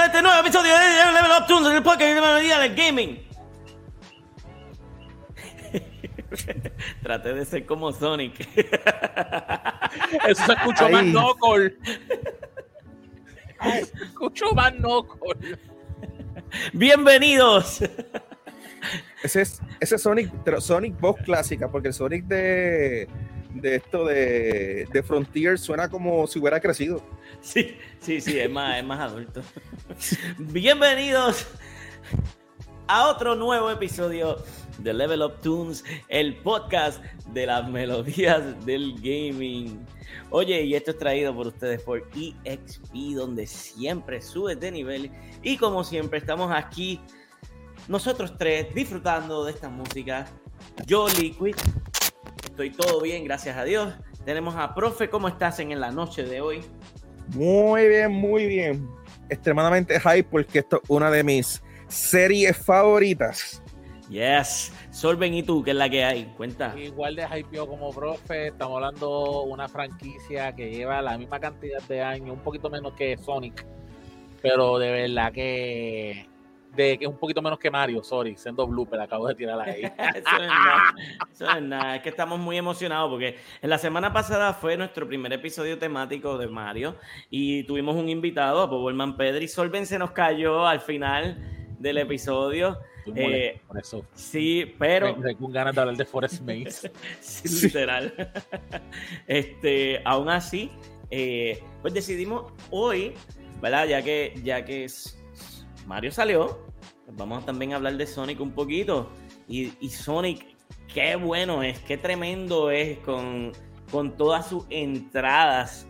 bienvenidos 0.00 0.02
a 0.02 0.06
este 0.06 0.22
nuevo 0.22 0.40
episodio 0.40 0.72
de 0.72 1.12
Level 1.12 1.30
Up 1.38 1.46
Tunes, 1.46 1.72
el 1.74 1.82
podcast 1.82 2.00
de 2.00 2.14
la 2.14 2.20
melodía 2.22 2.58
del 2.58 2.74
gaming. 2.74 3.22
Traté 7.02 7.34
de 7.34 7.44
ser 7.44 7.66
como 7.66 7.92
Sonic. 7.92 8.40
Eso 10.26 10.46
se 10.46 10.52
escuchó 10.52 10.88
más 10.88 11.02
Knuckle. 11.02 11.76
Se 13.62 13.80
escuchó 14.04 14.54
más 14.54 14.72
Knuckle. 14.72 15.58
Bienvenidos. 16.72 17.82
Ese 19.22 19.42
es, 19.42 19.60
ese 19.80 19.96
es 19.96 20.02
Sonic, 20.02 20.32
pero 20.44 20.60
Sonic 20.60 20.98
voz 20.98 21.16
clásica, 21.22 21.70
porque 21.70 21.88
el 21.88 21.94
Sonic 21.94 22.24
de, 22.24 23.06
de 23.54 23.76
esto 23.76 24.04
de, 24.04 24.86
de 24.92 25.02
Frontier 25.02 25.58
suena 25.58 25.88
como 25.88 26.26
si 26.26 26.38
hubiera 26.38 26.60
crecido. 26.60 27.02
Sí, 27.40 27.76
sí, 28.00 28.20
sí, 28.20 28.38
es 28.38 28.50
más, 28.50 28.78
es 28.78 28.84
más 28.84 29.00
adulto. 29.00 29.42
Bienvenidos 30.38 31.46
a 32.86 33.08
otro 33.08 33.34
nuevo 33.34 33.70
episodio 33.70 34.36
de 34.78 34.92
Level 34.92 35.22
Up 35.22 35.40
Tunes, 35.42 35.84
el 36.08 36.36
podcast 36.36 37.02
de 37.32 37.46
las 37.46 37.68
melodías 37.68 38.64
del 38.66 38.94
gaming. 38.96 39.86
Oye, 40.30 40.62
y 40.62 40.74
esto 40.74 40.92
es 40.92 40.98
traído 40.98 41.34
por 41.34 41.48
ustedes 41.48 41.82
por 41.82 42.08
EXP, 42.14 42.94
donde 43.14 43.46
siempre 43.46 44.20
subes 44.20 44.58
de 44.60 44.70
nivel. 44.70 45.10
Y 45.42 45.56
como 45.56 45.84
siempre, 45.84 46.18
estamos 46.18 46.52
aquí, 46.54 47.00
nosotros 47.88 48.34
tres, 48.38 48.72
disfrutando 48.74 49.44
de 49.44 49.52
esta 49.52 49.68
música. 49.68 50.26
Yo, 50.86 51.08
Liquid, 51.08 51.56
estoy 52.62 52.70
todo 52.70 53.00
bien, 53.00 53.24
gracias 53.24 53.56
a 53.56 53.64
Dios. 53.64 53.94
Tenemos 54.24 54.54
a 54.54 54.74
Profe, 54.74 55.08
¿cómo 55.08 55.28
estás 55.28 55.60
en 55.60 55.78
la 55.80 55.90
noche 55.90 56.24
de 56.24 56.42
hoy? 56.42 56.60
Muy 57.34 57.88
bien, 57.88 58.12
muy 58.12 58.44
bien. 58.46 58.86
Extremadamente 59.30 59.98
hype 59.98 60.24
porque 60.24 60.58
esto 60.58 60.80
es 60.82 60.90
una 60.90 61.10
de 61.10 61.24
mis 61.24 61.62
series 61.88 62.54
favoritas. 62.56 63.62
Yes. 64.10 64.72
Solven, 64.90 65.32
¿y 65.32 65.42
tú 65.42 65.62
qué 65.62 65.70
es 65.70 65.76
la 65.76 65.88
que 65.88 66.04
hay? 66.04 66.24
Cuenta. 66.36 66.74
Igual 66.76 67.16
de 67.16 67.24
hypeo 67.24 67.66
como 67.66 67.90
profe, 67.92 68.48
estamos 68.48 68.76
hablando 68.76 69.44
de 69.46 69.52
una 69.52 69.66
franquicia 69.66 70.54
que 70.54 70.70
lleva 70.70 71.00
la 71.00 71.16
misma 71.16 71.40
cantidad 71.40 71.80
de 71.84 72.02
años, 72.02 72.36
un 72.36 72.42
poquito 72.42 72.68
menos 72.68 72.92
que 72.92 73.16
Sonic, 73.16 73.64
pero 74.42 74.78
de 74.78 74.90
verdad 74.90 75.32
que 75.32 76.26
de 76.74 76.98
que 76.98 77.04
es 77.04 77.10
un 77.10 77.18
poquito 77.18 77.42
menos 77.42 77.58
que 77.58 77.70
Mario, 77.70 78.02
sorry, 78.02 78.36
siendo 78.36 78.66
blooper, 78.66 79.00
acabo 79.00 79.26
de 79.26 79.34
tirar 79.34 79.60
ahí. 79.60 79.82
eso, 79.98 80.16
es 80.16 80.24
nada, 80.24 80.94
eso 81.32 81.50
es 81.50 81.62
nada, 81.62 81.96
es 81.96 82.02
que 82.02 82.08
estamos 82.08 82.38
muy 82.38 82.56
emocionados 82.56 83.10
porque 83.10 83.36
en 83.60 83.70
la 83.70 83.78
semana 83.78 84.12
pasada 84.12 84.54
fue 84.54 84.76
nuestro 84.76 85.06
primer 85.06 85.32
episodio 85.32 85.78
temático 85.78 86.38
de 86.38 86.48
Mario 86.48 86.96
y 87.28 87.64
tuvimos 87.64 87.96
un 87.96 88.08
invitado, 88.08 88.62
a 88.62 88.70
Powerman 88.70 89.16
Pedri. 89.16 89.48
Solven 89.48 89.86
se 89.86 89.98
nos 89.98 90.12
cayó 90.12 90.66
al 90.66 90.80
final 90.80 91.38
del 91.78 91.98
episodio. 91.98 92.78
Eh, 93.14 93.60
por 93.66 93.78
eso. 93.78 94.04
Sí, 94.14 94.74
pero. 94.78 95.16
Me, 95.16 95.34
con 95.34 95.52
ganas 95.52 95.74
de 95.74 95.80
hablar 95.80 95.96
de 95.96 96.04
Forest 96.04 96.40
Maze. 96.46 96.92
sí, 97.20 97.66
literal. 97.66 98.12
este, 99.26 100.00
aún 100.04 100.28
así, 100.28 100.70
eh, 101.10 101.62
pues 101.82 101.94
decidimos 101.94 102.52
hoy, 102.70 103.14
¿verdad? 103.60 103.86
Ya 103.86 104.02
que, 104.02 104.34
ya 104.44 104.64
que 104.64 104.88
Mario 105.90 106.12
salió, 106.12 106.60
pues 107.04 107.16
vamos 107.16 107.44
también 107.44 107.72
a 107.72 107.76
hablar 107.76 107.96
de 107.96 108.06
Sonic 108.06 108.40
un 108.40 108.52
poquito. 108.52 109.10
Y, 109.48 109.72
Sonic, 109.88 110.56
qué 110.94 111.16
bueno 111.16 111.64
es, 111.64 111.80
qué 111.80 111.98
tremendo 111.98 112.70
es 112.70 113.00
con, 113.00 113.50
con 113.90 114.16
todas 114.16 114.48
sus 114.48 114.64
entradas. 114.70 115.88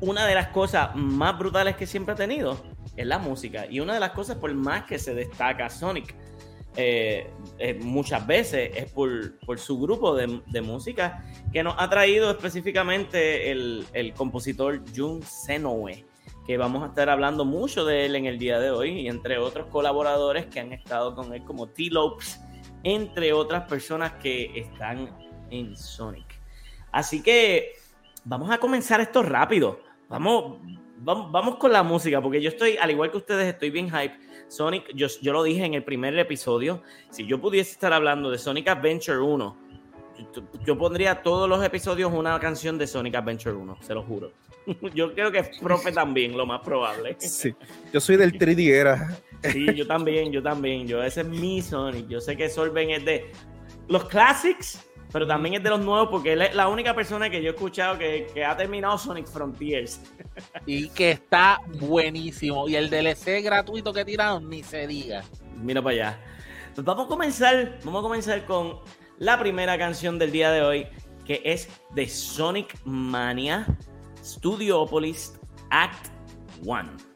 Una 0.00 0.24
de 0.24 0.34
las 0.34 0.48
cosas 0.48 0.96
más 0.96 1.38
brutales 1.38 1.76
que 1.76 1.86
siempre 1.86 2.14
ha 2.14 2.16
tenido 2.16 2.58
es 2.96 3.06
la 3.06 3.18
música. 3.18 3.66
Y 3.68 3.80
una 3.80 3.92
de 3.92 4.00
las 4.00 4.12
cosas 4.12 4.38
por 4.38 4.54
más 4.54 4.84
que 4.84 4.98
se 4.98 5.12
destaca 5.12 5.68
Sonic 5.68 6.14
eh, 6.74 7.30
eh, 7.58 7.74
muchas 7.74 8.26
veces 8.26 8.70
es 8.74 8.90
por, 8.90 9.38
por 9.40 9.58
su 9.58 9.78
grupo 9.78 10.16
de, 10.16 10.40
de, 10.46 10.62
música 10.62 11.26
que 11.52 11.62
nos 11.62 11.74
ha 11.76 11.90
traído 11.90 12.30
específicamente 12.30 13.50
el, 13.50 13.84
el 13.92 14.14
compositor 14.14 14.82
Jun 14.96 15.20
Senoue, 15.22 16.06
que 16.48 16.56
vamos 16.56 16.82
a 16.82 16.86
estar 16.86 17.10
hablando 17.10 17.44
mucho 17.44 17.84
de 17.84 18.06
él 18.06 18.16
en 18.16 18.24
el 18.24 18.38
día 18.38 18.58
de 18.58 18.70
hoy, 18.70 19.02
y 19.02 19.08
entre 19.08 19.36
otros 19.36 19.66
colaboradores 19.66 20.46
que 20.46 20.60
han 20.60 20.72
estado 20.72 21.14
con 21.14 21.34
él, 21.34 21.44
como 21.44 21.68
T-Lopes, 21.68 22.40
entre 22.84 23.34
otras 23.34 23.68
personas 23.68 24.12
que 24.14 24.58
están 24.58 25.10
en 25.50 25.76
Sonic. 25.76 26.40
Así 26.90 27.22
que 27.22 27.74
vamos 28.24 28.50
a 28.50 28.56
comenzar 28.56 28.98
esto 29.02 29.22
rápido. 29.22 29.80
Vamos, 30.08 30.56
vamos, 30.96 31.30
vamos 31.30 31.56
con 31.56 31.70
la 31.70 31.82
música, 31.82 32.22
porque 32.22 32.40
yo 32.40 32.48
estoy, 32.48 32.78
al 32.78 32.92
igual 32.92 33.10
que 33.10 33.18
ustedes, 33.18 33.46
estoy 33.46 33.68
bien 33.68 33.90
hype. 33.90 34.16
Sonic, 34.48 34.90
yo, 34.94 35.06
yo 35.20 35.34
lo 35.34 35.42
dije 35.42 35.66
en 35.66 35.74
el 35.74 35.84
primer 35.84 36.18
episodio, 36.18 36.82
si 37.10 37.26
yo 37.26 37.38
pudiese 37.42 37.72
estar 37.72 37.92
hablando 37.92 38.30
de 38.30 38.38
Sonic 38.38 38.68
Adventure 38.68 39.18
1, 39.18 39.67
yo, 40.64 40.78
pondría 40.78 41.22
todos 41.22 41.48
los 41.48 41.64
episodios 41.64 42.12
una 42.12 42.38
canción 42.40 42.78
de 42.78 42.86
Sonic 42.86 43.14
Adventure 43.14 43.54
1, 43.54 43.78
se 43.80 43.94
lo 43.94 44.02
juro. 44.02 44.32
Yo 44.94 45.14
creo 45.14 45.32
que 45.32 45.38
es 45.38 45.58
profe 45.60 45.92
también, 45.92 46.36
lo 46.36 46.44
más 46.44 46.60
probable. 46.60 47.16
Sí, 47.18 47.54
yo 47.90 48.00
soy 48.00 48.16
del 48.16 48.32
3D 48.38 48.70
era. 48.70 49.18
Sí, 49.50 49.66
yo 49.74 49.86
también, 49.86 50.30
yo 50.30 50.42
también. 50.42 50.86
Yo, 50.86 51.02
ese 51.02 51.22
es 51.22 51.26
mi 51.26 51.62
Sonic. 51.62 52.06
Yo 52.08 52.20
sé 52.20 52.36
que 52.36 52.50
Solven 52.50 52.90
es 52.90 53.04
de 53.04 53.32
los 53.86 54.04
classics, 54.04 54.84
pero 55.10 55.26
también 55.26 55.54
es 55.54 55.62
de 55.62 55.70
los 55.70 55.80
nuevos 55.80 56.08
porque 56.10 56.34
él 56.34 56.42
es 56.42 56.54
la 56.54 56.68
única 56.68 56.94
persona 56.94 57.30
que 57.30 57.40
yo 57.40 57.50
he 57.50 57.54
escuchado 57.54 57.96
que, 57.96 58.26
que 58.34 58.44
ha 58.44 58.54
terminado 58.56 58.98
Sonic 58.98 59.26
Frontiers. 59.26 60.02
Y 60.66 60.90
que 60.90 61.12
está 61.12 61.60
buenísimo. 61.80 62.68
Y 62.68 62.76
el 62.76 62.90
DLC 62.90 63.42
gratuito 63.42 63.92
que 63.92 64.04
tiraron, 64.04 64.50
ni 64.50 64.62
se 64.62 64.86
diga. 64.86 65.22
Mira 65.62 65.80
para 65.80 65.94
allá. 65.94 66.20
Pues 66.74 66.84
vamos 66.84 67.06
a 67.06 67.08
comenzar, 67.08 67.78
vamos 67.84 68.00
a 68.00 68.02
comenzar 68.02 68.44
con 68.44 68.80
la 69.18 69.38
primera 69.38 69.76
canción 69.78 70.18
del 70.18 70.32
día 70.32 70.50
de 70.50 70.62
hoy, 70.62 70.86
que 71.26 71.42
es 71.44 71.68
de 71.94 72.08
Sonic 72.08 72.78
Mania 72.84 73.66
Studiopolis 74.22 75.38
Act 75.70 76.08
1. 76.64 77.07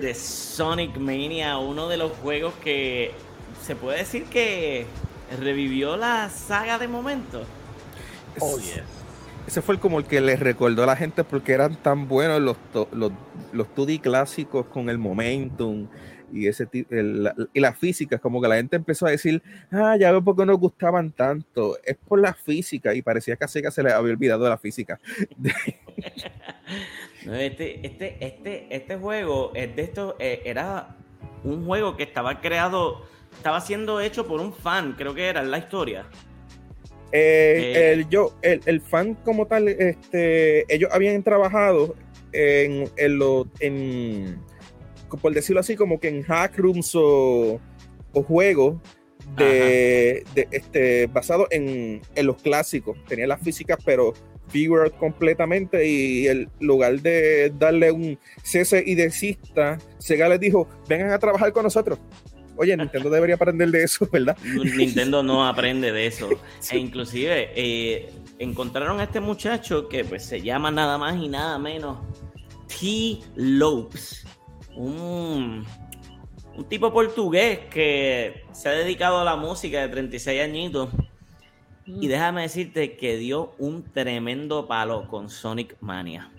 De 0.00 0.14
Sonic 0.14 0.96
Mania, 0.98 1.58
uno 1.58 1.88
de 1.88 1.96
los 1.96 2.12
juegos 2.12 2.54
que 2.62 3.12
se 3.64 3.76
puede 3.76 3.98
decir 3.98 4.24
que 4.24 4.86
revivió 5.40 5.96
la 5.96 6.30
saga 6.30 6.78
de 6.78 6.88
momento. 6.88 7.44
Oh, 8.40 8.58
Ese 9.46 9.62
fue 9.62 9.78
como 9.78 9.98
el 9.98 10.04
que 10.04 10.20
les 10.20 10.40
recordó 10.40 10.82
a 10.82 10.86
la 10.86 10.96
gente 10.96 11.24
porque 11.24 11.52
eran 11.52 11.76
tan 11.76 12.06
buenos 12.08 12.40
los, 12.40 12.56
los, 12.92 13.12
los 13.52 13.66
2D 13.68 14.00
clásicos 14.00 14.66
con 14.66 14.90
el 14.90 14.98
momentum 14.98 15.88
y 16.32 16.48
ese 16.48 16.68
y 16.72 17.60
las 17.60 17.78
físicas, 17.78 18.20
como 18.20 18.40
que 18.40 18.48
la 18.48 18.56
gente 18.56 18.76
empezó 18.76 19.06
a 19.06 19.10
decir, 19.10 19.42
ah, 19.70 19.96
ya 19.98 20.10
veo 20.10 20.22
por 20.22 20.36
qué 20.36 20.44
nos 20.44 20.58
gustaban 20.58 21.12
tanto, 21.12 21.78
es 21.84 21.96
por 21.96 22.20
la 22.20 22.34
física, 22.34 22.94
y 22.94 23.02
parecía 23.02 23.36
que 23.36 23.44
a 23.44 23.48
se 23.48 23.82
le 23.82 23.92
había 23.92 24.12
olvidado 24.12 24.44
de 24.44 24.50
la 24.50 24.58
física. 24.58 24.98
este, 27.34 27.86
este, 27.86 28.16
este, 28.20 28.66
este 28.70 28.96
juego 28.96 29.52
es 29.54 29.74
de 29.74 29.82
esto, 29.82 30.16
eh, 30.18 30.42
era 30.44 30.96
un 31.44 31.64
juego 31.66 31.96
que 31.96 32.02
estaba 32.02 32.40
creado, 32.40 33.02
estaba 33.32 33.60
siendo 33.60 34.00
hecho 34.00 34.26
por 34.26 34.40
un 34.40 34.52
fan, 34.52 34.94
creo 34.96 35.14
que 35.14 35.26
era 35.26 35.42
la 35.42 35.58
historia. 35.58 36.06
Eh, 37.12 37.72
eh, 37.76 37.92
el, 37.92 38.08
yo, 38.08 38.34
el, 38.42 38.60
el, 38.66 38.80
fan 38.80 39.14
como 39.14 39.46
tal, 39.46 39.68
este, 39.68 40.72
ellos 40.72 40.90
habían 40.92 41.22
trabajado 41.22 41.94
en, 42.32 42.90
en, 42.96 43.18
lo, 43.18 43.46
en 43.60 44.40
por 45.20 45.32
decirlo 45.32 45.60
así, 45.60 45.76
como 45.76 46.00
que 46.00 46.08
en 46.08 46.22
hack 46.22 46.58
rooms 46.58 46.92
o, 46.94 47.60
juegos 48.12 48.76
de, 49.36 50.24
este, 50.50 51.06
basado 51.06 51.46
en, 51.50 52.00
los 52.22 52.36
clásicos. 52.40 52.96
Tenía 53.06 53.26
las 53.26 53.42
físicas, 53.42 53.78
pero 53.84 54.14
figured 54.48 54.92
completamente 54.92 55.86
y 55.88 56.26
el 56.26 56.48
lugar 56.60 57.00
de 57.00 57.52
darle 57.58 57.90
un 57.92 58.18
cese 58.42 58.82
y 58.86 58.94
desista, 58.94 59.78
Sega 59.98 60.28
les 60.28 60.40
dijo, 60.40 60.68
vengan 60.88 61.10
a 61.10 61.18
trabajar 61.18 61.52
con 61.52 61.64
nosotros. 61.64 61.98
Oye, 62.56 62.74
Nintendo 62.76 63.10
debería 63.10 63.34
aprender 63.34 63.70
de 63.70 63.82
eso, 63.84 64.08
¿verdad? 64.10 64.36
Nintendo 64.42 65.22
no 65.22 65.46
aprende 65.46 65.92
de 65.92 66.06
eso. 66.06 66.28
E 66.70 66.78
inclusive 66.78 67.50
eh, 67.54 68.08
encontraron 68.38 68.98
a 69.00 69.04
este 69.04 69.20
muchacho 69.20 69.88
que 69.88 70.04
pues 70.04 70.24
se 70.24 70.40
llama 70.40 70.70
nada 70.70 70.96
más 70.96 71.16
y 71.16 71.28
nada 71.28 71.58
menos 71.58 71.98
T. 72.66 73.18
Lopes 73.36 74.26
un, 74.76 75.64
tipo 76.68 76.92
portugués 76.92 77.60
que 77.70 78.44
se 78.52 78.68
ha 78.68 78.72
dedicado 78.72 79.18
a 79.18 79.24
la 79.24 79.36
música 79.36 79.80
de 79.80 79.88
36 79.88 80.42
añitos. 80.42 80.90
Y 81.86 82.08
déjame 82.08 82.42
decirte 82.42 82.96
que 82.96 83.16
dio 83.16 83.54
un 83.58 83.84
tremendo 83.84 84.66
palo 84.66 85.06
con 85.08 85.30
Sonic 85.30 85.76
Mania. 85.80 86.32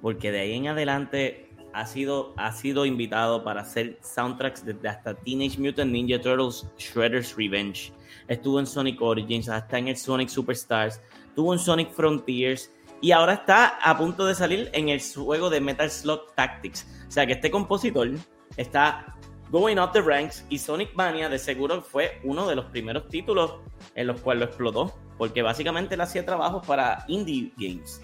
Porque 0.00 0.30
de 0.30 0.40
ahí 0.40 0.54
en 0.54 0.68
adelante 0.68 1.50
ha 1.72 1.86
sido, 1.86 2.32
ha 2.36 2.52
sido 2.52 2.86
invitado 2.86 3.42
para 3.42 3.62
hacer 3.62 3.98
soundtracks 4.00 4.64
desde 4.64 4.88
hasta 4.88 5.14
Teenage 5.14 5.58
Mutant 5.58 5.90
Ninja 5.90 6.20
Turtles 6.20 6.66
Shredder's 6.78 7.36
Revenge. 7.36 7.92
Estuvo 8.28 8.60
en 8.60 8.66
Sonic 8.66 9.02
Origins, 9.02 9.48
hasta 9.48 9.78
en 9.78 9.88
el 9.88 9.96
Sonic 9.96 10.28
Superstars. 10.28 11.00
Estuvo 11.26 11.52
en 11.52 11.58
Sonic 11.58 11.90
Frontiers. 11.90 12.72
Y 13.00 13.12
ahora 13.12 13.34
está 13.34 13.78
a 13.82 13.96
punto 13.96 14.26
de 14.26 14.34
salir 14.34 14.70
en 14.72 14.88
el 14.90 15.00
juego 15.00 15.50
de 15.50 15.60
Metal 15.60 15.90
Slug 15.90 16.32
Tactics. 16.34 16.86
O 17.08 17.10
sea 17.10 17.26
que 17.26 17.32
este 17.32 17.50
compositor 17.50 18.10
está 18.56 19.16
going 19.50 19.78
up 19.78 19.92
the 19.92 20.00
ranks 20.00 20.44
y 20.48 20.58
Sonic 20.58 20.94
Mania 20.94 21.28
de 21.28 21.38
seguro 21.38 21.82
fue 21.82 22.20
uno 22.24 22.48
de 22.48 22.56
los 22.56 22.66
primeros 22.66 23.08
títulos 23.08 23.56
en 23.94 24.06
los 24.06 24.20
cuales 24.20 24.40
lo 24.40 24.46
explotó, 24.46 24.98
porque 25.18 25.42
básicamente 25.42 25.94
él 25.94 26.00
hacía 26.00 26.24
trabajos 26.24 26.66
para 26.66 27.04
indie 27.08 27.52
games, 27.56 28.00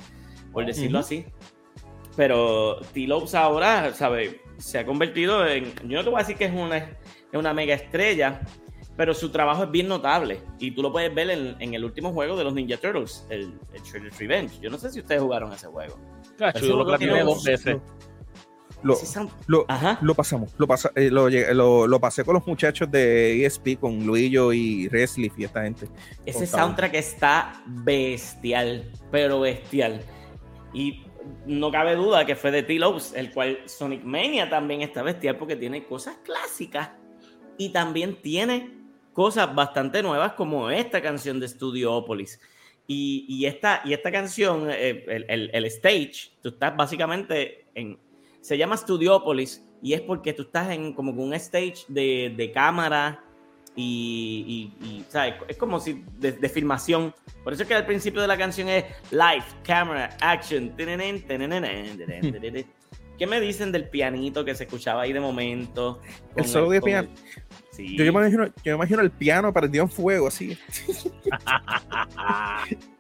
por 0.53 0.67
decirlo 0.67 0.99
así. 0.99 1.25
Pero 2.17 2.81
T-Lopes 2.93 3.35
ahora, 3.35 3.93
¿sabe? 3.93 4.41
Se 4.59 4.79
ha 4.79 4.87
convertido 4.87 5.47
en, 5.47 5.75
yo 5.89 5.99
no 5.99 6.05
te 6.05 6.11
voy 6.11 6.19
a 6.19 6.23
decir 6.23 6.37
que 6.37 6.47
es 6.47 6.53
una, 6.53 6.77
es 6.79 6.99
una 7.35 7.53
mega 7.53 7.75
estrella, 7.75 8.41
pero 8.97 9.13
su 9.13 9.31
trabajo 9.31 9.65
es 9.65 9.71
bien 9.71 9.87
notable. 9.87 10.41
Y 10.59 10.71
tú 10.71 10.83
lo 10.83 10.91
puedes 10.91 11.15
ver 11.15 11.31
en, 11.31 11.75
el 11.75 11.85
último 11.85 12.13
juego 12.13 12.37
de 12.37 12.45
los 12.45 12.55
Ninja 12.55 12.79
Turtles, 12.79 13.27
el, 13.29 13.59
el 13.75 14.11
Revenge. 14.13 14.59
Yo 14.61 14.71
no 14.71 14.79
sé 14.79 14.91
si 14.91 15.01
ustedes 15.01 15.21
jugaron 15.21 15.53
ese 15.53 15.67
juego. 15.67 15.99
yo 16.63 16.77
lo 16.77 16.87
platiné 16.87 17.23
dos 17.23 17.45
veces. 17.45 17.77
Lo, 18.87 19.67
lo, 20.01 20.15
pasamos, 20.15 20.55
lo, 20.59 20.67
pasa, 20.67 20.91
eh, 20.95 21.11
lo, 21.11 22.01
pasé 22.01 22.25
con 22.25 22.35
los 22.35 22.47
muchachos 22.47 22.91
de 22.91 23.45
ESP, 23.45 23.79
con 23.81 24.07
Luillo 24.07 24.53
y 24.53 24.89
Resliff 24.89 25.39
y 25.39 25.45
esta 25.45 25.63
gente. 25.63 25.89
Ese 26.25 26.47
soundtrack 26.47 26.95
está 26.95 27.63
bestial, 27.67 28.91
pero 29.11 29.41
bestial. 29.41 30.03
Y 30.73 31.05
no 31.47 31.71
cabe 31.71 31.97
duda 31.97 32.25
que 32.25 32.37
fue 32.37 32.51
de 32.51 32.63
T-Lopes, 32.63 33.15
el 33.15 33.33
cual 33.33 33.59
Sonic 33.67 34.05
Mania 34.05 34.49
también 34.49 34.83
está 34.83 35.03
bestial 35.03 35.37
porque 35.37 35.57
tiene 35.57 35.85
cosas 35.85 36.17
clásicas 36.25 36.91
y 37.59 37.71
también 37.71 38.21
tiene 38.21 38.71
cosas 39.13 39.55
bastante 39.55 40.03
nuevas 40.03 40.33
como 40.33 40.71
esta 40.71 41.01
canción 41.01 41.41
de 41.41 41.49
Studiopolis. 41.49 42.41
Y, 42.87 43.25
y, 43.29 43.47
esta, 43.47 43.81
y 43.85 43.95
esta 43.95 44.13
canción, 44.13 44.69
eh, 44.71 45.05
el, 45.09 45.51
el, 45.53 45.65
stage, 45.65 46.31
tú 46.41 46.51
estás 46.51 46.77
básicamente 46.77 47.67
en, 47.75 47.99
se 48.47 48.57
llama 48.57 48.77
Studiopolis 48.77 49.65
y 49.83 49.95
es 49.95 50.01
porque 50.03 50.33
tú 50.33 50.43
estás 50.43 50.71
en 50.71 50.93
como 50.93 51.11
un 51.11 51.35
stage 51.35 51.79
de, 51.89 52.33
de 52.37 52.53
cámara 52.53 53.25
y, 53.75 54.73
y, 54.81 55.05
¿sabes? 55.09 55.35
es 55.49 55.57
como 55.57 55.81
si 55.81 56.05
de, 56.17 56.49
filmación. 56.49 57.13
Por 57.43 57.53
eso 57.53 57.63
es 57.63 57.69
que 57.69 57.75
al 57.75 57.85
principio 57.85 58.23
de 58.23 58.29
la 58.29 58.39
canción 58.39 58.69
es 58.69 58.85
live, 59.11 59.45
camera, 59.65 60.17
action. 60.21 60.73
¿Qué 63.19 63.27
me 63.27 63.41
dicen 63.41 63.73
del 63.73 63.89
pianito 63.89 64.45
que 64.45 64.55
se 64.55 64.63
escuchaba 64.63 65.03
ahí 65.03 65.13
de 65.13 65.19
momento? 65.19 66.01
El 66.37 66.45
solo 66.45 66.71
de 66.71 66.81
piano. 66.81 67.09
Yo, 67.77 68.05
me 68.05 68.11
imagino, 68.11 68.47
yo 68.47 68.53
me 68.65 68.75
imagino 68.75 69.03
el 69.03 69.11
piano 69.11 69.53
prendido 69.53 69.83
en 69.83 69.91
fuego 69.91 70.29
así. 70.29 70.57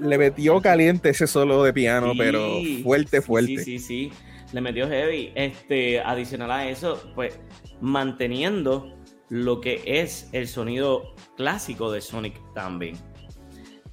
le, 0.00 0.18
metió 0.18 0.60
caliente 0.60 1.10
ese 1.10 1.26
solo 1.26 1.62
de 1.64 1.72
piano, 1.72 2.12
pero 2.16 2.60
fuerte, 2.82 3.20
fuerte. 3.20 3.58
Sí, 3.58 3.78
sí, 3.78 3.78
sí, 3.78 4.12
Le 4.52 4.60
metió 4.60 4.88
heavy. 4.88 5.32
Este, 5.34 6.00
adicional 6.00 6.50
a 6.50 6.68
eso, 6.68 7.10
pues 7.14 7.38
manteniendo 7.80 8.96
lo 9.28 9.60
que 9.60 9.82
es 9.84 10.28
el 10.32 10.48
sonido 10.48 11.14
clásico 11.36 11.90
de 11.90 12.00
Sonic 12.00 12.40
también. 12.54 12.96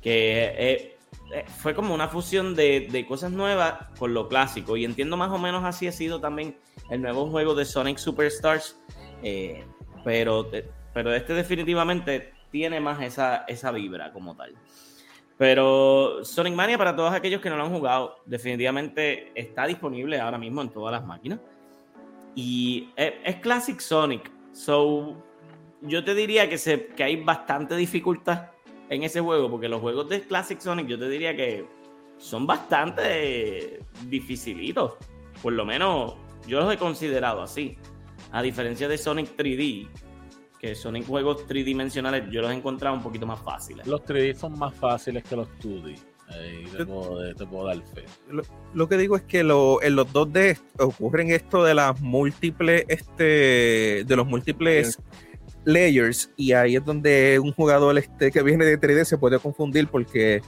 Que 0.02 0.54
eh, 0.58 0.98
eh, 1.34 1.46
fue 1.48 1.74
como 1.74 1.94
una 1.94 2.08
fusión 2.08 2.56
de, 2.56 3.06
cosas 3.08 3.32
nuevas 3.32 3.90
con 3.98 4.14
lo 4.14 4.28
clásico. 4.28 4.78
Y 4.78 4.86
entiendo 4.86 5.18
más 5.18 5.32
o 5.32 5.40
menos 5.40 5.64
así 5.64 5.88
ha 5.88 5.92
sido 5.92 6.20
también 6.20 6.58
el 6.90 7.02
nuevo 7.02 7.30
juego 7.30 7.56
de 7.56 7.66
Sonic 7.66 7.98
Superstars. 7.98 8.80
Eh, 9.24 9.66
pero, 10.04 10.50
pero 10.94 11.14
este 11.14 11.34
definitivamente 11.34 12.33
tiene 12.54 12.80
más 12.80 13.02
esa, 13.02 13.46
esa 13.48 13.72
vibra 13.72 14.14
como 14.14 14.36
tal. 14.36 14.54
Pero 15.40 16.24
Sonic 16.24 16.54
Mania, 16.54 16.78
para 16.78 16.96
todos 16.96 17.12
aquellos 17.12 17.42
que 17.42 17.50
no 17.50 17.58
lo 17.58 17.64
han 17.64 17.74
jugado, 17.74 18.18
definitivamente 18.28 19.32
está 19.34 19.66
disponible 19.66 20.20
ahora 20.22 20.38
mismo 20.38 20.62
en 20.62 20.70
todas 20.70 20.92
las 20.92 21.04
máquinas. 21.04 21.40
Y 22.36 22.90
es, 22.96 23.38
Classic 23.38 23.80
Sonic. 23.80 24.32
So, 24.52 25.18
yo 25.82 26.04
te 26.04 26.14
diría 26.14 26.48
que, 26.48 26.60
se, 26.60 26.86
que 26.90 27.04
hay 27.04 27.16
bastante 27.16 27.76
dificultad 27.76 28.52
en 28.88 29.02
ese 29.02 29.20
juego, 29.20 29.50
porque 29.50 29.68
los 29.68 29.82
juegos 29.82 30.08
de 30.10 30.22
Classic 30.22 30.60
Sonic 30.60 30.86
yo 30.86 31.00
te 31.00 31.10
diría 31.10 31.36
que 31.36 31.66
son 32.18 32.46
bastante 32.46 33.80
dificilitos. 34.06 34.94
Por 35.42 35.54
lo 35.54 35.66
menos 35.66 36.14
yo 36.48 36.60
los 36.60 36.72
he 36.72 36.78
considerado 36.78 37.42
así. 37.42 37.80
A 38.32 38.44
diferencia 38.44 38.88
de 38.88 39.00
Sonic 39.00 39.36
3D, 39.36 39.90
que 40.64 40.76
son 40.76 40.96
en 40.96 41.04
juegos 41.04 41.46
tridimensionales, 41.46 42.24
yo 42.32 42.42
los 42.42 42.50
he 42.50 42.54
encontrado 42.54 42.96
un 42.96 43.04
poquito 43.04 43.26
más 43.26 43.42
fáciles. 43.42 43.86
Los 43.86 44.00
3D 44.06 44.34
son 44.34 44.58
más 44.58 44.74
fáciles 44.74 45.22
que 45.22 45.36
los 45.36 45.50
2D. 45.62 46.00
Ahí 46.30 46.64
te, 46.78 46.86
puedo, 46.86 47.66
dar 47.66 47.82
fe. 47.82 48.06
Lo, 48.74 48.88
que 48.88 48.96
digo 48.96 49.18
es 49.18 49.24
que 49.24 49.42
en 49.42 49.48
los 49.50 50.14
2D 50.14 50.58
ocurren 50.80 51.32
esto 51.32 51.66
de 51.66 51.74
las 51.74 52.00
múltiples, 52.00 52.86
este, 52.88 54.06
de 54.06 54.16
los 54.16 54.26
múltiples 54.26 54.98
layers, 55.66 56.32
y 56.38 56.54
ahí 56.54 56.78
es 56.78 56.86
donde 56.86 57.40
un 57.40 57.52
jugador 57.52 57.98
este 57.98 58.32
que 58.32 58.42
viene 58.42 58.64
de 58.64 58.80
3D 58.80 59.04
se 59.04 59.18
puede 59.18 59.40
confundir 59.40 59.90
porque 59.90 60.42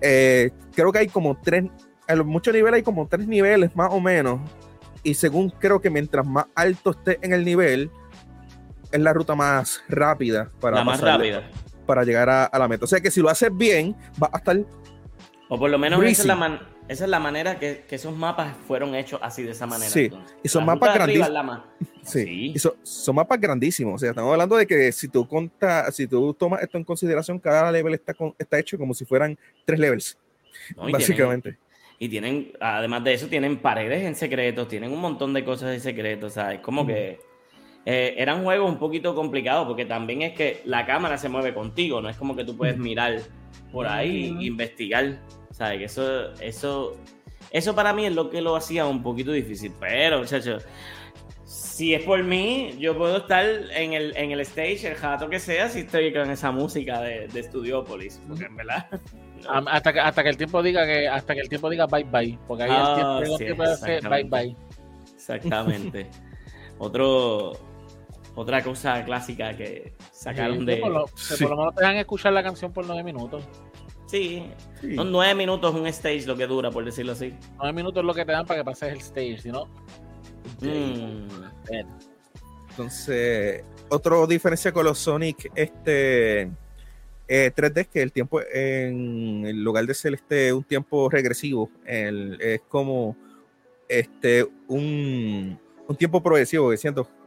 eh, 0.00 0.50
creo 0.74 0.90
que 0.92 1.00
hay 1.00 1.08
como 1.08 1.38
tres, 1.38 1.64
en 2.08 2.26
muchos 2.26 2.54
niveles 2.54 2.78
hay 2.78 2.82
como 2.82 3.06
tres 3.06 3.28
niveles 3.28 3.76
más 3.76 3.90
o 3.92 4.00
menos, 4.00 4.40
y 5.02 5.12
según 5.12 5.50
creo 5.50 5.78
que 5.78 5.90
mientras 5.90 6.26
más 6.26 6.46
alto 6.54 6.92
esté 6.92 7.18
en 7.20 7.34
el 7.34 7.44
nivel, 7.44 7.90
es 8.92 9.00
la 9.00 9.12
ruta 9.12 9.34
más 9.34 9.82
rápida 9.88 10.50
para, 10.60 10.84
más 10.84 11.00
rápida. 11.00 11.50
para 11.86 12.04
llegar 12.04 12.28
a, 12.28 12.50
la 12.58 12.68
meta. 12.68 12.84
O 12.84 12.88
sea 12.88 13.00
que 13.00 13.10
si 13.10 13.20
lo 13.20 13.28
haces 13.28 13.50
bien, 13.52 13.96
va 14.22 14.30
a 14.32 14.38
estar. 14.38 14.56
O 15.48 15.58
por 15.58 15.70
lo 15.70 15.78
menos 15.78 16.02
esa 16.04 16.22
es, 16.22 16.26
la 16.26 16.60
esa 16.88 17.04
es 17.04 17.10
la 17.10 17.20
manera 17.20 17.58
que, 17.58 17.84
esos 17.88 18.16
mapas 18.16 18.56
fueron 18.66 18.94
hechos 18.94 19.20
así, 19.22 19.42
de 19.42 19.52
esa 19.52 19.66
manera. 19.66 19.90
Sí, 19.90 20.10
y 20.42 20.48
son 20.48 20.64
mapas 20.64 20.94
grandísimos. 20.94 21.60
Sí, 22.04 22.52
y 22.52 22.58
son, 22.58 23.14
mapas 23.14 23.40
grandísimos. 23.40 23.94
O 23.94 23.98
sea, 23.98 24.10
estamos 24.10 24.32
hablando 24.32 24.56
de 24.56 24.66
que 24.66 24.90
si 24.90 25.06
tú, 25.06 25.28
conta, 25.28 25.88
si 25.92 26.08
tú 26.08 26.34
tomas 26.34 26.60
esto 26.60 26.76
en 26.76 26.82
consideración, 26.82 27.38
cada 27.38 27.70
level 27.70 27.94
está, 27.94 28.12
está 28.36 28.58
hecho 28.58 28.76
como 28.76 28.92
si 28.92 29.04
fueran 29.04 29.38
tres 29.64 29.78
levels. 29.78 30.18
básicamente. 30.76 31.56
Y 32.00 32.08
tienen, 32.08 32.52
además 32.58 33.04
de 33.04 33.14
eso, 33.14 33.28
tienen 33.28 33.58
paredes 33.58 34.02
en 34.02 34.16
secreto, 34.16 34.66
tienen 34.66 34.92
un 34.92 35.00
montón 35.00 35.32
de 35.32 35.44
cosas 35.44 35.72
en 35.72 35.80
secreto, 35.80 36.28
¿sabes? 36.28 36.58
Como 36.58 36.84
que 36.84 37.20
eh, 37.84 38.14
eran 38.18 38.42
juegos 38.44 38.70
un 38.70 38.78
poquito 38.78 39.14
complicados 39.14 39.66
porque 39.66 39.84
también 39.84 40.22
es 40.22 40.32
que 40.34 40.62
la 40.64 40.86
cámara 40.86 41.18
se 41.18 41.28
mueve 41.28 41.54
contigo, 41.54 42.00
no 42.00 42.08
es 42.08 42.16
como 42.16 42.36
que 42.36 42.44
tú 42.44 42.56
puedes 42.56 42.76
mirar 42.76 43.20
por 43.72 43.86
ahí 43.86 44.36
e 44.40 44.44
investigar, 44.44 45.20
¿sabes? 45.50 45.78
Que 45.78 45.84
eso, 45.84 46.32
eso, 46.40 46.96
eso 47.50 47.74
para 47.74 47.92
mí 47.92 48.06
es 48.06 48.14
lo 48.14 48.30
que 48.30 48.40
lo 48.40 48.56
hacía 48.56 48.86
un 48.86 49.02
poquito 49.02 49.32
difícil, 49.32 49.72
pero, 49.80 50.18
muchachos 50.18 50.64
si 51.72 51.94
es 51.94 52.02
por 52.02 52.22
mí, 52.22 52.74
yo 52.78 52.96
puedo 52.96 53.16
estar 53.16 53.44
en 53.44 53.94
el, 53.94 54.16
en 54.16 54.30
el 54.30 54.40
stage 54.40 54.88
el 54.88 54.94
jato 54.94 55.28
que 55.28 55.40
sea 55.40 55.68
si 55.68 55.80
estoy 55.80 56.12
con 56.12 56.30
esa 56.30 56.50
música 56.50 57.00
de, 57.00 57.28
de 57.28 57.42
Studiopolis, 57.42 58.20
porque 58.28 58.44
en 58.44 58.56
verdad. 58.56 58.86
Hasta, 59.66 59.92
que, 59.92 59.98
hasta 59.98 60.22
que 60.22 60.28
el 60.28 60.36
tiempo 60.36 60.62
diga 60.62 60.86
que 60.86 61.08
hasta 61.08 61.34
que 61.34 61.40
el 61.40 61.48
tiempo 61.48 61.68
diga 61.68 61.86
bye 61.86 62.04
bye, 62.04 62.38
porque 62.46 62.62
ahí 62.62 62.70
el 62.70 62.76
ah, 62.76 63.20
tiempo, 63.20 63.36
sí, 63.36 63.44
tiempo 63.44 64.08
bye 64.08 64.22
bye. 64.22 64.56
Exactamente. 65.16 66.06
Otro 66.78 67.52
otra 68.34 68.62
cosa 68.62 69.04
clásica 69.04 69.56
que 69.56 69.92
sacaron 70.12 70.64
de. 70.64 70.76
Por 70.78 70.90
lo, 70.90 71.04
por 71.06 71.50
lo 71.50 71.56
menos 71.56 71.74
te 71.74 71.80
dejan 71.80 71.96
escuchar 71.96 72.32
la 72.32 72.42
canción 72.42 72.72
por 72.72 72.86
nueve 72.86 73.02
minutos. 73.02 73.44
Sí, 74.06 74.44
son 74.94 75.10
nueve 75.10 75.34
minutos 75.34 75.74
un 75.74 75.86
stage 75.86 76.26
lo 76.26 76.36
que 76.36 76.46
dura, 76.46 76.70
por 76.70 76.84
decirlo 76.84 77.12
así. 77.12 77.34
Nueve 77.56 77.72
minutos 77.72 78.02
es 78.02 78.06
lo 78.06 78.14
que 78.14 78.24
te 78.24 78.32
dan 78.32 78.46
para 78.46 78.60
que 78.60 78.64
pases 78.64 78.92
el 78.92 78.98
stage, 78.98 79.38
si 79.38 79.50
no. 79.50 79.66
Mm. 80.60 81.28
Entonces, 82.70 83.64
otro 83.88 84.26
diferencia 84.26 84.72
con 84.72 84.84
los 84.84 84.98
Sonic 84.98 85.50
este, 85.54 86.50
3D 87.28 87.80
es 87.80 87.88
que 87.88 88.02
el 88.02 88.12
tiempo, 88.12 88.40
en 88.52 89.62
lugar 89.62 89.86
de 89.86 89.94
ser 89.94 90.14
este, 90.14 90.52
un 90.52 90.64
tiempo 90.64 91.08
regresivo, 91.08 91.70
es 91.86 92.60
como 92.68 93.16
este, 93.88 94.46
un, 94.68 95.58
un 95.86 95.96
tiempo 95.96 96.22
progresivo, 96.22 96.70
que 96.70 96.76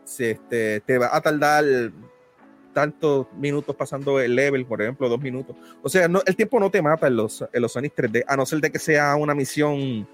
siento, 0.05 0.43
este, 0.43 0.79
te 0.81 0.97
va 0.97 1.15
a 1.15 1.21
tardar 1.21 1.65
tantos 2.73 3.27
minutos 3.37 3.75
pasando 3.75 4.19
el 4.19 4.35
level, 4.35 4.65
por 4.65 4.81
ejemplo, 4.81 5.07
dos 5.07 5.19
minutos. 5.19 5.55
O 5.81 5.89
sea, 5.89 6.07
no, 6.07 6.21
el 6.25 6.35
tiempo 6.35 6.59
no 6.59 6.69
te 6.69 6.81
mata 6.81 7.07
en 7.07 7.15
los, 7.15 7.43
en 7.51 7.61
los 7.61 7.71
Sonic 7.71 7.95
3D, 7.95 8.25
a 8.27 8.35
no 8.35 8.45
ser 8.45 8.59
de 8.59 8.71
que 8.71 8.79
sea 8.79 9.15
una 9.15 9.33
misión 9.33 10.07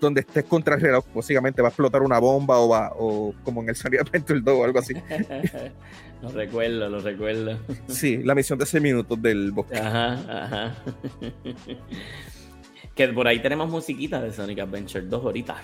donde 0.00 0.20
estés 0.20 0.44
contra 0.44 0.74
el 0.74 0.80
reloj, 0.80 1.04
básicamente 1.14 1.62
va 1.62 1.68
a 1.68 1.70
explotar 1.70 2.02
una 2.02 2.18
bomba 2.18 2.58
o 2.58 2.68
va, 2.68 2.92
o 2.96 3.34
como 3.44 3.62
en 3.62 3.70
el 3.70 3.76
Sonic 3.76 4.00
Adventure 4.00 4.40
2 4.40 4.58
o 4.58 4.64
algo 4.64 4.78
así. 4.78 4.94
lo 6.22 6.28
recuerdo, 6.30 6.88
lo 6.88 7.00
recuerdo. 7.00 7.58
Sí, 7.88 8.18
la 8.18 8.34
misión 8.34 8.58
de 8.58 8.66
6 8.66 8.82
minutos 8.82 9.20
del 9.20 9.52
bosque. 9.52 9.78
Ajá, 9.78 10.44
ajá. 10.44 10.76
que 12.94 13.08
por 13.08 13.28
ahí 13.28 13.40
tenemos 13.40 13.70
musiquita 13.70 14.20
de 14.20 14.32
Sonic 14.32 14.58
Adventure 14.60 15.04
2 15.04 15.24
ahorita. 15.24 15.56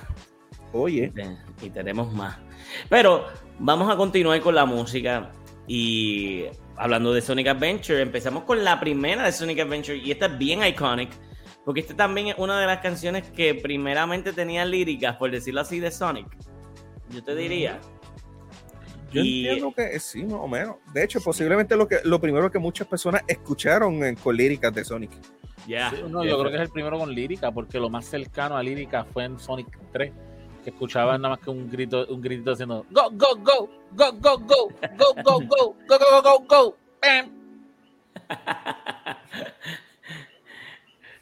Oye. 0.75 1.11
Y 1.63 1.71
tenemos 1.71 2.13
más. 2.13 2.37
Pero 2.91 3.27
vamos 3.59 3.91
a 3.91 3.97
continuar 3.97 4.39
con 4.41 4.55
la 4.55 4.67
música. 4.67 5.31
Y 5.67 6.45
hablando 6.77 7.15
de 7.15 7.23
Sonic 7.23 7.47
Adventure, 7.47 8.03
empezamos 8.03 8.45
con 8.45 8.63
la 8.63 8.79
primera 8.79 9.25
de 9.25 9.33
Sonic 9.33 9.61
Adventure. 9.61 9.97
Y 9.97 10.11
esta 10.11 10.27
es 10.27 10.37
bien 10.37 10.63
iconic 10.63 11.11
porque 11.65 11.81
esta 11.81 11.95
también 11.95 12.29
es 12.29 12.35
una 12.39 12.61
de 12.61 12.67
las 12.67 12.81
canciones 12.81 13.25
que 13.31 13.55
primeramente 13.55 14.33
tenía 14.33 14.65
líricas, 14.65 15.17
por 15.17 15.31
decirlo 15.31 15.63
así, 15.63 15.81
de 15.81 15.91
Sonic. 15.91 16.27
Yo 17.11 17.25
te 17.25 17.35
diría. 17.35 17.81
Yo 19.11 19.21
entiendo 19.21 19.73
que 19.73 19.99
sí, 19.99 20.25
más 20.25 20.41
o 20.41 20.49
menos. 20.49 20.77
De 20.93 21.05
hecho, 21.05 21.21
posiblemente 21.21 21.77
lo, 21.77 21.89
que, 21.89 21.99
lo 22.05 22.21
primero 22.21 22.51
que 22.51 22.59
muchas 22.59 22.87
personas 22.87 23.23
escucharon 23.27 24.15
con 24.17 24.37
líricas 24.37 24.75
de 24.75 24.85
Sonic. 24.85 25.13
Ya. 25.67 25.91
no, 26.09 26.25
yo 26.25 26.39
creo 26.39 26.51
que 26.51 26.57
es 26.57 26.63
el 26.63 26.69
primero 26.69 26.99
con 26.99 27.15
lírica, 27.15 27.51
porque 27.51 27.79
lo 27.79 27.89
más 27.89 28.05
cercano 28.05 28.57
a 28.57 28.63
lírica 28.63 29.05
fue 29.05 29.25
en 29.25 29.39
Sonic 29.39 29.69
3, 29.93 30.13
que 30.65 30.71
escuchaban 30.71 31.21
nada 31.21 31.37
más 31.37 31.45
que 31.45 31.51
un 31.51 31.71
grito, 31.71 32.07
un 32.09 32.21
grito 32.21 32.51
haciendo 32.51 32.85
go, 32.91 33.11
go, 33.13 33.37
go, 33.37 33.69
go, 33.93 34.13
go, 34.13 34.39
go, 34.39 34.59
go, 34.59 34.81
go, 35.23 35.41
go, 35.41 35.77
go, 35.87 35.99
go, 35.99 36.23
go, 36.23 36.39
go. 36.49 36.77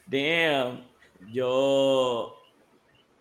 Damn. 0.07 0.85
Yo 1.33 2.37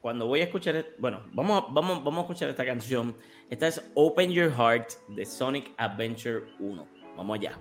cuando 0.01 0.25
voy 0.27 0.41
a 0.41 0.43
escuchar, 0.45 0.85
bueno, 0.97 1.21
vamos, 1.31 1.65
vamos, 1.69 2.03
vamos 2.03 2.19
a 2.19 2.21
escuchar 2.21 2.49
esta 2.49 2.65
canción. 2.65 3.15
Esta 3.49 3.67
es 3.67 3.91
Open 3.95 4.31
Your 4.31 4.51
Heart 4.51 4.93
de 5.09 5.25
Sonic 5.25 5.71
Adventure 5.77 6.43
1. 6.59 6.87
Vamos 7.17 7.39
allá. 7.39 7.57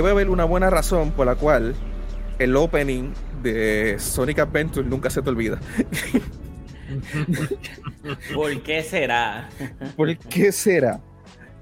Debe 0.00 0.12
haber 0.12 0.30
una 0.30 0.46
buena 0.46 0.70
razón 0.70 1.10
por 1.10 1.26
la 1.26 1.34
cual 1.34 1.74
el 2.38 2.56
opening 2.56 3.12
de 3.42 3.96
Sonic 3.98 4.38
Adventure 4.38 4.88
nunca 4.88 5.10
se 5.10 5.20
te 5.20 5.28
olvida. 5.28 5.60
¿Por 8.34 8.62
qué 8.62 8.82
será? 8.82 9.50
¿Por 9.96 10.16
qué 10.16 10.52
será? 10.52 11.02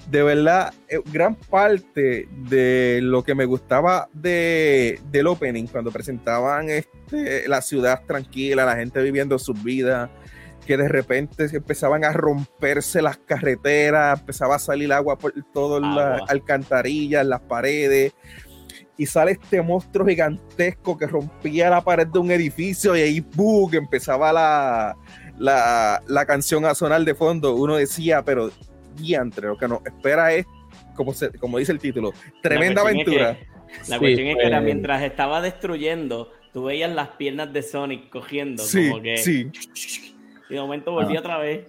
De 0.09 0.23
verdad, 0.23 0.73
eh, 0.89 1.01
gran 1.13 1.35
parte 1.35 2.29
de 2.49 3.01
lo 3.03 3.25
que 3.25 3.35
me 3.35 3.45
gustaba 3.45 4.09
de, 4.13 5.01
del 5.11 5.27
opening, 5.27 5.67
cuando 5.67 5.91
presentaban 5.91 6.71
este, 6.71 7.49
la 7.49 7.61
ciudad 7.61 8.05
tranquila, 8.07 8.65
la 8.65 8.77
gente 8.77 9.03
viviendo 9.03 9.37
sus 9.41 9.61
vidas, 9.65 10.11
que 10.69 10.77
de 10.77 10.87
repente 10.87 11.47
empezaban 11.51 12.05
a 12.05 12.13
romperse 12.13 13.01
las 13.01 13.17
carreteras, 13.17 14.21
empezaba 14.21 14.57
a 14.57 14.59
salir 14.59 14.93
agua 14.93 15.17
por 15.17 15.33
todas 15.55 15.81
las 15.81 16.29
alcantarillas, 16.29 17.25
las 17.25 17.41
paredes, 17.41 18.13
y 18.99 19.07
sale 19.07 19.31
este 19.33 19.63
monstruo 19.63 20.07
gigantesco 20.07 20.99
que 20.99 21.07
rompía 21.07 21.71
la 21.71 21.81
pared 21.81 22.07
de 22.07 22.19
un 22.19 22.31
edificio 22.31 22.95
y 22.95 23.01
ahí 23.01 23.21
¡bug! 23.21 23.77
empezaba 23.77 24.31
la, 24.31 24.95
la, 25.39 26.03
la, 26.07 26.27
canción 26.27 26.67
a 26.67 26.75
sonar 26.75 27.03
de 27.03 27.15
fondo. 27.15 27.55
Uno 27.55 27.77
decía, 27.77 28.23
pero 28.23 28.51
diantre, 28.95 29.49
lo 29.49 29.57
que 29.57 29.69
nos 29.69 29.87
espera 29.87 30.35
es, 30.35 30.45
como, 30.95 31.15
se, 31.15 31.31
como 31.39 31.57
dice 31.57 31.73
el 31.73 31.79
título, 31.79 32.13
tremenda 32.43 32.83
aventura. 32.83 33.39
la 33.89 33.99
cuestión 33.99 34.29
es 34.29 34.37
que 34.37 34.47
era 34.47 34.59
pues. 34.59 34.67
mientras 34.67 35.03
estaba 35.03 35.41
destruyendo, 35.41 36.31
tú 36.53 36.65
veías 36.65 36.93
las 36.93 37.09
piernas 37.17 37.55
de 37.55 37.63
Sonic 37.63 38.11
cogiendo, 38.11 38.63
como 38.71 39.01
que... 39.01 39.17
Sí. 39.17 39.51
Y 40.49 40.55
de 40.55 40.61
momento 40.61 40.93
volví 40.93 41.17
otra 41.17 41.39
vez. 41.39 41.67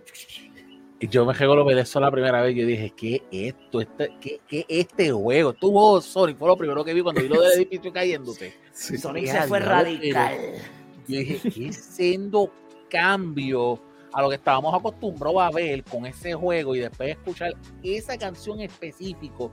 Y 1.02 1.08
yo 1.08 1.26
me 1.26 1.34
lo 1.34 1.64
de 1.64 1.82
eso 1.82 2.00
la 2.00 2.12
primera 2.12 2.42
vez. 2.42 2.56
Yo 2.56 2.66
dije, 2.66 2.92
¿qué 2.96 3.24
esto? 3.32 3.80
Este, 3.80 4.10
¿qué, 4.20 4.42
qué 4.48 4.66
este 4.68 5.12
juego? 5.12 5.54
Tu 5.54 6.02
Sonic 6.02 6.38
fue 6.38 6.48
lo 6.50 6.58
primero 6.58 6.84
que 6.84 6.94
vi 6.94 7.02
cuando 7.02 7.22
vi 7.22 7.30
lo 7.30 7.42
del 7.42 7.54
edificio 7.54 7.94
cayéndote. 7.94 8.54
Sonic 8.74 9.28
se 9.28 9.42
fue 9.44 9.60
radical. 9.60 10.36
Yo 11.08 11.20
dije, 11.20 11.50
¿qué 11.50 11.72
siendo 11.72 12.52
cambio 12.90 13.80
a 14.12 14.22
lo 14.22 14.30
que 14.30 14.36
estábamos 14.36 14.74
acostumbrados 14.74 15.42
a 15.42 15.52
ver 15.52 15.84
con 15.84 16.06
ese 16.06 16.34
juego 16.34 16.76
y 16.76 16.80
después 16.80 17.12
escuchar 17.12 17.54
esa 17.82 18.18
canción 18.18 18.60
específico? 18.60 19.52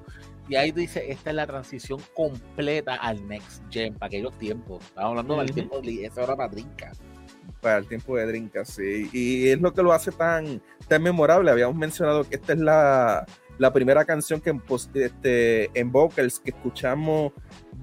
Y 0.49 0.57
ahí 0.57 0.73
dice, 0.73 1.11
esta 1.11 1.31
es 1.31 1.37
la 1.37 1.47
transición 1.47 2.01
completa 2.15 2.97
al 2.97 3.27
Next 3.27 3.63
Gen 3.71 3.95
para 3.95 4.07
aquellos 4.09 4.37
tiempos. 4.39 4.85
Estamos 4.85 5.11
hablando 5.11 5.37
del 5.39 5.53
tiempo 5.53 5.81
de 5.81 6.05
esa 6.05 6.23
hora 6.23 6.37
para 6.37 6.49
Drinka 6.49 6.93
para 7.61 7.79
el 7.79 7.87
tiempo 7.87 8.17
de 8.17 8.27
Drinkas, 8.27 8.69
sí. 8.69 9.09
Y 9.13 9.49
es 9.49 9.61
lo 9.61 9.73
que 9.73 9.83
lo 9.83 9.93
hace 9.93 10.13
tan, 10.13 10.61
tan 10.89 11.03
memorable. 11.03 11.51
Habíamos 11.51 11.77
mencionado 11.77 12.29
que 12.29 12.37
esta 12.37 12.53
es 12.53 12.59
la, 12.59 13.27
la 13.59 13.73
primera 13.73 14.05
canción 14.05 14.41
que 14.41 14.51
en, 14.51 14.63
este, 14.95 15.71
en 15.79 15.91
vocals 15.91 16.41
que 16.41 16.51
escuchamos 16.51 17.33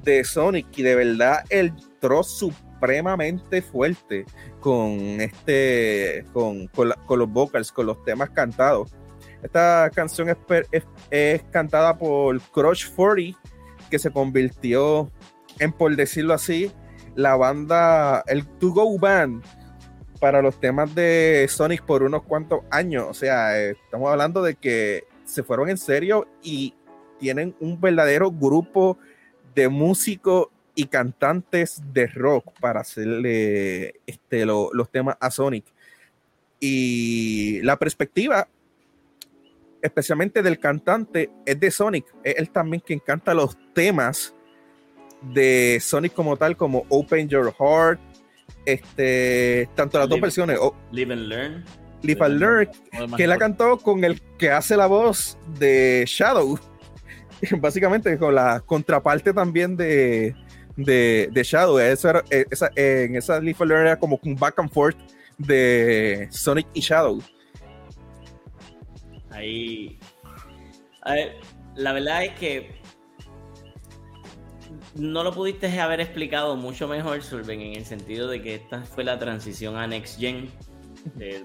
de 0.03 0.23
Sonic 0.23 0.67
y 0.77 0.83
de 0.83 0.95
verdad 0.95 1.43
el 1.49 1.73
trozo 1.99 2.49
supremamente 2.49 3.61
fuerte 3.61 4.25
con 4.59 4.99
este 5.21 6.25
con, 6.33 6.67
con, 6.67 7.19
los 7.19 7.29
vocals, 7.29 7.71
con 7.71 7.85
los 7.85 8.03
temas 8.03 8.29
cantados. 8.31 8.93
Esta 9.41 9.89
canción 9.93 10.29
es, 10.29 10.37
es, 10.71 10.83
es, 11.09 11.43
cantada 11.51 11.97
por 11.97 12.39
Crush 12.41 12.89
40, 12.93 13.39
que 13.89 13.99
se 13.99 14.11
convirtió 14.11 15.11
en, 15.59 15.71
por 15.71 15.95
decirlo 15.95 16.33
así, 16.33 16.71
la 17.15 17.35
banda, 17.35 18.23
el 18.27 18.45
To 18.59 18.71
Go 18.71 18.97
Band 18.97 19.43
para 20.19 20.41
los 20.41 20.59
temas 20.59 20.95
de 20.95 21.45
Sonic 21.49 21.83
por 21.83 22.03
unos 22.03 22.23
cuantos 22.23 22.61
años. 22.71 23.07
O 23.09 23.13
sea, 23.13 23.59
eh, 23.59 23.71
estamos 23.71 24.09
hablando 24.09 24.41
de 24.41 24.55
que 24.55 25.03
se 25.25 25.43
fueron 25.43 25.69
en 25.69 25.77
serio 25.77 26.27
y 26.41 26.73
tienen 27.19 27.55
un 27.59 27.79
verdadero 27.79 28.31
grupo 28.31 28.97
de 29.53 29.67
músicos 29.69 30.47
y 30.75 30.85
cantantes 30.85 31.81
de 31.93 32.07
rock 32.07 32.57
para 32.59 32.81
hacerle 32.81 33.95
este, 34.05 34.45
los 34.45 34.89
temas 34.91 35.17
a 35.19 35.29
Sonic. 35.29 35.65
Y 36.59 37.61
la 37.61 37.77
perspectiva, 37.77 38.47
especialmente 39.81 40.41
del 40.41 40.57
cantante, 40.59 41.29
es 41.45 41.59
de 41.59 41.69
Sonic. 41.69 42.05
Es 42.23 42.35
él 42.37 42.49
también 42.49 42.81
quien 42.85 42.99
canta 42.99 43.33
los 43.33 43.57
temas 43.73 44.33
de 45.31 45.79
Sonic 45.81 46.13
como 46.13 46.35
tal, 46.37 46.57
como 46.57 46.85
Open 46.89 47.27
Your 47.29 47.53
Heart, 47.57 47.99
este, 48.65 49.69
tanto 49.75 49.99
las 49.99 50.09
dos 50.09 50.19
versiones. 50.19 50.59
Live 50.91 51.13
and 51.13 51.27
Learn. 51.27 51.65
Live 52.01 52.25
and 52.25 52.39
Learn, 52.39 52.69
que 53.15 53.27
la 53.27 53.37
cantó 53.37 53.77
con 53.77 54.03
el 54.03 54.21
que 54.37 54.51
hace 54.51 54.75
la 54.75 54.87
voz 54.87 55.37
de 55.57 56.03
Shadow. 56.07 56.59
Básicamente 57.59 58.17
con 58.17 58.35
la 58.35 58.61
contraparte 58.61 59.33
también 59.33 59.75
de, 59.75 60.35
de, 60.75 61.43
Shadow. 61.43 61.79
Eso 61.79 62.09
era, 62.09 62.23
eh, 62.29 62.45
esa, 62.49 62.71
en 62.75 63.15
esa 63.15 63.39
Live 63.39 63.57
and 63.59 63.69
Learn 63.69 63.87
era 63.87 63.99
como 63.99 64.19
un 64.23 64.35
back 64.35 64.59
and 64.59 64.71
forth 64.71 64.97
de 65.37 66.27
Sonic 66.31 66.67
y 66.73 66.81
Shadow. 66.81 67.21
Ahí. 69.31 69.99
la 71.75 71.93
verdad 71.93 72.25
es 72.25 72.33
que 72.35 72.82
no 74.95 75.23
lo 75.23 75.33
pudiste 75.33 75.79
haber 75.79 75.99
explicado 76.01 76.55
mucho 76.55 76.87
mejor, 76.87 77.21
Surben, 77.23 77.61
en 77.61 77.75
el 77.75 77.85
sentido 77.85 78.27
de 78.27 78.41
que 78.41 78.55
esta 78.55 78.81
fue 78.81 79.03
la 79.03 79.17
transición 79.17 79.75
a 79.77 79.87
Next 79.87 80.19
Gen. 80.19 80.49
Eh, 81.19 81.43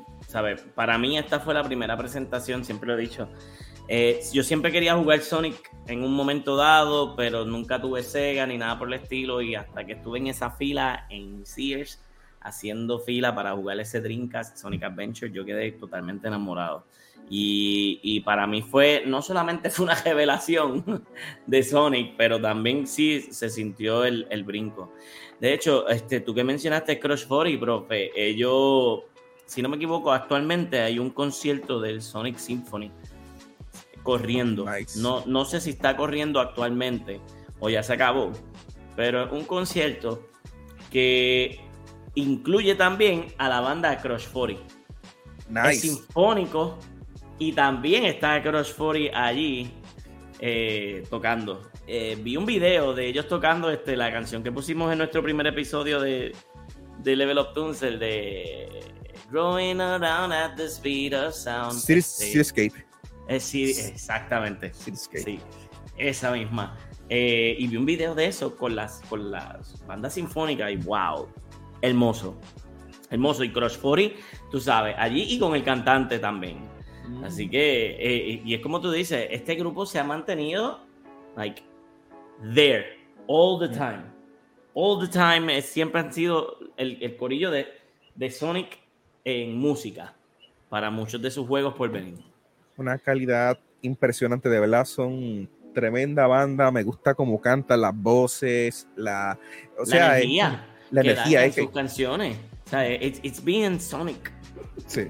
Para 0.74 0.98
mí 0.98 1.18
esta 1.18 1.40
fue 1.40 1.54
la 1.54 1.64
primera 1.64 1.96
presentación, 1.96 2.64
siempre 2.64 2.88
lo 2.88 2.98
he 2.98 3.00
dicho. 3.00 3.28
Eh, 3.88 4.20
yo 4.34 4.42
siempre 4.42 4.70
quería 4.70 4.94
jugar 4.94 5.20
Sonic 5.20 5.70
en 5.87 6.04
un 6.04 6.12
momento 6.12 6.56
dado, 6.56 7.16
pero 7.16 7.46
nunca 7.46 7.80
tuve 7.80 8.02
Sega 8.02 8.46
ni 8.46 8.58
nada 8.58 8.78
por 8.78 8.88
el 8.88 8.94
estilo. 8.94 9.40
Y 9.40 9.54
hasta 9.54 9.84
que 9.84 9.94
estuve 9.94 10.18
en 10.18 10.26
esa 10.26 10.50
fila 10.50 11.06
en 11.08 11.46
Sears, 11.46 11.98
haciendo 12.40 13.00
fila 13.00 13.34
para 13.34 13.54
jugar 13.54 13.80
ese 13.80 14.00
Dreamcast 14.00 14.58
Sonic 14.58 14.82
Adventure, 14.82 15.32
yo 15.32 15.44
quedé 15.44 15.72
totalmente 15.72 16.28
enamorado. 16.28 16.84
Y, 17.30 18.20
para 18.20 18.46
mí 18.46 18.62
fue, 18.62 19.02
no 19.06 19.22
solamente 19.22 19.70
fue 19.70 19.84
una 19.84 19.94
revelación 19.94 21.04
de 21.46 21.62
Sonic, 21.62 22.14
pero 22.16 22.40
también 22.40 22.86
sí 22.86 23.20
se 23.30 23.50
sintió 23.50 24.04
el, 24.04 24.44
brinco. 24.44 24.92
De 25.40 25.52
hecho, 25.52 25.88
este, 25.88 26.20
tú 26.20 26.34
que 26.34 26.44
mencionaste 26.44 26.98
Crush 26.98 27.26
40, 27.26 27.60
profe, 27.60 28.10
ellos, 28.16 29.00
si 29.46 29.62
no 29.62 29.68
me 29.68 29.76
equivoco, 29.76 30.12
actualmente 30.12 30.80
hay 30.80 30.98
un 30.98 31.10
concierto 31.10 31.80
del 31.80 32.02
Sonic 32.02 32.38
Symphony 32.38 32.90
corriendo. 34.02 34.64
No, 34.96 35.22
no 35.26 35.44
sé 35.44 35.60
si 35.60 35.70
está 35.70 35.96
corriendo 35.96 36.40
actualmente 36.40 37.20
o 37.60 37.68
ya 37.68 37.82
se 37.82 37.92
acabó, 37.92 38.32
pero 38.96 39.30
un 39.32 39.44
concierto 39.44 40.26
que 40.90 41.60
incluye 42.14 42.74
también 42.74 43.26
a 43.36 43.48
la 43.48 43.60
banda 43.60 43.98
Crush 43.98 44.28
40. 44.28 44.62
Nice. 45.50 45.70
Es 45.70 45.80
sinfónico 45.80 46.78
y 47.38 47.53
también 47.53 48.05
está 48.05 48.42
Crush 48.42 48.74
40 48.74 49.24
allí 49.24 49.70
eh, 50.40 51.05
tocando. 51.09 51.70
Eh, 51.87 52.18
vi 52.20 52.37
un 52.37 52.46
video 52.46 52.94
de 52.94 53.07
ellos 53.07 53.27
tocando 53.29 53.70
este, 53.70 53.96
la 53.96 54.12
canción 54.12 54.42
que 54.42 54.53
pusimos 54.53 54.92
en 54.92 54.98
nuestro 54.98 55.22
primer 55.22 55.46
episodio 55.46 56.01
de, 56.01 56.35
de 56.98 57.16
Level 57.16 57.38
Up 57.38 57.55
Tunes, 57.55 57.83
el 57.83 57.98
de 57.98 58.68
Growing 59.31 59.81
Around 59.81 60.33
at 60.33 60.57
the 60.57 60.66
Speed 60.66 61.14
of 61.14 61.35
Sound. 61.35 61.72
Cityscape. 61.72 62.85
Eh, 63.29 63.40
sí, 63.40 63.70
exactamente. 63.70 64.72
Sí, 64.74 65.38
esa 65.96 66.33
misma. 66.33 66.77
y 67.09 67.66
vi 67.66 67.77
un 67.77 67.87
video 67.87 68.14
de 68.14 68.27
eso 68.27 68.57
con 68.57 68.77
las, 68.77 69.01
con 69.09 69.31
las 69.31 69.85
bandas 69.87 70.14
sinfónicas 70.14 70.70
y 70.70 70.77
wow, 70.77 71.29
hermoso. 71.83 72.37
Hermoso. 73.11 73.44
Y 73.44 73.53
Crush 73.53 73.79
40, 73.79 74.14
tú 74.51 74.61
sabes, 74.61 74.94
allí 74.98 75.22
y 75.22 75.38
con 75.38 75.55
el 75.55 75.64
cantante 75.64 76.18
también. 76.18 76.77
Así 77.24 77.48
que, 77.48 77.96
eh, 77.98 78.42
y 78.44 78.54
es 78.54 78.60
como 78.60 78.80
tú 78.80 78.90
dices, 78.90 79.28
este 79.30 79.54
grupo 79.54 79.86
se 79.86 79.98
ha 79.98 80.04
mantenido, 80.04 80.80
like, 81.36 81.62
there, 82.54 82.98
all 83.26 83.58
the 83.58 83.68
time. 83.68 84.02
All 84.74 85.00
the 85.00 85.08
time, 85.08 85.60
siempre 85.62 86.00
han 86.00 86.12
sido 86.12 86.58
el, 86.76 87.16
corillo 87.16 87.50
de, 87.50 87.66
de, 88.14 88.30
Sonic 88.30 88.78
en 89.24 89.58
música 89.58 90.14
para 90.68 90.90
muchos 90.90 91.20
de 91.20 91.30
sus 91.30 91.46
juegos 91.46 91.74
por 91.74 91.90
venir. 91.90 92.18
Una 92.76 92.96
calidad 92.98 93.58
impresionante, 93.82 94.48
de 94.48 94.60
verdad, 94.60 94.84
son 94.84 95.48
tremenda 95.74 96.26
banda, 96.26 96.70
me 96.70 96.82
gusta 96.82 97.14
cómo 97.14 97.40
cantan 97.40 97.80
las 97.80 97.94
voces, 97.94 98.86
la, 98.96 99.38
o 99.78 99.84
sea, 99.84 100.18
energía, 100.18 100.66
la 100.90 101.00
energía 101.00 101.44
en 101.44 101.52
sus 101.52 101.70
canciones. 101.70 102.36
O 102.66 102.70
sea, 102.70 102.92
it's, 102.92 103.20
it's 103.22 103.42
being 103.42 103.80
Sonic. 103.80 104.32
Sí. 104.86 105.08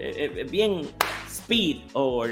Eh, 0.00 0.32
eh, 0.34 0.46
bien 0.50 0.88
Speed 1.28 1.90
o 1.92 2.24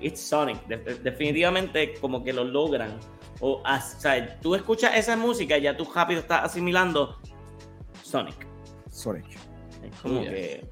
It's 0.00 0.20
Sonic. 0.20 0.66
definitivamente 0.66 1.94
como 2.00 2.22
que 2.22 2.32
lo 2.32 2.44
logran. 2.44 2.98
O, 3.40 3.62
sea, 3.98 4.38
tú 4.40 4.54
escuchas 4.54 4.96
esa 4.96 5.16
música 5.16 5.56
y 5.56 5.62
ya 5.62 5.76
tú 5.76 5.88
rápido 5.92 6.20
estás 6.20 6.44
asimilando 6.44 7.18
Sonic. 8.02 8.46
Sonic. 8.90 9.26
Es 9.82 10.00
como 10.00 10.20
que 10.22 10.64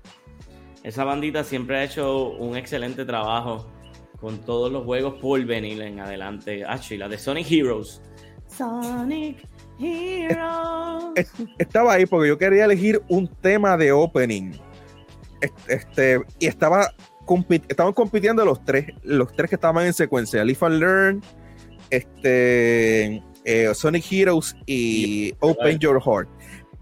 esa 0.83 1.05
bandita 1.05 1.43
siempre 1.43 1.79
ha 1.79 1.85
hecho 1.85 2.29
un 2.31 2.57
excelente 2.57 3.05
trabajo 3.05 3.67
con 4.21 4.39
todos 4.45 4.71
los 4.71 4.85
juegos 4.85 5.15
por 5.21 5.43
venir 5.45 5.81
en 5.81 6.01
adelante. 6.01 6.65
y 6.91 6.97
la 6.97 7.09
de 7.09 7.19
Sonic 7.19 7.51
Heroes 7.51 8.03
Sonic 8.47 9.47
Heroes. 9.81 11.33
Estaba 11.59 11.95
ahí 11.95 12.07
porque 12.07 12.29
yo 12.29 12.39
quería 12.39 12.67
elegir 12.67 13.03
un 13.09 13.27
tema 13.27 13.77
de 13.77 13.91
opening. 13.91 14.53
Este, 15.69 16.21
y 16.39 16.47
estaba 16.47 16.95
estaban 17.69 17.93
compitiendo 17.93 18.45
los 18.45 18.65
tres, 18.65 18.87
los 19.03 19.33
tres 19.33 19.49
que 19.49 19.57
estaban 19.57 19.87
en 19.87 19.93
secuencia, 19.93 20.45
Leaf 20.45 20.63
and 20.63 20.81
Learn, 20.81 21.23
este, 21.91 23.23
eh, 23.45 23.75
Sonic 23.75 24.05
Heroes 24.11 24.57
y 24.67 25.33
Open 25.41 25.79
Your 25.79 26.01
Heart. 26.01 26.29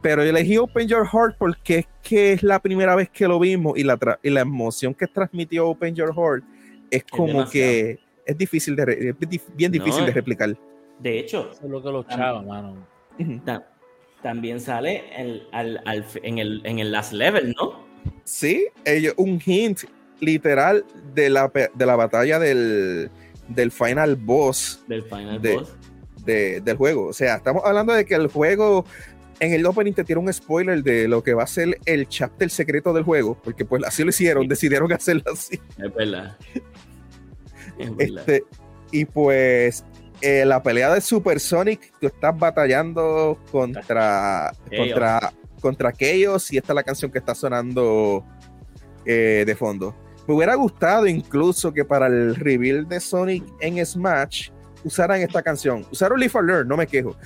Pero 0.02 0.22
elegí 0.22 0.56
Open 0.56 0.88
Your 0.88 1.06
Heart 1.06 1.36
porque 1.38 1.78
es 1.80 1.88
que 2.02 2.32
es 2.32 2.42
la 2.42 2.58
primera 2.58 2.94
vez 2.94 3.10
que 3.10 3.28
lo 3.28 3.38
vimos 3.38 3.78
y 3.78 3.84
la, 3.84 3.98
y 4.22 4.30
la 4.30 4.40
emoción 4.40 4.94
que 4.94 5.06
transmitió 5.06 5.68
Open 5.68 5.94
Your 5.94 6.14
Heart 6.14 6.44
es 6.90 7.04
como 7.04 7.48
que 7.48 7.98
es 8.24 8.38
difícil 8.38 8.76
de 8.76 9.14
bien 9.54 9.70
difícil 9.70 10.06
de 10.06 10.12
replicar. 10.12 10.56
De 10.98 11.18
hecho, 11.18 11.50
es 11.52 11.62
lo 11.62 11.82
que 11.82 11.90
los 11.90 12.06
chavos, 12.08 12.46
mano. 12.46 12.86
También 14.22 14.60
sale 14.60 15.04
el, 15.16 15.46
en, 15.52 16.38
el, 16.38 16.60
en 16.64 16.78
el 16.78 16.92
last 16.92 17.12
level, 17.12 17.54
¿no? 17.58 17.89
Sí, 18.24 18.66
ellos, 18.84 19.14
un 19.16 19.40
hint 19.44 19.80
literal 20.20 20.84
de 21.14 21.30
la, 21.30 21.50
de 21.74 21.86
la 21.86 21.96
batalla 21.96 22.38
del, 22.38 23.10
del 23.48 23.70
final 23.72 24.16
boss. 24.16 24.82
Del 24.86 25.02
final 25.02 25.38
boss. 25.38 25.72
del 26.24 26.76
juego. 26.76 27.06
O 27.06 27.12
sea, 27.12 27.36
estamos 27.36 27.62
hablando 27.64 27.92
de 27.92 28.04
que 28.04 28.14
el 28.14 28.28
juego 28.28 28.84
en 29.40 29.54
el 29.54 29.64
opening 29.66 29.92
te 29.92 30.04
tiene 30.04 30.20
un 30.20 30.32
spoiler 30.32 30.82
de 30.82 31.08
lo 31.08 31.22
que 31.22 31.34
va 31.34 31.44
a 31.44 31.46
ser 31.46 31.78
el 31.86 32.06
chapter 32.08 32.50
secreto 32.50 32.92
del 32.92 33.04
juego, 33.04 33.36
porque 33.42 33.64
pues 33.64 33.82
así 33.84 34.04
lo 34.04 34.10
hicieron, 34.10 34.46
decidieron 34.46 34.92
hacerlo 34.92 35.24
así. 35.32 35.58
Es 35.78 35.94
verdad. 35.94 36.36
Este, 37.98 38.44
y 38.92 39.06
pues 39.06 39.84
eh, 40.20 40.44
la 40.44 40.62
pelea 40.62 40.92
de 40.92 41.00
Super 41.00 41.40
Sonic, 41.40 41.92
tú 41.98 42.08
estás 42.08 42.38
batallando 42.38 43.38
contra, 43.50 44.52
contra, 44.76 45.32
contra 45.60 45.90
aquellos 45.90 46.52
y 46.52 46.56
esta 46.56 46.72
es 46.72 46.74
la 46.74 46.82
canción 46.82 47.10
que 47.10 47.18
está 47.18 47.34
sonando 47.34 48.24
eh, 49.04 49.44
de 49.46 49.54
fondo. 49.54 49.94
Me 50.26 50.34
hubiera 50.34 50.54
gustado 50.54 51.06
incluso 51.06 51.72
que 51.72 51.84
para 51.84 52.06
el 52.06 52.36
reveal 52.36 52.86
de 52.86 53.00
Sonic 53.00 53.44
en 53.60 53.84
Smash 53.84 54.50
usaran 54.84 55.20
esta 55.20 55.42
canción. 55.42 55.86
Usaron 55.90 56.20
Leaf 56.20 56.34
Learn, 56.34 56.68
no 56.68 56.76
me 56.76 56.86
quejo. 56.86 57.16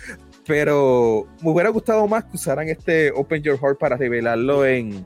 Pero 0.47 1.27
me 1.42 1.51
hubiera 1.51 1.70
gustado 1.70 2.07
más 2.07 2.25
que 2.25 2.37
usaran 2.37 2.68
este 2.68 3.11
Open 3.11 3.42
Your 3.42 3.59
Heart 3.59 3.79
para 3.79 3.97
revelarlo 3.97 4.64
en. 4.64 5.05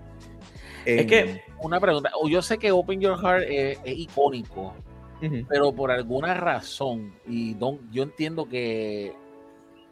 Es 0.84 1.06
que, 1.06 1.42
una 1.60 1.80
pregunta. 1.80 2.10
Yo 2.28 2.42
sé 2.42 2.58
que 2.58 2.72
Open 2.72 3.00
Your 3.00 3.18
Heart 3.18 3.44
es, 3.48 3.78
icónico, 3.84 4.74
pero 5.48 5.72
por 5.72 5.90
alguna 5.90 6.34
razón, 6.34 7.14
y 7.26 7.56
yo 7.58 8.02
entiendo 8.02 8.48
que 8.48 9.12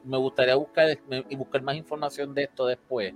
me 0.05 0.17
gustaría 0.17 0.55
buscar, 0.55 0.99
y 1.29 1.37
buscar 1.37 1.63
más 1.63 1.77
información 1.77 2.35
de 2.35 2.45
esto 2.45 2.67
después 2.67 3.13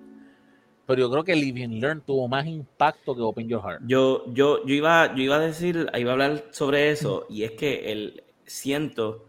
pero 0.90 1.02
yo 1.02 1.10
creo 1.12 1.22
que 1.22 1.36
Live 1.36 1.62
and 1.62 1.74
Learn 1.74 2.00
tuvo 2.00 2.26
más 2.26 2.44
impacto 2.48 3.14
que 3.14 3.22
Open 3.22 3.48
Your 3.48 3.62
Heart. 3.62 3.82
Yo, 3.86 4.24
yo, 4.34 4.66
yo, 4.66 4.74
iba, 4.74 5.14
yo 5.14 5.22
iba 5.22 5.36
a 5.36 5.38
decir, 5.38 5.88
iba 5.96 6.10
a 6.10 6.12
hablar 6.14 6.46
sobre 6.50 6.90
eso, 6.90 7.26
y 7.30 7.44
es 7.44 7.52
que 7.52 7.92
el, 7.92 8.24
siento 8.44 9.24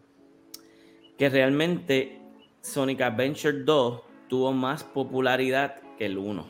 que 1.20 1.30
realmente 1.30 2.20
Sonic 2.62 3.02
Adventure 3.02 3.60
2 3.60 4.02
tuvo 4.28 4.54
más 4.54 4.84
popularidad 4.84 5.76
que 6.00 6.08
el 6.08 6.18
1. 6.18 6.50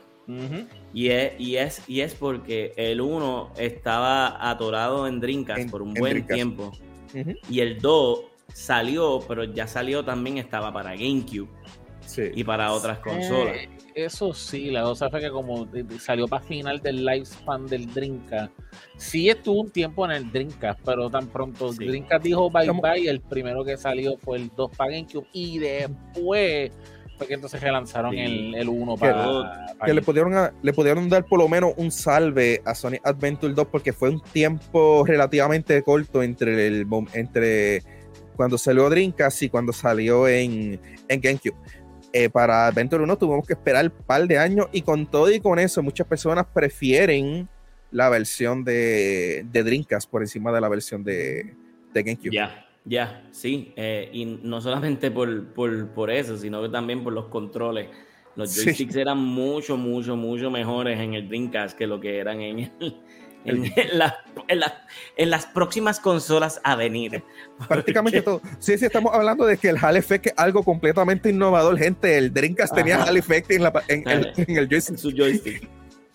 y, 0.94 1.10
es, 1.10 1.34
y, 1.38 1.58
es, 1.58 1.90
y 1.90 2.00
es 2.00 2.16
porque 2.16 2.72
el 2.78 3.02
1 3.02 3.52
estaba 3.58 4.50
atorado 4.50 5.08
en 5.08 5.20
Dreamcast 5.20 5.70
por 5.70 5.82
un 5.82 5.94
buen 5.94 6.26
tiempo. 6.26 6.72
Y 7.50 7.60
el 7.60 7.82
2 7.82 8.22
salió, 8.54 9.20
pero 9.28 9.44
ya 9.44 9.68
salió 9.68 10.06
también, 10.06 10.38
estaba 10.38 10.72
para 10.72 10.92
GameCube. 10.92 11.50
Y 12.34 12.46
para 12.46 12.72
otras 12.72 13.00
consolas. 13.00 13.58
Eso 13.94 14.34
sí, 14.34 14.72
la 14.72 14.84
cosa 14.84 15.10
fue 15.10 15.20
que 15.20 15.30
como 15.30 15.68
salió 16.00 16.28
para 16.28 16.44
final 16.44 16.80
del 16.80 17.06
lifespan 17.06 17.68
del 17.68 17.94
Dreamcast, 17.94 18.54
sí 18.96 19.30
estuvo 19.30 19.62
un 19.62 19.70
tiempo 19.70 20.06
en 20.06 20.12
el 20.12 20.32
Dreamcast, 20.32 20.80
pero 20.86 21.10
tan 21.10 21.28
pronto 21.28 21.74
sí. 21.74 21.86
Dreamcast 21.86 22.24
dijo 22.24 22.50
bye 22.50 22.72
bye, 22.72 23.10
el 23.10 23.20
primero 23.20 23.66
que 23.66 23.76
salió 23.76 24.18
fue 24.18 24.38
el 24.38 24.52
2 24.56 24.72
para 24.78 24.92
GameCube 24.92 25.28
y 25.34 25.60
después 25.60 26.72
fue 27.18 27.28
que 27.28 27.34
entonces 27.34 27.62
relanzaron 27.62 28.18
el, 28.18 28.56
el 28.56 28.70
1 28.70 28.96
para, 28.96 29.66
que 29.86 29.94
le 29.94 30.02
pudieron 30.02 30.52
le 30.62 30.74
pudieron 30.74 31.10
dar 31.10 31.26
por 31.26 31.40
lo 31.40 31.50
menos 31.50 31.74
un 31.76 31.92
salve 31.92 32.62
a 32.66 32.74
Sonic 32.74 33.06
Adventure 33.06 33.54
2 33.54 33.68
porque 33.68 33.92
fue 33.92 34.10
un 34.10 34.22
tiempo 34.22 35.04
relativamente 35.06 35.82
corto 35.84 36.24
entre 36.24 36.68
el 36.68 36.88
entre 37.14 37.84
cuando 38.38 38.58
salió 38.58 38.90
Dreamcast 38.90 39.44
y 39.44 39.50
cuando 39.50 39.74
salió 39.74 40.28
en, 40.28 40.80
en 41.10 41.22
GameCube 41.22 41.56
eh, 42.14 42.30
para 42.30 42.68
Adventure 42.68 43.04
1 43.04 43.18
tuvimos 43.18 43.48
que 43.48 43.54
esperar 43.54 43.86
un 43.86 44.06
par 44.06 44.28
de 44.28 44.38
años 44.38 44.68
y 44.72 44.82
con 44.82 45.06
todo 45.06 45.32
y 45.32 45.40
con 45.40 45.60
eso 45.60 45.82
muchas 45.82 46.08
personas 46.08 46.46
prefieren 46.54 47.48
la 47.92 48.10
versión 48.10 48.64
de, 48.64 49.46
de 49.52 49.64
Dreamcast 49.64 50.10
por 50.10 50.22
encima 50.22 50.52
de 50.52 50.62
la 50.62 50.70
versión 50.70 51.04
de, 51.04 51.54
de 51.94 52.04
GameCube. 52.04 52.32
Ya, 52.34 52.66
ya, 52.86 53.24
sí. 53.32 53.74
Eh, 53.76 54.10
y 54.12 54.26
no 54.26 54.62
solamente 54.62 55.12
por, 55.12 55.54
por, 55.54 55.90
por, 55.90 56.10
eso, 56.10 56.38
sino 56.38 56.70
también 56.70 57.04
por 57.04 57.14
los 57.14 57.26
controles. 57.26 57.90
Los 58.36 58.56
joysticks 58.56 58.96
eran 58.96 59.18
mucho, 59.18 59.76
mucho, 59.76 60.16
mucho 60.16 60.50
mejores 60.50 61.00
en 61.00 61.14
el 61.14 61.28
Dreamcast 61.28 61.78
que 61.78 61.86
lo 61.86 62.00
que 62.00 62.18
eran 62.18 62.40
en 62.40 62.60
el, 62.60 62.96
en, 63.46 63.66
en, 65.18 65.30
las 65.30 65.46
próximas 65.48 66.00
consolas 66.00 66.62
a 66.64 66.76
venir. 66.76 67.24
Prácticamente 67.68 68.22
todo. 68.22 68.42
Sí, 68.60 68.78
sí, 68.78 68.86
estamos 68.86 69.14
hablando 69.14 69.46
de 69.46 69.58
que 69.58 69.70
el 69.70 69.78
Hall 69.78 69.98
Effect 69.98 70.28
es 70.28 70.34
algo 70.38 70.64
completamente 70.64 71.30
innovador, 71.30 71.78
gente. 71.78 72.18
El 72.18 72.34
Dreamcast 72.34 72.74
tenía 72.74 73.04
Hall 73.04 73.18
Effect 73.18 73.52
en, 73.52 73.64
el, 74.08 74.68
joystick. 74.68 74.98
su 74.98 75.12
joystick. 75.12 75.68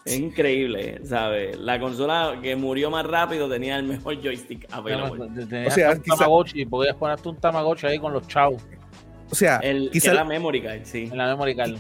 Es 0.05 0.19
increíble, 0.19 1.01
¿sabes? 1.05 1.59
La 1.59 1.81
consola 1.81 2.39
que 2.41 2.55
murió 2.55 2.91
más 2.91 3.05
rápido 3.05 3.49
tenía 3.49 3.77
el 3.77 3.85
mejor 3.85 4.23
joystick 4.23 4.67
available. 4.71 5.25
o 5.67 5.71
sea, 5.71 5.93
un 5.93 6.03
Tamagotchi, 6.03 6.65
podías 6.65 6.95
ponerte 6.95 7.29
un 7.29 7.37
Tamagotchi 7.37 7.87
ahí 7.89 7.99
con 7.99 8.13
los 8.13 8.27
chavos. 8.29 8.63
O 9.29 9.35
sea, 9.35 9.57
el, 9.59 9.91
quizá 9.91 10.15
la 10.15 10.25
memory 10.25 10.63
card, 10.63 10.81
sí. 10.85 11.09
En 11.11 11.19
la 11.19 11.27
memory 11.27 11.57
card 11.57 11.77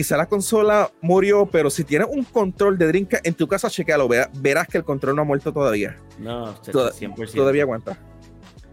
quizá 0.00 0.16
la 0.16 0.24
consola 0.24 0.90
murió, 1.02 1.44
pero 1.44 1.68
si 1.68 1.84
tienes 1.84 2.08
un 2.10 2.24
control 2.24 2.78
de 2.78 2.86
Dreamcast 2.86 3.26
en 3.26 3.34
tu 3.34 3.46
casa, 3.46 3.68
chequealo, 3.68 4.08
verás 4.08 4.66
que 4.66 4.78
el 4.78 4.84
control 4.84 5.14
no 5.14 5.20
ha 5.20 5.24
muerto 5.26 5.52
todavía. 5.52 5.94
No, 6.18 6.54
100%. 6.54 7.34
Todavía 7.34 7.64
aguanta. 7.64 7.98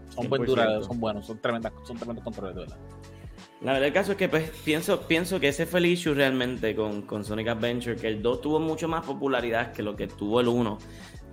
Son 0.08 0.26
buen 0.30 0.46
duraderos, 0.46 0.86
son 0.86 0.98
buenos, 0.98 1.26
son 1.26 1.38
tremendas, 1.38 1.74
son 1.84 1.98
tremendos 1.98 2.24
controles 2.24 2.54
de 2.54 2.62
verdad. 2.62 2.78
La 3.60 3.72
verdad 3.72 3.88
el 3.88 3.92
caso 3.92 4.12
es 4.12 4.16
que 4.16 4.30
pues, 4.30 4.48
pienso, 4.64 5.02
pienso 5.02 5.38
que 5.38 5.48
ese 5.48 5.66
fue 5.66 5.80
el 5.80 5.86
issue 5.86 6.14
realmente 6.14 6.74
con, 6.74 7.02
con 7.02 7.26
Sonic 7.26 7.48
Adventure, 7.48 7.96
que 7.96 8.08
el 8.08 8.22
2 8.22 8.40
tuvo 8.40 8.58
mucho 8.58 8.88
más 8.88 9.04
popularidad 9.04 9.72
que 9.72 9.82
lo 9.82 9.94
que 9.94 10.06
tuvo 10.06 10.40
el 10.40 10.48
1. 10.48 10.78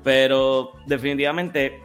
Pero 0.03 0.73
definitivamente, 0.87 1.79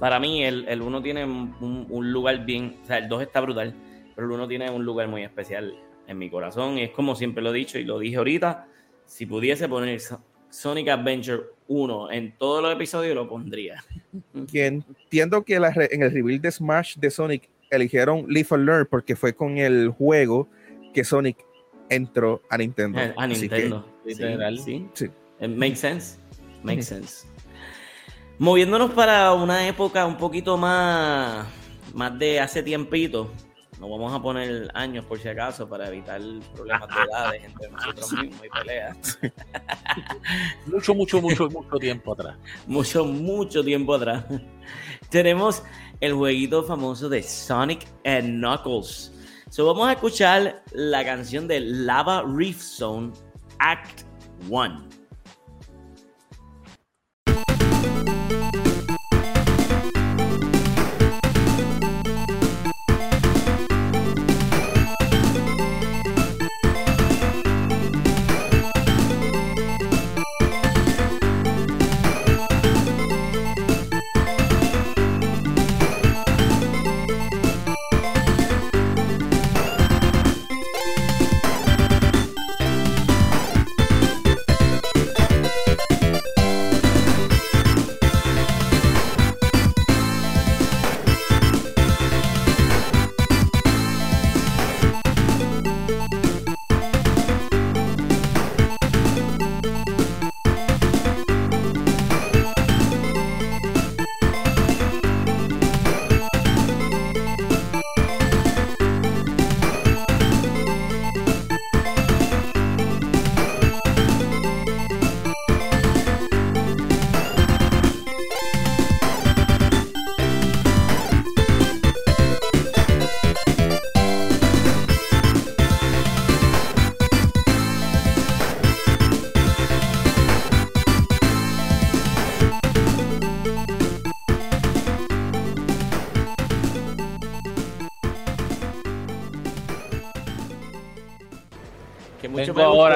para 0.00 0.18
mí, 0.18 0.42
el, 0.42 0.66
el 0.66 0.82
1 0.82 1.02
tiene 1.02 1.24
un, 1.24 1.86
un, 1.88 2.12
lugar 2.12 2.44
bien, 2.44 2.80
o 2.82 2.86
sea, 2.86 2.98
el 2.98 3.08
2 3.08 3.22
está 3.22 3.40
brutal, 3.42 3.76
pero 4.16 4.26
el 4.26 4.32
1 4.32 4.48
tiene 4.48 4.70
un 4.72 4.84
lugar 4.84 5.06
muy 5.06 5.22
especial 5.22 5.72
en 6.06 6.18
mi 6.18 6.30
corazón. 6.30 6.78
Es 6.78 6.90
como 6.90 7.14
siempre 7.14 7.42
lo 7.42 7.50
he 7.50 7.58
dicho 7.58 7.78
y 7.78 7.84
lo 7.84 7.98
dije 7.98 8.16
ahorita, 8.16 8.68
si 9.04 9.26
pudiese 9.26 9.68
poner 9.68 10.00
Sonic 10.50 10.88
Adventure 10.88 11.42
1 11.68 12.12
en 12.12 12.36
todos 12.38 12.62
los 12.62 12.72
episodios, 12.72 13.14
lo 13.14 13.28
pondría. 13.28 13.84
Que 14.50 14.66
entiendo 14.66 15.44
que 15.44 15.56
en 15.56 16.02
el 16.02 16.10
reveal 16.10 16.40
de 16.40 16.50
Smash 16.50 16.96
de 16.96 17.10
Sonic 17.10 17.50
eligieron 17.70 18.24
Leaf 18.28 18.52
Learn 18.52 18.86
porque 18.90 19.16
fue 19.16 19.34
con 19.34 19.58
el 19.58 19.90
juego 19.90 20.48
que 20.94 21.04
Sonic 21.04 21.44
entró 21.88 22.42
a 22.48 22.58
Nintendo. 22.58 22.98
Eh, 22.98 23.14
a 23.16 23.26
Nintendo. 23.26 23.86
sí, 24.06 24.86
sí. 24.94 25.10
Eh, 25.40 25.48
makes 25.48 25.76
sense. 25.76 26.18
Makes 26.62 26.84
sense. 26.84 27.26
Moviéndonos 28.38 28.92
para 28.92 29.32
una 29.32 29.66
época 29.68 30.06
un 30.06 30.16
poquito 30.16 30.56
más, 30.56 31.46
más 31.94 32.18
de 32.18 32.40
hace 32.40 32.62
tiempito, 32.62 33.30
no 33.78 33.90
vamos 33.90 34.12
a 34.14 34.22
poner 34.22 34.70
años 34.74 35.04
por 35.04 35.18
si 35.18 35.28
acaso 35.28 35.68
para 35.68 35.88
evitar 35.88 36.20
problemas 36.54 36.88
de 36.88 37.02
edades 37.02 37.44
entre 37.44 37.68
nosotros 37.70 38.12
mismos 38.22 38.46
y 38.46 38.48
peleas. 38.48 39.18
mucho, 40.66 40.94
mucho, 40.94 41.20
mucho, 41.20 41.48
mucho 41.50 41.76
tiempo 41.78 42.12
atrás. 42.12 42.36
Mucho, 42.66 43.04
mucho 43.04 43.62
tiempo 43.62 43.94
atrás. 43.94 44.24
Tenemos 45.10 45.62
el 46.00 46.14
jueguito 46.14 46.62
famoso 46.64 47.08
de 47.08 47.22
Sonic 47.22 47.86
and 48.04 48.38
Knuckles. 48.38 49.12
So 49.50 49.66
vamos 49.66 49.88
a 49.88 49.92
escuchar 49.92 50.62
la 50.72 51.04
canción 51.04 51.46
de 51.46 51.60
Lava 51.60 52.24
Reef 52.26 52.60
Zone 52.60 53.12
Act 53.58 54.02
1. 54.48 54.95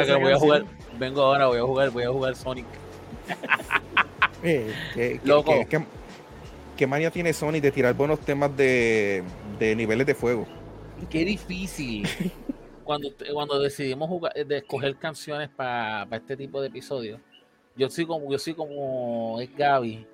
Ahora 0.01 0.19
que 0.19 0.25
voy 0.25 0.33
a 0.33 0.39
jugar, 0.39 0.65
vengo 0.99 1.23
ahora, 1.23 1.47
voy 1.47 1.59
a 1.59 1.63
jugar, 1.63 1.91
voy 1.91 2.05
a 2.05 2.11
jugar 2.11 2.37
Sonic. 2.37 2.67
eh, 4.43 4.73
¿qué, 4.95 5.21
Loco. 5.25 5.53
¿qué, 5.69 5.85
qué, 6.77 6.87
manía 6.87 7.11
tiene 7.11 7.33
Sonic 7.33 7.63
de 7.63 7.71
tirar 7.71 7.95
buenos 7.95 8.21
temas 8.21 8.57
de, 8.57 9.23
de 9.59 9.77
niveles 9.77 10.07
de 10.07 10.15
fuego? 10.15 10.47
Qué 11.09 11.25
difícil. 11.25 12.07
cuando, 12.85 13.09
cuando 13.33 13.61
decidimos 13.61 14.09
jugar, 14.09 14.33
de 14.35 14.57
escoger 14.59 14.97
canciones 14.97 15.49
para 15.49 16.07
este 16.11 16.37
tipo 16.37 16.61
de 16.61 16.69
episodios, 16.69 17.21
yo 17.77 17.89
soy 17.89 18.05
como, 18.05 18.31
yo 18.31 18.39
soy 18.39 18.55
como 18.55 19.41
es 19.41 19.55
Gaby 19.57 20.07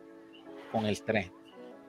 con 0.70 0.87
el 0.87 1.01
3. 1.03 1.31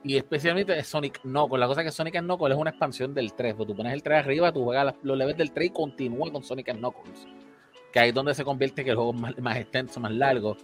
Y 0.04 0.16
especialmente 0.16 0.82
Sonic 0.84 1.20
Knuckles. 1.22 1.60
La 1.60 1.66
cosa 1.66 1.84
que 1.84 1.90
Sonic 1.90 2.20
Knuckles 2.20 2.54
es 2.54 2.60
una 2.60 2.70
expansión 2.70 3.12
del 3.12 3.34
3. 3.34 3.54
Pues 3.54 3.66
tú 3.66 3.76
pones 3.76 3.92
el 3.92 4.02
3 4.02 4.20
arriba, 4.20 4.52
tú 4.52 4.64
juegas 4.64 4.94
los 5.02 5.18
levels 5.18 5.36
del 5.36 5.52
3 5.52 5.66
y 5.66 5.70
continúas 5.70 6.30
con 6.30 6.42
Sonic 6.42 6.72
Knuckles. 6.72 7.26
Que 7.92 8.00
ahí 8.00 8.08
es 8.10 8.14
donde 8.14 8.34
se 8.34 8.44
convierte 8.44 8.84
que 8.84 8.90
el 8.90 8.96
juego 8.96 9.14
es 9.28 9.42
más, 9.42 9.56
extenso, 9.56 10.00
más 10.00 10.12
largo. 10.12 10.56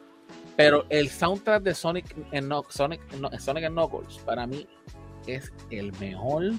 Pero 0.56 0.86
el 0.88 1.08
soundtrack 1.08 1.62
de 1.62 1.74
Sonic 1.74 2.16
en 2.32 2.48
Sonic, 2.68 3.00
Sonic 3.38 3.68
Knuckles 3.68 4.18
para 4.18 4.46
mí 4.46 4.66
es 5.26 5.52
el 5.70 5.92
mejor 5.98 6.52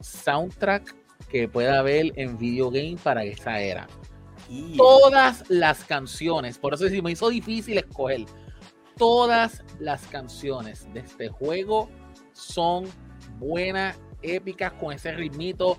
soundtrack 0.00 0.94
que 1.28 1.48
pueda 1.48 1.78
haber 1.80 2.12
en 2.16 2.38
videogame 2.38 2.96
para 3.02 3.24
esa 3.24 3.60
era. 3.60 3.86
Todas 4.76 5.48
las 5.48 5.84
canciones, 5.84 6.58
por 6.58 6.74
eso 6.74 6.84
me 7.02 7.12
hizo 7.12 7.28
difícil 7.28 7.78
escoger. 7.78 8.26
Todas 8.96 9.64
las 9.80 10.06
canciones 10.06 10.86
de 10.92 11.00
este 11.00 11.28
juego 11.28 11.88
son 12.32 12.84
buenas, 13.38 13.98
épicas, 14.22 14.72
con 14.74 14.92
ese 14.92 15.12
ritmito. 15.12 15.78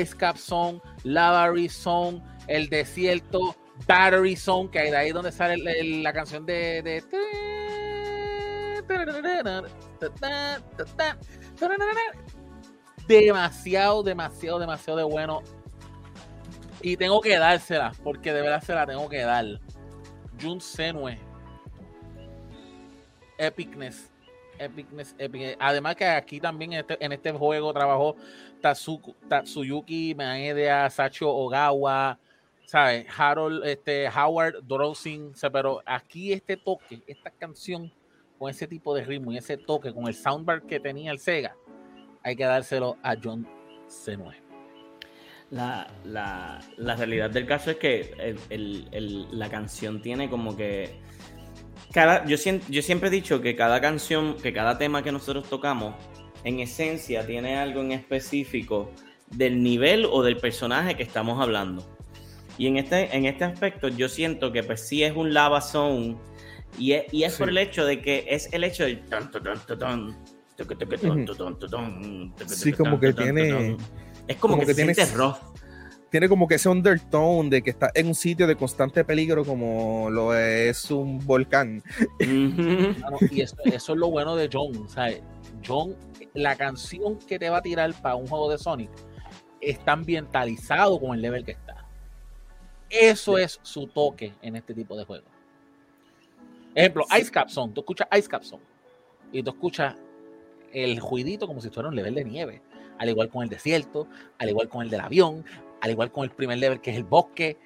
Ice 0.00 0.14
Cap 0.16 0.36
Song, 0.36 0.80
Lavary 1.02 1.68
Song, 1.68 2.20
El 2.48 2.68
Desierto, 2.68 3.54
Battery 3.86 4.34
Song, 4.36 4.70
que 4.70 4.80
de 4.80 4.96
ahí 4.96 5.12
donde 5.12 5.30
sale 5.30 5.56
la 6.02 6.12
canción 6.12 6.44
de, 6.44 6.82
de 6.82 7.02
demasiado, 13.06 14.02
demasiado, 14.02 14.58
demasiado 14.58 14.98
de 14.98 15.04
bueno. 15.04 15.42
Y 16.80 16.96
tengo 16.96 17.20
que 17.20 17.36
dársela, 17.38 17.92
porque 18.04 18.32
de 18.32 18.42
verdad 18.42 18.62
se 18.62 18.74
la 18.74 18.86
tengo 18.86 19.08
que 19.08 19.18
dar. 19.18 19.44
Jun 20.40 20.60
Senue. 20.60 21.18
Epicness. 23.36 24.10
Epicness, 24.58 25.14
epicness. 25.18 25.56
Además 25.60 25.96
que 25.96 26.04
aquí 26.04 26.40
también 26.40 26.72
en 26.72 26.80
este, 26.80 26.98
este 27.00 27.32
juego 27.32 27.72
trabajó 27.72 28.16
Tatsuyuki 28.60 30.14
Maeda, 30.16 30.90
Sacho 30.90 31.28
Ogawa, 31.30 32.18
¿sabes? 32.68 33.06
Harold, 33.16 33.64
este, 33.64 34.08
Howard 34.10 34.62
Drosing, 34.62 35.32
pero 35.50 35.80
aquí 35.86 36.34
este 36.34 36.58
toque, 36.58 37.00
esta 37.06 37.30
canción 37.30 37.90
con 38.38 38.50
ese 38.50 38.66
tipo 38.66 38.94
de 38.94 39.04
ritmo 39.04 39.32
y 39.32 39.38
ese 39.38 39.56
toque, 39.56 39.92
con 39.92 40.06
el 40.06 40.14
soundbar 40.14 40.62
que 40.62 40.78
tenía 40.78 41.10
el 41.10 41.18
Sega, 41.18 41.56
hay 42.22 42.36
que 42.36 42.44
dárselo 42.44 42.98
a 43.02 43.16
John 43.22 43.48
Senue. 43.86 44.42
La, 45.50 45.88
realidad 46.76 47.30
del 47.30 47.46
caso 47.46 47.70
es 47.70 47.78
que 47.78 48.36
la 49.30 49.48
canción 49.48 50.02
tiene 50.02 50.28
como 50.28 50.54
que. 50.54 51.00
Cada, 51.90 52.26
yo, 52.26 52.36
yo 52.68 52.82
siempre 52.82 53.08
he 53.08 53.10
dicho 53.10 53.40
que 53.40 53.56
cada 53.56 53.80
canción, 53.80 54.36
que 54.36 54.52
cada 54.52 54.76
tema 54.76 55.02
que 55.02 55.10
nosotros 55.10 55.48
tocamos, 55.48 55.94
en 56.44 56.60
esencia 56.60 57.26
tiene 57.26 57.56
algo 57.56 57.80
en 57.80 57.92
específico 57.92 58.92
del 59.30 59.62
nivel 59.62 60.04
o 60.04 60.22
del 60.22 60.36
personaje 60.36 60.96
que 60.96 61.02
estamos 61.02 61.40
hablando. 61.40 61.97
Y 62.58 62.66
en 62.66 62.76
este, 62.76 63.16
en 63.16 63.24
este 63.24 63.44
aspecto 63.44 63.88
yo 63.88 64.08
siento 64.08 64.52
que 64.52 64.62
pues 64.62 64.86
sí 64.86 65.04
es 65.04 65.16
un 65.16 65.32
lava 65.32 65.60
zone 65.60 66.16
y 66.76 66.92
es, 66.92 67.04
y 67.12 67.22
es 67.22 67.36
por 67.36 67.48
el 67.48 67.58
hecho 67.58 67.84
de 67.86 68.02
que 68.02 68.26
es 68.28 68.52
el 68.52 68.64
hecho 68.64 68.84
del 68.84 69.02
Sí, 72.46 72.72
como 72.72 72.98
que 72.98 73.12
tiene. 73.12 73.76
Es 74.26 74.36
como, 74.36 74.58
que, 74.58 74.74
tiene 74.74 74.92
rough. 75.14 75.36
Tiene 76.10 76.28
como 76.28 76.48
que 76.48 76.56
ese 76.56 76.68
undertone 76.68 77.48
de 77.48 77.62
que 77.62 77.70
está 77.70 77.90
en 77.94 78.08
un 78.08 78.14
sitio 78.14 78.46
de 78.46 78.56
constante 78.56 79.04
peligro 79.04 79.44
como 79.44 80.10
lo 80.10 80.36
es 80.36 80.90
un 80.90 81.24
volcán. 81.24 81.82
y 82.18 83.40
eso, 83.40 83.56
es 83.64 83.88
lo 83.88 84.10
bueno 84.10 84.34
de 84.36 84.50
John. 84.52 84.86
John, 85.66 85.96
la 86.34 86.56
canción 86.56 87.18
que 87.20 87.38
te 87.38 87.48
va 87.50 87.58
a 87.58 87.62
tirar 87.62 87.92
para 88.02 88.16
un 88.16 88.26
juego 88.26 88.50
de 88.50 88.58
Sonic 88.58 88.90
está 89.60 89.92
ambientalizado 89.92 91.00
con 91.00 91.14
el 91.14 91.22
level 91.22 91.44
que 91.44 91.52
está. 91.52 91.77
Eso 92.90 93.38
es 93.38 93.60
su 93.62 93.86
toque 93.86 94.34
en 94.42 94.56
este 94.56 94.74
tipo 94.74 94.96
de 94.96 95.04
juegos. 95.04 95.30
Ejemplo, 96.74 97.04
Ice 97.18 97.30
Cap 97.30 97.48
Song. 97.48 97.72
Tú 97.74 97.80
escuchas 97.80 98.08
Ice 98.16 98.28
Cap 98.28 98.42
Song 98.42 98.60
y 99.32 99.42
tú 99.42 99.50
escuchas 99.50 99.96
el 100.72 101.00
juidito 101.00 101.46
como 101.46 101.60
si 101.60 101.70
fuera 101.70 101.88
un 101.88 101.96
level 101.96 102.14
de 102.14 102.24
nieve. 102.24 102.62
Al 102.98 103.08
igual 103.08 103.28
con 103.28 103.42
el 103.42 103.48
desierto, 103.48 104.08
al 104.38 104.48
igual 104.48 104.68
con 104.68 104.82
el 104.82 104.90
del 104.90 105.00
avión, 105.00 105.44
al 105.80 105.90
igual 105.90 106.10
con 106.10 106.24
el 106.24 106.30
primer 106.30 106.58
level 106.58 106.80
que 106.80 106.90
es 106.90 106.96
el 106.96 107.04
bosque. 107.04 107.56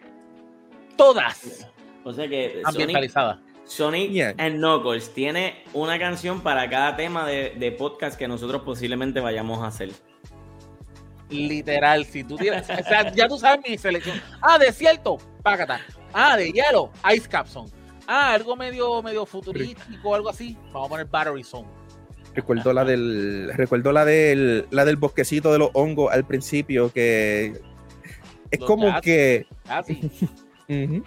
Todas. 0.96 1.68
O 2.04 2.12
sea 2.12 2.28
que 2.28 2.62
ambientalizadas. 2.64 3.38
Sonic, 3.64 4.10
Sonic 4.10 4.40
and 4.40 4.56
Knuckles 4.56 5.14
tiene 5.14 5.62
una 5.72 5.98
canción 5.98 6.42
para 6.42 6.68
cada 6.68 6.96
tema 6.96 7.26
de, 7.26 7.76
podcast 7.78 8.18
que 8.18 8.28
nosotros 8.28 8.62
posiblemente 8.62 9.20
vayamos 9.20 9.62
a 9.62 9.68
hacer. 9.68 9.90
Literal, 11.32 12.04
si 12.04 12.24
tú 12.24 12.36
tienes, 12.36 12.68
o 12.68 12.84
sea, 12.84 13.12
ya 13.12 13.26
tú 13.28 13.38
sabes 13.38 13.60
mi 13.68 13.78
selección. 13.78 14.20
Ah, 14.40 14.58
desierto, 14.58 15.18
págata. 15.42 15.80
Ah, 16.12 16.36
de 16.36 16.52
hielo, 16.52 16.90
Ice 17.14 17.28
Capson. 17.28 17.70
Ah, 18.06 18.34
algo 18.34 18.56
medio, 18.56 19.02
medio 19.02 19.24
futurístico, 19.24 20.14
algo 20.14 20.28
así. 20.28 20.56
Vamos 20.72 20.86
a 20.86 20.90
poner 20.90 21.06
Battery 21.06 21.44
Zone. 21.44 21.68
Recuerdo 22.34 22.72
la 22.72 22.84
del. 22.84 23.52
Recuerdo 23.54 23.92
la 23.92 24.04
del. 24.04 24.66
La 24.70 24.84
del 24.84 24.96
bosquecito 24.96 25.52
de 25.52 25.58
los 25.58 25.70
hongos 25.74 26.12
al 26.12 26.24
principio. 26.26 26.92
Que 26.92 27.60
es 28.50 28.58
como 28.60 29.00
que. 29.00 29.46
Ah, 29.68 29.82
sí. 29.82 30.10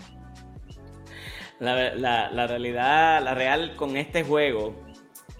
la, 1.59 2.29
la, 2.31 2.47
realidad, 2.47 3.23
la 3.23 3.33
real 3.33 3.75
con 3.75 3.97
este 3.97 4.23
juego, 4.23 4.75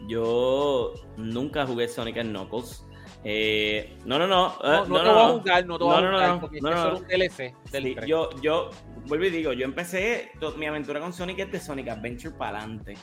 yo 0.08 0.94
nunca 1.18 1.66
jugué 1.66 1.88
Sonic 1.88 2.22
Knuckles. 2.22 2.85
Eh, 3.28 3.98
no, 4.06 4.20
no, 4.20 4.28
no. 4.28 4.56
no, 4.62 4.86
no, 4.86 4.88
no, 4.88 5.04
no, 5.04 5.20
a 5.20 5.30
jugar, 5.30 5.66
no, 5.66 5.80
no, 5.80 6.12
no, 6.12 6.40
porque 6.40 6.62
no, 6.62 6.70
no, 6.70 7.00
un 7.00 7.08
DLC 7.08 7.56
sí, 7.72 7.96
yo, 8.06 8.30
yo, 8.40 8.70
vuelvo 9.08 9.26
y 9.26 9.30
digo, 9.32 9.52
yo 9.52 9.66
empecé 9.66 10.30
mi 10.58 10.68
aventura 10.68 11.00
con 11.00 11.12
Sonic 11.12 11.40
es 11.40 11.52
de 11.52 11.60
Sonic 11.60 11.88
Adventure 11.90 12.36
para 12.36 12.60
adelante. 12.60 12.96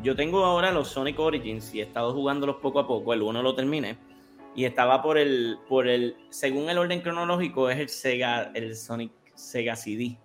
Yo 0.00 0.14
tengo 0.14 0.44
ahora 0.44 0.70
los 0.70 0.86
Sonic 0.86 1.18
Origins 1.18 1.74
y 1.74 1.80
he 1.80 1.82
estado 1.82 2.12
jugándolos 2.12 2.56
poco 2.62 2.78
a 2.78 2.86
poco. 2.86 3.14
El 3.14 3.22
uno 3.22 3.42
lo 3.42 3.56
terminé. 3.56 3.98
Y 4.54 4.64
estaba 4.64 5.02
por 5.02 5.18
el, 5.18 5.58
por 5.68 5.88
el, 5.88 6.16
según 6.30 6.70
el 6.70 6.78
orden 6.78 7.00
cronológico, 7.00 7.68
es 7.68 7.80
el 7.80 7.88
Sega, 7.88 8.52
el 8.54 8.76
Sonic 8.76 9.10
Sega 9.34 9.74
CD. 9.74 10.16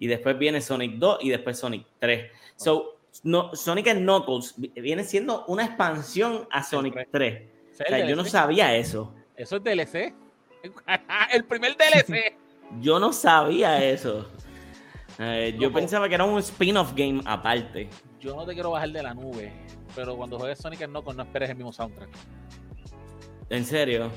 Y 0.00 0.08
después 0.08 0.36
viene 0.36 0.60
Sonic 0.60 0.96
2 0.96 1.18
y 1.20 1.30
después 1.30 1.56
Sonic 1.56 1.86
3. 2.00 2.32
So, 2.56 2.98
no, 3.22 3.54
Sonic 3.54 3.92
Knuckles 3.92 4.54
viene 4.56 5.04
siendo 5.04 5.44
una 5.46 5.66
expansión 5.66 6.48
a 6.50 6.64
Sonic 6.64 7.06
3. 7.12 7.51
O 7.84 7.88
sea, 7.88 8.06
yo 8.06 8.16
no 8.16 8.24
sabía 8.24 8.74
eso. 8.76 9.14
Eso 9.36 9.56
es 9.56 9.64
DLC. 9.64 10.14
el 11.32 11.44
primer 11.44 11.76
DLC. 11.76 12.36
yo 12.80 12.98
no 12.98 13.12
sabía 13.12 13.84
eso. 13.84 14.28
Eh, 15.18 15.56
yo 15.58 15.72
pensaba 15.72 16.08
que 16.08 16.14
era 16.14 16.24
un 16.24 16.38
spin-off 16.38 16.94
game 16.94 17.20
aparte 17.26 17.90
yo 18.22 18.36
no 18.36 18.46
te 18.46 18.54
quiero 18.54 18.70
bajar 18.70 18.90
de 18.90 19.02
la 19.02 19.14
nube, 19.14 19.52
pero 19.96 20.16
cuando 20.16 20.38
juegues 20.38 20.58
Sonic 20.58 20.86
Knuckles 20.86 21.16
no 21.16 21.24
esperes 21.24 21.50
el 21.50 21.56
mismo 21.56 21.72
soundtrack. 21.72 22.08
¿En 23.50 23.64
serio? 23.64 24.10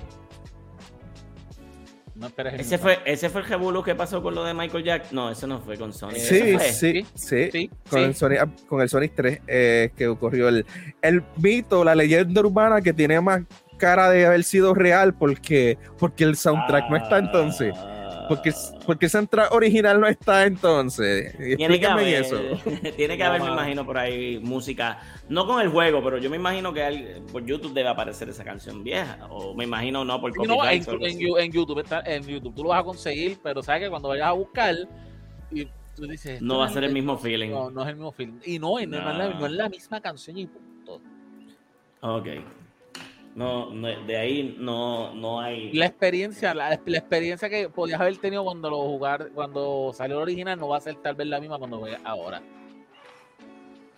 No 2.15 2.28
esperes 2.28 2.54
el 2.54 2.60
ese 2.62 2.78
fue 2.78 2.99
Ese 3.06 3.30
fue 3.30 3.41
el 3.41 3.47
revuelo 3.47 3.84
que 3.84 3.93
pasó 3.93 4.23
con 4.23 4.34
lo 4.36 4.43
de 4.43 4.54
Michael 4.54 4.84
Jack. 4.84 5.12
No, 5.12 5.30
eso 5.30 5.47
no 5.47 5.60
fue 5.60 5.78
con 5.78 5.93
Sonic. 5.93 6.19
Sí, 6.19 6.58
sí, 6.71 7.06
sí, 7.13 7.69
Con, 7.89 7.99
El 7.99 8.15
Sonic, 8.15 8.65
con 8.67 8.82
el 8.82 8.89
Sonic 8.89 9.13
3 9.15 9.41
eh, 9.47 9.91
que 9.95 10.08
ocurrió 10.08 10.47
el, 10.47 10.65
el 11.01 11.23
mito, 11.38 11.84
la 11.84 11.93
leyenda 11.93 12.41
urbana 12.41 12.82
que 12.82 12.93
tiene 12.93 13.19
más 13.19 13.41
cara 13.78 14.10
de 14.10 14.25
haber 14.25 14.43
sido 14.43 14.73
real 14.73 15.13
porque, 15.13 15.78
porque 15.99 16.23
el 16.23 16.38
soundtrack 16.38 16.89
no 16.89 16.97
está 16.97 17.17
entonces. 17.17 17.75
Porque, 18.27 18.53
porque 18.85 19.05
esa 19.05 19.19
entrada 19.19 19.49
original 19.51 19.99
no 19.99 20.07
está 20.07 20.45
entonces. 20.45 21.35
Tiene 21.57 21.79
que 21.79 21.85
haber, 21.85 22.07
eso. 22.21 22.39
Tiene 22.95 23.17
que 23.17 23.23
haber, 23.23 23.41
me 23.41 23.51
imagino, 23.51 23.85
por 23.85 23.97
ahí 23.97 24.39
música. 24.39 24.99
No 25.29 25.45
con 25.45 25.61
el 25.61 25.69
juego, 25.69 26.03
pero 26.03 26.17
yo 26.17 26.29
me 26.29 26.38
imagino 26.38 26.73
que 26.73 27.21
por 27.31 27.45
YouTube 27.45 27.73
debe 27.73 27.89
aparecer 27.89 28.29
esa 28.29 28.43
canción 28.43 28.83
vieja. 28.83 29.19
O 29.29 29.54
me 29.54 29.63
imagino 29.63 30.06
no 30.06 30.19
por 30.19 30.35
no, 30.45 30.63
en, 30.69 30.83
en, 30.83 31.52
YouTube 31.52 31.79
está, 31.79 32.02
en 32.06 32.23
YouTube 32.23 32.56
tú 32.56 32.63
lo 32.63 32.69
vas 32.69 32.81
a 32.81 32.83
conseguir, 32.83 33.37
pero 33.41 33.62
sabes 33.63 33.83
que 33.83 33.89
cuando 33.89 34.10
vayas 34.10 34.27
a 34.27 34.31
buscar 34.33 34.75
y 35.52 35.67
tú 35.95 36.08
dices. 36.08 36.41
No 36.41 36.60
va 36.60 36.65
a 36.65 36.69
ser 36.69 36.83
el 36.83 36.93
mismo 36.93 37.17
feeling. 37.17 37.50
No, 37.50 37.69
no 37.69 37.83
es 37.83 37.89
el 37.89 37.95
mismo 37.95 38.12
feeling. 38.12 38.39
Y 38.45 38.60
no, 38.60 38.73
no, 38.73 38.79
Es, 38.79 38.89
la, 38.89 39.29
no 39.29 39.45
es 39.45 39.52
la 39.52 39.69
misma 39.69 40.02
canción 40.02 40.37
y 40.37 40.47
punto. 40.47 41.02
Ok. 42.02 42.27
No, 43.36 43.69
de 43.69 44.17
ahí 44.17 44.56
no, 44.58 45.13
no 45.13 45.42
hay. 45.42 45.73
La 45.73 45.88
experiencia, 45.88 46.54
la, 46.54 46.73
experiencia 46.73 47.50
que 47.50 47.67
podías 47.67 48.00
haber 48.00 48.15
tenido 48.17 48.46
cuando 48.46 48.69
lo 48.69 48.77
jugar, 48.77 49.29
cuando 49.33 49.92
salió 49.94 50.15
el 50.15 50.21
original, 50.23 50.58
no 50.58 50.69
va 50.69 50.77
a 50.77 50.81
ser 50.81 50.96
tal 50.96 51.15
vez 51.15 51.27
la 51.27 51.42
misma 51.42 51.60
cuando 51.60 51.79
juegues 51.79 52.00
ahora. 52.06 52.42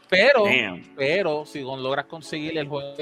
Pero, 0.10 0.46
pero 0.96 1.46
si 1.46 1.62
logras 1.62 2.06
conseguir 2.06 2.58
el 2.58 2.68
juego 2.68 2.96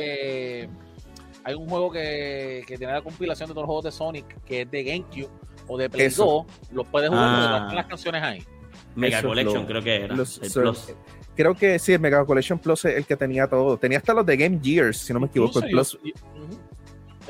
hay 1.46 1.54
un 1.54 1.70
juego 1.70 1.92
que, 1.92 2.64
que, 2.68 2.76
tiene 2.76 2.92
la 2.92 3.04
compilación 3.04 3.48
de 3.48 3.54
todos 3.54 3.64
los 3.64 3.68
juegos 3.68 3.86
de 3.86 3.92
Sonic, 3.92 4.44
que 4.44 4.62
es 4.62 4.72
de 4.72 4.84
GameCube 4.84 5.30
o 5.68 5.78
de 5.78 5.90
Play 5.92 6.10
2, 6.10 6.46
los 6.72 6.88
puedes 6.88 7.10
jugar 7.10 7.24
ah. 7.24 7.72
las 7.74 7.86
canciones 7.86 8.24
ahí. 8.24 8.44
Mega 8.96 9.22
Collection 9.22 9.66
creo 9.68 9.82
que 9.84 9.96
era. 9.96 10.16
Creo 11.36 11.54
que 11.54 11.80
sí, 11.80 11.94
el 11.94 12.00
Mega 12.00 12.26
Collection 12.26 12.58
Plus 12.58 12.86
es 12.86 12.98
el 12.98 13.06
que 13.06 13.16
tenía 13.16 13.48
todo. 13.48 13.78
Tenía 13.78 13.98
hasta 13.98 14.14
los 14.14 14.26
de 14.26 14.38
Game 14.38 14.60
Gears, 14.64 14.98
si 14.98 15.14
no 15.14 15.20
me 15.20 15.28
equivoco. 15.28 15.60
El 15.60 15.70
Plus. 15.70 16.00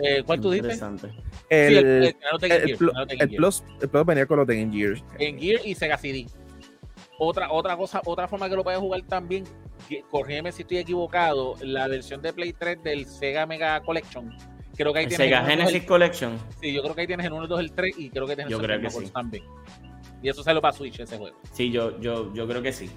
Eh, 0.01 0.23
¿Cuál 0.25 0.41
tú 0.41 0.51
dices? 0.51 0.81
El, 1.49 2.15
Plus, 3.35 3.63
venía 4.05 4.25
con 4.25 4.39
los 4.39 4.47
de 4.47 4.59
Game 4.61 4.73
Gears. 4.73 5.03
Game 5.19 5.39
Gear 5.39 5.61
y 5.65 5.73
Sega 5.73 5.97
CD. 5.97 6.27
Otra, 7.17 7.51
otra 7.51 7.77
cosa, 7.77 8.01
otra 8.05 8.27
forma 8.27 8.49
que 8.49 8.55
lo 8.55 8.63
puedes 8.63 8.79
jugar 8.79 9.01
también, 9.03 9.45
corrígeme 10.11 10.51
si 10.51 10.63
estoy 10.63 10.79
equivocado, 10.79 11.55
la 11.61 11.87
versión 11.87 12.21
de 12.21 12.33
Play 12.33 12.51
3 12.51 12.83
del 12.83 13.05
Sega 13.05 13.45
Mega 13.45 13.81
Collection. 13.81 14.35
Creo 14.75 14.91
que 14.91 14.99
ahí 14.99 15.07
tienes 15.07 15.25
Sega 15.25 15.45
Genesis 15.45 15.83
Collection. 15.83 16.37
Sí, 16.59 16.73
yo 16.73 16.81
creo 16.83 16.93
que 16.93 17.01
ahí 17.01 17.07
tienes 17.07 17.25
el 17.25 17.31
1, 17.31 17.43
el 17.43 17.49
2, 17.49 17.59
el 17.61 17.71
3 17.71 17.95
y 17.97 18.09
creo 18.09 18.27
que 18.27 18.35
tienes 18.35 18.53
el 18.53 18.59
creo 18.59 18.81
que 18.81 19.09
también. 19.09 19.45
Y 20.21 20.29
eso 20.29 20.43
salió 20.43 20.61
para 20.61 20.73
Switch 20.73 20.99
ese 20.99 21.17
juego. 21.17 21.37
Sí, 21.53 21.71
yo, 21.71 21.99
yo, 22.01 22.33
yo 22.33 22.47
creo 22.47 22.61
que 22.61 22.73
sí. 22.73 22.89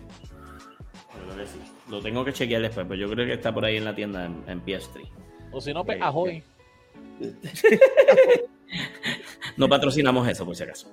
Lo 1.89 2.03
tengo 2.03 2.25
que 2.25 2.33
chequear 2.33 2.63
después, 2.63 2.87
pero 2.89 3.01
yo 3.01 3.11
creo 3.11 3.27
que 3.27 3.35
está 3.35 3.53
por 3.53 3.65
ahí 3.65 3.77
en 3.77 3.85
la 3.85 3.95
tienda 3.95 4.25
en, 4.25 4.65
PS3. 4.65 5.09
O 5.53 5.61
si 5.61 5.73
no, 5.73 5.85
pues 5.85 6.01
Ahoy. 6.01 6.43
no 9.57 9.69
patrocinamos 9.69 10.29
eso, 10.29 10.45
por 10.45 10.55
si 10.55 10.63
acaso. 10.65 10.93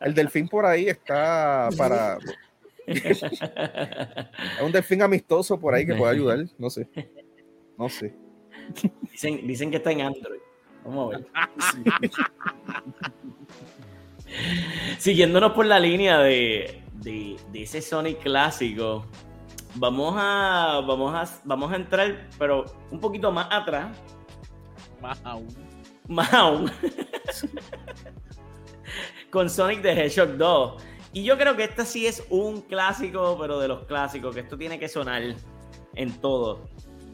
El 0.00 0.14
delfín 0.14 0.48
por 0.48 0.66
ahí 0.66 0.88
está 0.88 1.70
para. 1.78 2.18
es 2.86 3.22
un 4.62 4.70
delfín 4.70 5.00
amistoso 5.00 5.58
por 5.58 5.74
ahí 5.74 5.86
que 5.86 5.94
puede 5.94 6.12
ayudar. 6.12 6.44
No 6.58 6.68
sé. 6.68 6.88
No 7.78 7.88
sé. 7.88 8.14
Dicen, 9.10 9.46
dicen 9.46 9.70
que 9.70 9.78
está 9.78 9.92
en 9.92 10.02
Android. 10.02 10.40
Vamos 10.84 11.14
a 11.14 11.18
ver. 11.18 11.26
Siguiéndonos 14.98 15.52
por 15.52 15.66
la 15.66 15.78
línea 15.78 16.18
de, 16.18 16.82
ese 17.52 17.82
Sonic 17.82 18.22
clásico, 18.22 19.06
vamos 19.74 20.14
a, 20.16 20.80
vamos, 20.86 21.14
a, 21.14 21.28
vamos 21.44 21.72
a 21.72 21.76
entrar, 21.76 22.28
pero 22.38 22.64
un 22.90 23.00
poquito 23.00 23.30
más 23.30 23.48
atrás. 23.50 23.96
Más 25.00 25.20
aún. 25.24 25.48
Más 26.08 26.32
aún. 26.32 26.70
Con 29.30 29.50
Sonic 29.50 29.82
the 29.82 29.92
Hedgehog 29.92 30.36
2. 30.36 30.82
Y 31.12 31.22
yo 31.22 31.38
creo 31.38 31.56
que 31.56 31.64
este 31.64 31.84
sí 31.84 32.06
es 32.06 32.24
un 32.30 32.62
clásico, 32.62 33.36
pero 33.40 33.60
de 33.60 33.68
los 33.68 33.84
clásicos, 33.84 34.34
que 34.34 34.40
esto 34.40 34.56
tiene 34.56 34.78
que 34.78 34.88
sonar 34.88 35.22
en 35.94 36.20
todo. 36.20 36.68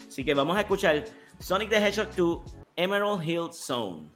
Así 0.08 0.24
que 0.24 0.34
vamos 0.34 0.56
a 0.56 0.60
escuchar 0.60 1.04
Sonic 1.38 1.70
the 1.70 1.76
Hedgehog 1.76 2.08
2 2.16 2.40
Emerald 2.76 3.22
Hill 3.22 3.52
Zone. 3.52 4.08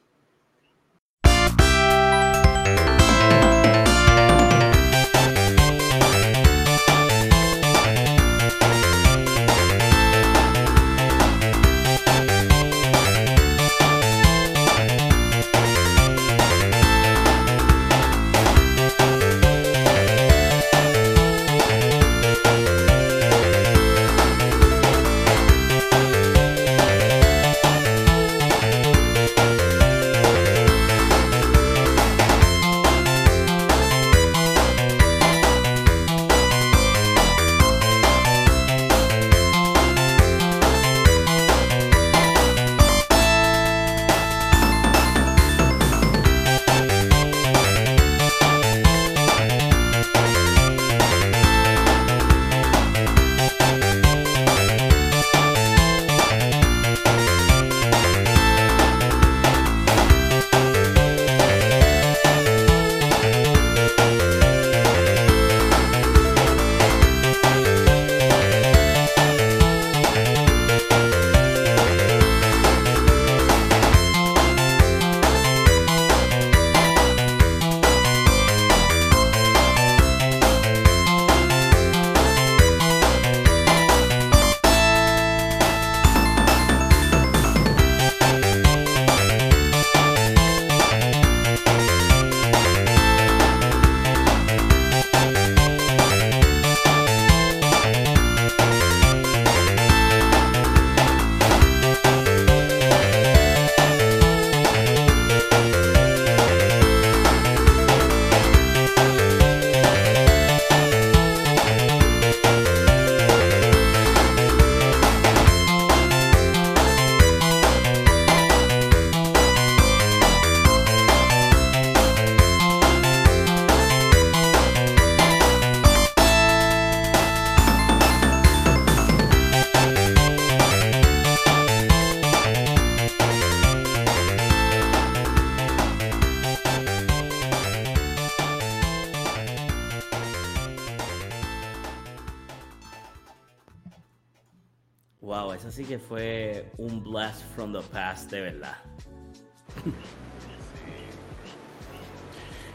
De 148.31 148.41
verdad. 148.41 148.77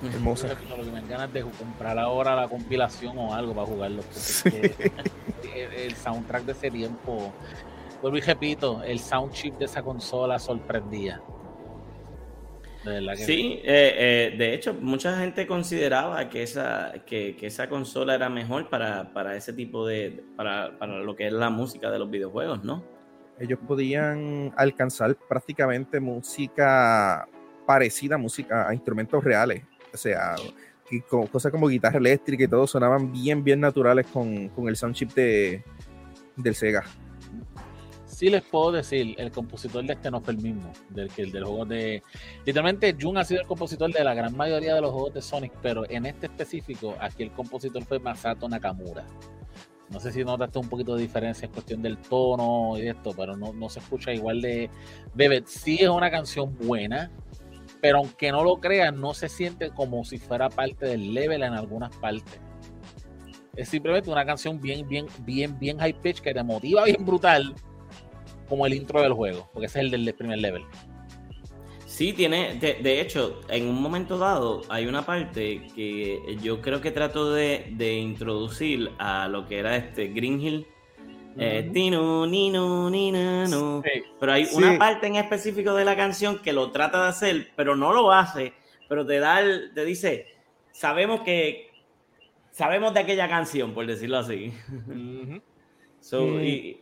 Hermosa. 0.04 0.48
Lo 0.48 0.84
que 0.84 0.92
me 0.92 1.02
ganas 1.08 1.34
de 1.34 1.42
comprar 1.42 1.98
ahora 1.98 2.36
la 2.36 2.48
compilación 2.48 3.18
o 3.18 3.34
algo 3.34 3.54
para 3.54 3.68
jugarlo. 3.68 4.04
el, 5.56 5.96
soundtrack 5.96 6.44
de 6.44 6.52
ese 6.54 6.72
tiempo, 6.72 7.34
vuelvo 8.02 8.18
y 8.18 8.22
repito, 8.22 8.82
el 8.84 9.00
sound 9.00 9.34
chip 9.34 9.58
de 9.58 9.66
esa 9.66 9.82
consola 9.82 10.40
sorprendía. 10.40 11.22
sí, 13.16 13.60
eh, 13.64 14.32
eh, 14.34 14.36
de 14.38 14.54
hecho, 14.54 14.74
mucha 14.74 15.18
gente 15.20 15.46
consideraba 15.46 16.30
que 16.30 16.44
esa, 16.44 16.94
que, 17.06 17.36
esa 17.42 17.68
consola 17.68 18.16
era 18.16 18.30
mejor 18.30 18.70
para, 18.70 19.12
para 19.14 19.36
ese 19.36 19.52
tipo 19.52 19.86
de, 19.86 20.24
para, 20.38 20.78
para, 20.78 21.00
lo 21.00 21.16
que 21.16 21.28
es 21.28 21.34
la 21.34 21.50
música 21.50 21.92
de 21.92 22.00
los 22.00 22.10
videojuegos, 22.10 22.64
¿no? 22.64 22.99
Ellos 23.40 23.60
podían 23.68 24.54
alcanzar 24.58 25.16
prácticamente 25.28 26.00
música 26.00 27.28
parecida 27.66 28.16
a 28.16 28.18
música 28.18 28.68
a 28.68 28.74
instrumentos 28.74 29.24
reales. 29.24 29.64
O 29.94 29.98
sea, 29.98 30.36
cosas 31.32 31.52
como 31.52 31.68
guitarra 31.68 31.98
eléctrica 31.98 32.44
y 32.44 32.48
todo 32.48 32.68
sonaban 32.68 33.12
bien, 33.12 33.44
bien 33.44 33.60
naturales 33.60 34.08
con, 34.08 34.52
el 34.68 34.76
sound 34.76 34.96
chip 34.96 35.14
de, 35.14 35.64
del 36.36 36.56
Sega. 36.56 36.84
Sí 38.06 38.30
les 38.30 38.42
puedo 38.42 38.74
decir, 38.74 39.16
el 39.18 39.32
compositor 39.32 39.86
de 39.86 39.94
este 39.94 40.12
no 40.12 40.20
fue 40.20 40.34
el 40.34 40.40
mismo, 40.40 40.74
del 40.90 41.10
que 41.10 41.22
el 41.22 41.32
del 41.32 41.46
juego 41.46 41.66
de... 41.66 42.04
Literalmente 42.46 42.94
Jun 43.00 43.18
ha 43.18 43.24
sido 43.24 43.42
el 43.42 43.48
compositor 43.48 43.94
de 43.94 44.04
la 44.04 44.14
gran 44.14 44.36
mayoría 44.36 44.76
de 44.76 44.82
los 44.82 44.92
juegos 44.92 45.14
de 45.14 45.22
Sonic, 45.22 45.54
pero 45.62 45.90
en 45.90 46.06
este 46.06 46.26
específico, 46.26 46.96
aquí 47.00 47.24
el 47.24 47.32
compositor 47.32 47.82
fue 47.86 48.00
Masato 48.00 48.50
Nakamura. 48.50 49.06
No 49.90 50.00
sé 50.00 50.12
si 50.12 50.24
notaste 50.24 50.60
un 50.60 50.70
poquito 50.70 50.96
de 50.96 51.02
diferencia 51.02 51.48
en 51.48 51.52
cuestión 51.52 51.82
del 51.82 51.98
tono 51.98 52.78
y 52.78 52.82
de 52.82 52.90
esto, 52.90 53.14
pero 53.18 53.36
no, 53.36 53.54
no 53.54 53.70
se 53.70 53.80
escucha 53.80 54.14
igual 54.14 54.42
de... 54.42 54.70
Bebet 55.16 55.48
sí 55.48 55.78
es 55.82 55.90
una 55.90 56.12
canción 56.12 56.56
buena, 56.58 57.12
pero 57.82 57.98
aunque 57.98 58.32
no 58.32 58.44
lo 58.44 58.58
creas, 58.60 58.94
no 58.94 59.14
se 59.14 59.30
siente 59.30 59.72
como 59.72 60.06
si 60.06 60.20
fuera 60.20 60.50
parte 60.50 60.86
del 60.86 61.14
level 61.14 61.42
en 61.44 61.54
algunas 61.54 61.96
partes. 61.98 62.40
Es 63.56 63.70
simplemente 63.70 64.10
una 64.12 64.26
canción 64.26 64.62
bien, 64.62 64.88
bien, 64.88 65.08
bien, 65.22 65.58
bien 65.58 65.80
high 65.80 66.00
pitch 66.02 66.22
que 66.22 66.34
te 66.34 66.44
motiva 66.44 66.84
bien 66.86 67.04
brutal, 67.04 67.56
como 68.48 68.66
el 68.66 68.74
intro 68.74 69.02
del 69.02 69.14
juego, 69.14 69.50
porque 69.54 69.66
ese 69.66 69.80
es 69.80 69.92
el 69.92 70.06
del 70.06 70.14
primer 70.14 70.40
level. 70.40 70.64
Sí, 72.00 72.14
tiene, 72.14 72.56
de, 72.56 72.76
de 72.76 73.02
hecho, 73.02 73.42
en 73.50 73.68
un 73.68 73.82
momento 73.82 74.18
dado 74.18 74.62
hay 74.70 74.86
una 74.86 75.06
parte 75.06 75.68
que 75.76 76.38
yo 76.42 76.62
creo 76.62 76.80
que 76.80 76.92
trato 76.92 77.34
de, 77.34 77.68
de 77.72 77.96
introducir 77.98 78.90
a 79.00 79.28
lo 79.28 79.46
que 79.46 79.58
era 79.60 79.76
este 79.76 80.08
Green 80.08 80.40
Hill. 80.40 80.66
Eh, 81.38 81.70
tino, 81.74 82.26
nino, 82.26 82.90
nina, 82.90 83.46
no. 83.50 83.82
Sí. 83.84 84.02
Pero 84.18 84.32
hay 84.32 84.46
Sí. 84.46 84.56
una 84.56 84.78
parte 84.78 85.08
en 85.08 85.18
específico 85.18 85.74
de 85.74 85.84
la 85.84 85.98
canción 85.98 86.40
que 86.40 86.54
lo 86.54 86.72
trata 86.72 87.04
de 87.04 87.10
hacer, 87.10 87.52
pero 87.58 87.76
no 87.76 87.92
lo 87.92 88.14
hace. 88.14 88.54
Pero 88.88 89.06
te 89.06 89.20
da 89.20 89.42
el- 89.42 89.74
te 89.74 89.84
dice, 89.84 90.28
sabemos 90.72 91.20
que 91.24 91.70
sabemos 92.52 92.94
de 92.94 93.02
aquella 93.02 93.28
canción, 93.28 93.74
por 93.74 93.86
decirlo 93.86 94.20
así. 94.20 94.54
So, 96.00 96.22
Mm. 96.28 96.44
y- 96.46 96.80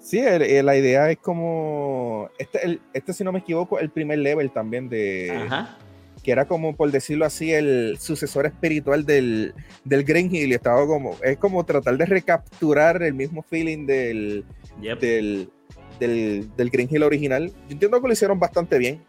Sí, 0.00 0.18
el- 0.18 0.42
el- 0.42 0.66
la 0.66 0.76
idea 0.76 1.10
es 1.10 1.18
como. 1.18 2.28
Este, 2.38 2.64
el- 2.64 2.80
este, 2.94 3.12
si 3.12 3.22
no 3.24 3.32
me 3.32 3.40
equivoco, 3.40 3.78
el 3.78 3.90
primer 3.90 4.18
level 4.18 4.50
también 4.50 4.88
de. 4.88 5.30
ajá. 5.30 5.78
Que 6.24 6.32
era 6.32 6.46
como, 6.46 6.76
por 6.76 6.90
decirlo 6.90 7.24
así, 7.24 7.50
el 7.52 7.96
sucesor 7.98 8.44
espiritual 8.44 9.06
del, 9.06 9.54
del 9.84 10.04
Green 10.04 10.34
Hill. 10.34 10.50
Y 10.50 10.54
estaba 10.54 10.86
como. 10.86 11.16
Es 11.22 11.38
como 11.38 11.64
tratar 11.64 11.96
de 11.96 12.04
recapturar 12.06 13.02
el 13.02 13.14
mismo 13.14 13.42
feeling 13.42 13.86
del, 13.86 14.44
Yep. 14.82 15.00
del, 15.00 15.50
del, 15.98 16.54
del 16.56 16.70
Green 16.70 16.88
Hill 16.90 17.02
original. 17.04 17.46
Yo 17.48 17.72
entiendo 17.72 18.00
que 18.02 18.06
lo 18.06 18.12
hicieron 18.12 18.38
bastante 18.38 18.78
bien. 18.78 19.00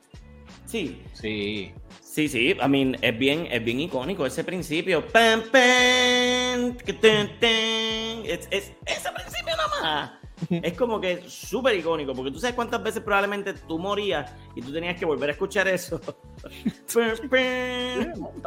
Sí, 0.66 1.02
Sí. 1.14 1.72
Sí, 2.02 2.28
sí, 2.28 2.50
I 2.62 2.68
mean, 2.68 2.98
es 3.02 3.18
bien, 3.18 3.48
es 3.50 3.64
bien 3.64 3.80
icónico 3.80 4.26
ese 4.26 4.44
principio. 4.44 5.08
Pam, 5.08 5.44
pam, 5.50 6.76
que 6.76 6.92
ten, 6.92 7.30
ten. 7.40 8.26
Es, 8.26 8.48
es- 8.52 8.74
ese 8.86 9.10
principio 9.16 9.56
nada 9.56 9.70
más. 9.82 10.12
Es 10.50 10.74
como 10.74 11.00
que 11.00 11.22
súper 11.30 11.76
icónico, 11.76 12.14
porque 12.14 12.32
tú 12.32 12.40
sabes 12.40 12.56
cuántas 12.56 12.82
veces 12.84 13.02
probablemente 13.04 13.54
tú 13.54 13.78
morías 13.80 14.34
y 14.56 14.62
tú 14.62 14.72
tenías 14.74 14.98
que 14.98 15.06
volver 15.06 15.30
a 15.30 15.32
escuchar 15.34 15.68
eso. 15.68 16.00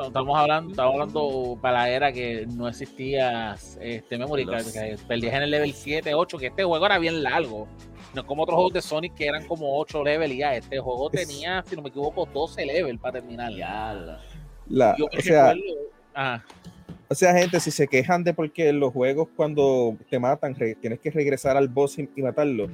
Estamos 0.07 0.39
hablando, 0.39 0.71
estamos 0.71 0.93
hablando 0.95 1.59
para 1.61 1.79
la 1.79 1.91
era 1.91 2.13
que 2.13 2.47
no 2.47 2.69
existía 2.69 3.57
este 3.81 4.19
memory 4.19 4.45
card, 4.47 4.67
que 4.73 4.97
perdías 5.07 5.35
en 5.35 5.43
el 5.43 5.51
level 5.51 5.73
7, 5.73 6.15
8, 6.15 6.39
que 6.39 6.47
este 6.49 6.65
juego 6.65 6.85
era 6.85 6.99
bien 6.99 7.23
largo. 7.23 7.67
No 8.15 8.21
es 8.21 8.27
como 8.27 8.43
otros 8.45 8.55
juegos 8.57 8.73
de 8.75 8.83
Sonic 8.83 9.15
que 9.15 9.27
eran 9.27 9.47
como 9.47 9.79
8 9.79 10.05
level 10.05 10.33
y 10.33 10.39
ya. 10.39 10.55
Este 10.55 10.79
juego 10.79 11.11
tenía, 11.11 11.65
si 11.67 11.75
no 11.75 11.83
me 11.83 11.89
equivoco, 11.89 12.27
12 12.33 12.65
level 12.65 12.99
para 12.99 13.21
terminar. 13.21 13.51
La, 14.69 14.95
Yo 14.97 15.07
o 15.07 15.21
sea, 15.21 15.53
recuerdo- 15.53 15.91
ah, 16.15 16.43
O 17.09 17.15
sea, 17.15 17.35
gente, 17.35 17.61
si 17.61 17.71
se 17.71 17.87
quejan 17.87 18.25
de 18.25 18.33
porque 18.35 18.73
los 18.73 18.93
juegos 18.93 19.29
cuando 19.37 19.97
te 20.09 20.19
matan 20.19 20.55
re- 20.55 20.75
tienes 20.75 20.99
que 21.01 21.11
regresar 21.11 21.57
al 21.57 21.69
boss 21.69 21.99
y, 21.99 22.09
y 22.17 22.23
matarlo. 22.23 22.69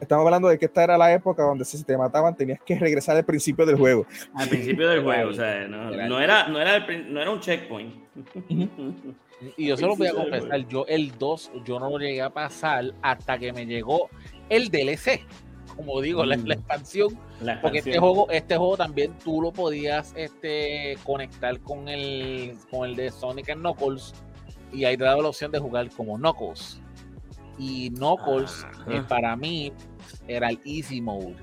Estamos 0.00 0.24
hablando 0.24 0.48
de 0.48 0.58
que 0.58 0.66
esta 0.66 0.82
era 0.84 0.98
la 0.98 1.12
época 1.12 1.42
donde 1.44 1.64
si 1.64 1.82
te 1.84 1.96
mataban 1.96 2.36
tenías 2.36 2.60
que 2.66 2.76
regresar 2.78 3.16
al 3.16 3.24
principio 3.24 3.64
del 3.64 3.76
juego. 3.76 4.04
Al 4.34 4.48
principio 4.48 4.88
del 4.88 5.02
juego, 5.02 5.30
o 5.30 5.34
sea, 5.34 5.66
no, 5.68 5.92
era 5.92 6.08
no 6.08 6.20
era, 6.20 6.48
no, 6.48 6.60
era 6.60 6.76
el 6.76 6.84
prin- 6.86 7.06
no 7.08 7.20
era 7.22 7.30
un 7.30 7.40
checkpoint. 7.40 7.94
y 9.56 9.66
yo 9.68 9.76
se 9.76 9.86
lo 9.86 9.96
voy 9.96 10.06
a 10.08 10.12
confesar, 10.14 10.66
yo 10.68 10.84
el 10.86 11.12
2 11.18 11.52
yo 11.64 11.78
no 11.78 11.90
lo 11.90 11.98
llegué 11.98 12.22
a 12.22 12.30
pasar 12.30 12.92
hasta 13.02 13.38
que 13.38 13.52
me 13.52 13.66
llegó 13.66 14.10
el 14.48 14.70
DLC. 14.70 15.20
Como 15.76 16.00
digo, 16.00 16.24
la, 16.24 16.36
Mm. 16.36 16.46
la 16.46 16.54
expansión 16.54 17.18
La 17.40 17.60
Porque 17.60 17.78
este 17.78 17.98
juego, 17.98 18.30
este 18.30 18.56
juego 18.56 18.76
también 18.76 19.12
tú 19.22 19.42
lo 19.42 19.52
podías 19.52 20.12
este, 20.16 20.96
conectar 21.04 21.60
con 21.60 21.88
el, 21.88 22.56
con 22.70 22.88
el 22.88 22.96
de 22.96 23.10
Sonic 23.10 23.50
and 23.50 23.60
Knuckles 23.60 24.14
y 24.72 24.84
ahí 24.84 24.96
te 24.96 25.04
daba 25.04 25.22
la 25.22 25.28
opción 25.28 25.52
de 25.52 25.58
jugar 25.58 25.90
como 25.90 26.16
Knuckles. 26.16 26.80
Y 27.58 27.90
Knuckles, 27.90 28.64
Ajá. 28.64 28.84
eh, 28.92 29.02
para 29.08 29.36
mí, 29.36 29.72
era 30.28 30.48
el 30.50 30.60
easy 30.64 31.00
mode. 31.00 31.36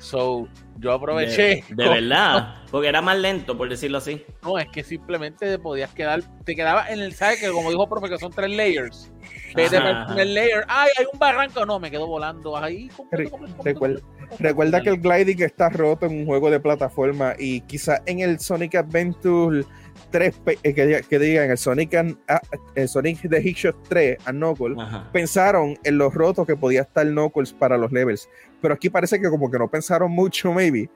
So, 0.00 0.48
yo 0.78 0.92
aproveché. 0.92 1.62
De, 1.68 1.84
de 1.84 1.88
verdad, 1.88 2.54
porque 2.70 2.88
era 2.88 3.02
más 3.02 3.18
lento, 3.18 3.56
por 3.56 3.68
decirlo 3.68 3.98
así. 3.98 4.24
No, 4.42 4.58
es 4.58 4.66
que 4.68 4.82
simplemente 4.82 5.46
te 5.46 5.58
podías 5.58 5.92
quedar, 5.92 6.22
te 6.44 6.56
quedaba 6.56 6.88
en 6.88 7.00
el, 7.00 7.12
¿sabes? 7.12 7.38
Que 7.40 7.50
como 7.50 7.68
dijo 7.70 7.86
profe, 7.88 8.08
que 8.08 8.16
son 8.18 8.32
tres 8.32 8.50
layers. 8.50 9.12
Vete 9.54 9.78
para 9.78 10.22
el 10.22 10.34
layer, 10.34 10.64
ay, 10.68 10.88
hay 10.98 11.04
un 11.12 11.18
barranco, 11.18 11.66
no, 11.66 11.78
me 11.78 11.90
quedo 11.90 12.06
volando 12.06 12.56
ahí. 12.56 12.88
completo, 12.96 13.30
completo, 13.30 13.56
completo, 13.56 13.62
Recuerda- 13.64 14.00
completo, 14.00 14.36
Recuerda 14.38 14.78
completo. 14.78 15.02
que 15.02 15.08
el 15.08 15.24
gliding 15.26 15.42
está 15.44 15.68
roto 15.68 16.06
en 16.06 16.18
un 16.20 16.26
juego 16.26 16.50
de 16.50 16.60
plataforma 16.60 17.34
y 17.38 17.60
quizá 17.62 18.00
en 18.06 18.20
el 18.20 18.40
Sonic 18.40 18.76
Adventure 18.76 19.64
3, 20.10 20.34
pe- 20.44 20.58
eh, 20.62 20.72
que, 20.74 21.02
que 21.08 21.18
digan 21.18 21.50
el 21.50 21.58
Sonic, 21.58 21.94
and- 21.94 22.16
ah, 22.28 22.40
el 22.74 22.88
Sonic 22.88 23.28
the 23.28 23.40
Hitshot 23.42 23.76
3 23.88 24.16
a 24.24 24.30
Knuckles, 24.32 24.78
Ajá. 24.78 25.10
pensaron 25.12 25.76
en 25.84 25.98
los 25.98 26.14
rotos 26.14 26.46
que 26.46 26.56
podía 26.56 26.82
estar 26.82 27.06
Knuckles 27.06 27.52
para 27.52 27.76
los 27.76 27.92
levels. 27.92 28.28
Pero 28.60 28.74
aquí 28.74 28.90
parece 28.90 29.20
que 29.20 29.28
como 29.28 29.50
que 29.50 29.58
no 29.58 29.68
pensaron 29.68 30.10
mucho, 30.10 30.52
maybe, 30.52 30.90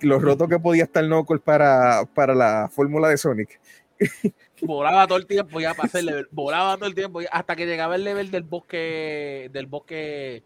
los 0.00 0.22
rotos 0.22 0.48
que 0.48 0.58
podía 0.58 0.84
estar 0.84 1.04
Knuckles 1.04 1.42
para, 1.42 2.04
para 2.14 2.34
la 2.34 2.68
fórmula 2.70 3.08
de 3.08 3.16
Sonic. 3.16 3.60
volaba 4.62 5.06
todo 5.06 5.18
el 5.18 5.26
tiempo 5.26 5.60
ya 5.60 5.74
para 5.74 5.86
hacer 5.86 6.04
level, 6.04 6.28
volaba 6.30 6.76
todo 6.76 6.86
el 6.86 6.94
tiempo 6.94 7.20
hasta 7.30 7.56
que 7.56 7.66
llegaba 7.66 7.96
el 7.96 8.04
level 8.04 8.30
del 8.30 8.42
bosque 8.42 9.50
del 9.52 9.66
bosque 9.66 10.42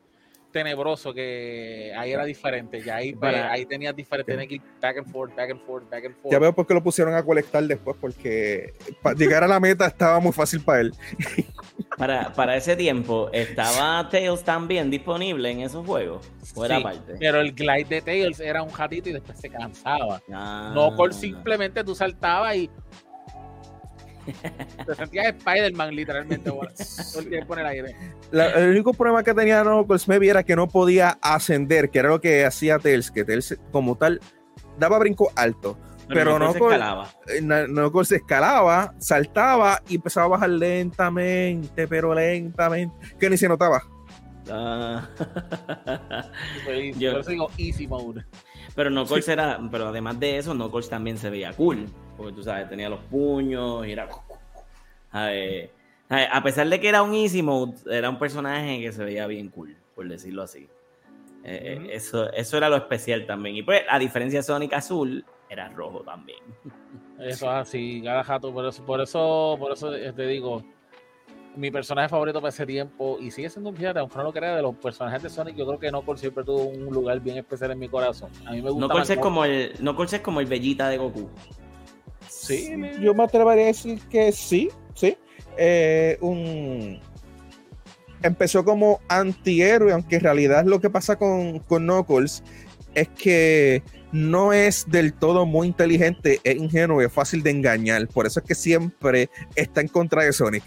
tenebroso 0.55 1.13
que 1.13 1.93
ahí 1.99 2.13
era 2.13 2.25
diferente 2.25 2.81
ya 2.81 2.97
ahí, 2.97 3.13
Para- 3.13 3.51
ahí 3.53 3.67
tenías 3.67 3.95
diferente 3.95 4.33
tenías 4.33 4.49
que 4.49 4.55
ir 4.55 4.63
back 4.81 4.97
and 4.99 5.11
forth 5.13 5.35
back 5.35 5.51
and 5.51 5.61
forth 5.67 5.91
back 5.91 6.05
and 6.07 6.15
forth 6.23 6.33
Ya 6.33 6.39
veo 6.39 6.55
por 6.55 6.67
qué 6.67 6.73
lo 6.75 6.83
pusieron 6.83 7.15
a 7.15 7.23
colectar 7.23 7.63
después, 7.65 7.97
porque 8.01 8.73
para 9.03 9.17
llegar 9.17 9.43
a 9.45 9.49
la 9.49 9.59
meta 9.61 9.87
estaba 9.87 10.19
muy 10.21 10.33
fácil 10.33 10.63
para 10.63 10.81
él. 10.81 10.93
Para, 11.97 12.33
para 12.33 12.57
ese 12.57 12.75
tiempo, 12.75 13.31
¿estaba 13.33 14.09
Tails 14.09 14.43
también 14.43 14.91
disponible 14.91 15.49
en 15.49 15.61
esos 15.61 15.87
juegos? 15.87 16.29
¿O 16.57 16.65
era 16.65 16.77
Sí, 16.77 16.81
aparte? 16.83 17.15
pero 17.21 17.41
el 17.41 17.53
glide 17.53 17.85
de 17.89 18.03
Tails 18.03 18.41
era 18.41 18.63
un 18.65 18.77
ratito 18.77 19.11
y 19.11 19.13
después 19.13 19.39
se 19.39 19.49
cansaba 19.49 20.21
Ah. 20.33 20.73
no 20.75 20.97
con 20.97 21.13
simplemente 21.13 21.85
tú 21.85 21.95
saltabas 21.95 22.57
y 22.57 22.71
te 24.87 24.95
sentías 24.95 25.27
Spider-Man 25.37 25.95
literalmente 25.95 26.51
todo 26.51 27.21
el 27.21 27.29
tiempo 27.29 27.55
en 27.55 27.61
el 27.61 27.67
aire 27.67 27.97
La- 28.31 28.51
el 28.51 28.71
único 28.71 28.93
problema 28.93 29.23
que 29.23 29.35
tenía 29.35 29.63
Knuckles 29.63 30.09
maybe 30.09 30.29
era 30.29 30.43
que 30.43 30.57
no 30.57 30.69
podía 30.69 31.19
ascender, 31.21 31.91
que 31.91 31.99
era 32.01 32.09
lo 32.09 32.21
que 32.21 32.45
hacía 32.45 32.79
Tails, 32.79 33.11
que 33.11 33.25
Tails 33.25 33.59
como 33.73 33.97
tal 33.97 34.21
daba 34.79 34.99
brinco 34.99 35.31
alto. 35.37 35.79
pero 36.09 36.39
no 36.39 36.51
escalaba. 36.51 37.09
Eh, 37.29 37.41
escalaba, 38.13 38.95
saltaba 38.99 39.81
y 39.89 39.97
empezaba 39.97 40.27
a 40.27 40.29
bajar 40.31 40.51
lentamente, 40.51 41.89
pero 41.89 42.15
lentamente, 42.15 42.95
que 43.19 43.31
ni 43.31 43.37
se 43.37 43.49
notaba. 43.49 43.83
Ah. 44.51 45.09
Yo- 46.99 47.19
eso 47.21 47.31
digo 47.31 47.51
easy 47.57 47.87
mode 47.87 48.25
pero 48.75 48.91
Knuckles 48.91 49.29
era, 49.29 49.59
pero 49.71 49.89
además 49.89 50.19
de 50.19 50.39
eso, 50.39 50.53
Knuckles 50.53 50.89
también 50.89 51.17
se 51.17 51.31
veía 51.31 51.53
cool. 51.53 51.87
Porque 52.17 52.33
tú 52.33 52.43
sabes, 52.43 52.69
tenía 52.69 52.89
los 52.89 53.01
puños 53.01 53.87
y 53.87 53.93
era. 53.93 54.09
A, 55.11 55.27
ver, 55.27 55.71
a 56.09 56.17
ver, 56.17 56.29
a 56.33 56.43
pesar 56.43 56.69
de 56.69 56.81
que 56.81 56.89
era 56.89 57.01
un 57.05 57.15
easy 57.15 57.41
mode, 57.41 57.77
era 57.89 58.11
un 58.11 58.19
personaje 58.19 58.81
que 58.81 58.91
se 58.91 59.05
veía 59.05 59.29
bien 59.29 59.49
cool, 59.49 59.77
por 59.95 60.09
decirlo 60.09 60.43
así. 60.43 60.69
Eh, 61.45 61.77
Ujú. 61.79 61.91
eso, 61.91 62.33
eso 62.33 62.57
era 62.57 62.69
lo 62.69 62.75
especial 62.75 63.25
también. 63.25 63.55
Y 63.55 63.63
pues, 63.63 63.83
a 63.89 63.97
diferencia 64.01 64.41
de 64.41 64.43
Sonic 64.43 64.73
Azul, 64.73 65.25
era 65.49 65.69
rojo 65.69 66.01
también. 66.01 66.41
Eso 67.19 67.47
es 67.47 67.53
así, 67.53 68.03
cada 68.03 68.25
jato, 68.25 68.53
por 68.53 68.67
eso, 68.67 68.85
por 68.85 69.01
eso, 69.01 69.57
por 69.57 69.73
eso 69.73 69.95
eh, 69.95 70.13
te 70.13 70.27
digo, 70.27 70.65
mi 71.55 71.71
personaje 71.71 72.09
favorito 72.09 72.41
para 72.41 72.49
ese 72.49 72.67
tiempo, 72.67 73.19
y 73.21 73.31
sigue 73.31 73.49
siendo 73.49 73.71
un 73.71 73.77
fíjate, 73.77 74.01
aunque 74.01 74.17
no 74.17 74.25
lo 74.25 74.33
crea, 74.33 74.57
de 74.57 74.63
los 74.63 74.75
personajes 74.77 75.23
de 75.23 75.31
Sonic, 75.31 75.55
yo 75.55 75.67
creo 75.67 75.79
que 75.79 75.91
Knuckles 75.91 76.21
siempre 76.21 76.43
tuvo 76.43 76.65
un 76.65 76.93
lugar 76.93 77.21
bien 77.21 77.39
especial 77.39 77.71
en 77.71 77.79
mi 77.79 77.89
corazón. 77.89 78.31
A 78.47 78.53
mí 78.53 78.63
me 78.63 78.71
gusta 78.71 78.87
Knuckles 78.87 79.11
es 79.11 79.19
como 79.19 79.45
el, 79.45 79.73
Knuckles 79.75 80.13
es 80.15 80.21
como 80.21 80.41
el 80.41 80.47
Bellita 80.47 80.89
de 80.89 80.99
Goku. 80.99 81.31
Sí, 82.47 82.71
Yo 83.01 83.15
me 83.15 83.25
atrevería 83.25 83.65
a 83.65 83.67
decir 83.69 84.01
que 84.11 84.33
sí, 84.33 84.69
sí. 84.95 85.17
Eh, 85.57 86.19
un... 86.21 87.01
Empezó 88.23 88.65
como 88.65 89.01
antihéroe, 89.09 89.93
aunque 89.93 90.17
en 90.17 90.23
realidad 90.23 90.65
lo 90.65 90.81
que 90.81 90.89
pasa 90.91 91.17
con, 91.17 91.59
con 91.61 91.83
Knuckles 91.85 92.43
es 92.95 93.09
que 93.09 93.83
no 94.13 94.53
es 94.53 94.87
del 94.89 95.13
todo 95.13 95.45
muy 95.45 95.67
inteligente, 95.67 96.41
es 96.45 96.57
ingenuo 96.57 97.03
y 97.03 97.07
es 97.07 97.13
fácil 97.13 97.43
de 97.43 97.51
engañar. 97.51 98.07
Por 98.09 98.27
eso 98.27 98.41
es 98.41 98.47
que 98.47 98.55
siempre 98.55 99.29
está 99.57 99.81
en 99.81 99.89
contra 99.89 100.23
de 100.23 100.33
Sonic. 100.33 100.65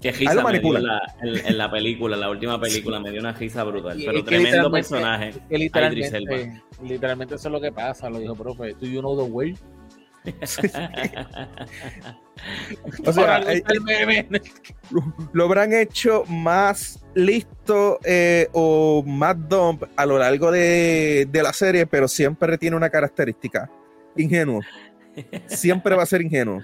Que 0.00 0.12
risa 0.12 0.32
lo 0.34 0.42
me 0.42 0.52
dio 0.52 0.62
manipula. 0.62 0.78
en, 0.78 0.86
la, 0.86 1.48
en 1.48 1.58
la 1.58 1.70
película, 1.70 2.16
la 2.16 2.30
última 2.30 2.60
película, 2.60 3.00
me 3.00 3.10
dio 3.10 3.20
una 3.20 3.32
risa 3.32 3.64
brutal. 3.64 4.00
Y 4.00 4.06
Pero 4.06 4.24
tremendo 4.24 4.70
personaje. 4.70 5.34
Que 5.48 5.58
literalmente, 5.58 6.62
literalmente 6.82 7.34
eso 7.34 7.48
es 7.48 7.52
lo 7.52 7.60
que 7.60 7.72
pasa, 7.72 8.08
lo 8.08 8.20
dijo 8.20 8.34
profe. 8.36 8.74
Do 8.74 8.86
you 8.86 9.00
know 9.00 9.16
the 9.16 9.30
way? 9.30 9.54
O 13.06 13.12
sea, 13.12 13.40
eh, 13.52 13.62
el 13.68 13.80
meme. 13.80 14.26
lo 15.32 15.44
habrán 15.44 15.72
hecho 15.72 16.24
más 16.28 17.04
listo 17.14 17.98
eh, 18.04 18.48
o 18.52 19.02
más 19.04 19.36
dump 19.48 19.84
a 19.96 20.06
lo 20.06 20.18
largo 20.18 20.50
de, 20.50 21.26
de 21.30 21.42
la 21.42 21.52
serie, 21.52 21.86
pero 21.86 22.06
siempre 22.08 22.56
tiene 22.58 22.76
una 22.76 22.90
característica: 22.90 23.70
ingenuo. 24.16 24.60
Siempre 25.46 25.96
va 25.96 26.04
a 26.04 26.06
ser 26.06 26.22
ingenuo. 26.22 26.62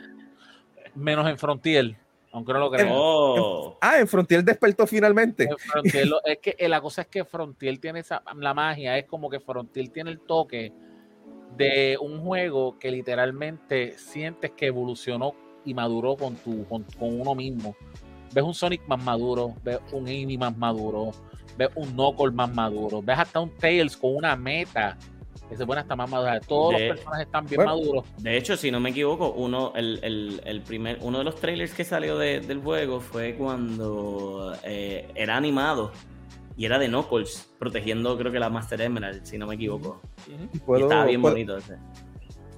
menos 0.94 1.28
en 1.28 1.36
Frontier, 1.36 1.96
aunque 2.32 2.52
no 2.52 2.60
lo 2.60 2.70
crean. 2.70 2.88
oh, 2.92 3.76
Ah, 3.80 3.98
en 3.98 4.06
Frontier 4.06 4.44
despertó 4.44 4.86
finalmente. 4.86 5.44
En 5.44 5.58
Frontier 5.58 6.06
lo- 6.06 6.24
es 6.24 6.38
que 6.38 6.54
eh, 6.56 6.68
la 6.68 6.80
cosa 6.80 7.02
es 7.02 7.08
que 7.08 7.24
Frontier 7.24 7.78
tiene 7.78 7.98
esa, 8.00 8.22
la 8.36 8.54
magia, 8.54 8.96
es 8.96 9.06
como 9.06 9.28
que 9.28 9.40
Frontier 9.40 9.88
tiene 9.88 10.10
el 10.12 10.20
toque 10.20 10.72
de 11.56 11.96
un 12.00 12.20
juego 12.20 12.78
que 12.78 12.90
literalmente 12.90 13.96
sientes 13.98 14.52
que 14.52 14.66
evolucionó 14.66 15.34
y 15.64 15.74
maduró 15.74 16.16
con 16.16 16.34
tu, 16.36 16.64
con, 16.66 16.82
con 16.98 17.20
uno 17.20 17.34
mismo. 17.34 17.74
Ves 18.32 18.44
un 18.44 18.54
Sonic 18.54 18.86
más 18.88 19.02
maduro, 19.02 19.54
ves 19.62 19.78
un 19.92 20.02
Amy 20.08 20.36
más 20.36 20.56
maduro, 20.56 21.12
ves 21.56 21.68
un 21.76 21.90
Knuckles 21.92 22.34
más 22.34 22.52
maduro, 22.52 23.00
ves 23.02 23.18
hasta 23.18 23.40
un 23.40 23.50
Tails 23.50 23.96
con 23.96 24.16
una 24.16 24.34
meta 24.36 24.98
que 25.48 25.56
se 25.56 25.64
pone 25.66 25.80
hasta 25.82 25.94
más 25.94 26.10
madura. 26.10 26.40
Todos 26.40 26.74
De- 26.74 26.88
los 26.88 26.96
personajes 26.96 27.26
están 27.26 27.46
bien 27.46 27.56
Bueno, 27.58 27.76
maduros. 27.76 28.04
de 28.18 28.36
hecho, 28.36 28.56
si 28.56 28.70
no 28.70 28.80
me 28.80 28.90
equivoco, 28.90 29.30
uno, 29.32 29.72
el, 29.76 30.00
el- 30.02 30.40
el 30.44 30.60
primer, 30.62 30.98
uno 31.02 31.18
de 31.18 31.24
los 31.24 31.36
trailers 31.36 31.72
que 31.74 31.84
salió 31.84 32.18
de- 32.18 32.40
del 32.40 32.60
juego 32.60 33.00
fue 33.00 33.34
cuando 33.36 34.56
eh, 34.64 35.08
era 35.14 35.36
animado 35.36 35.92
y 36.56 36.64
era 36.66 36.78
de 36.78 36.88
Knuckles, 36.88 37.48
protegiendo 37.58 38.16
creo 38.16 38.30
que 38.32 38.38
la 38.38 38.48
Master 38.50 38.80
Emerald, 38.80 39.24
si 39.24 39.38
no 39.38 39.46
me 39.46 39.54
equivoco. 39.56 40.00
Y 40.28 40.82
estaba 40.82 41.04
bien 41.06 41.20
puedo- 41.20 41.34
bonito 41.34 41.56
ese. 41.58 41.76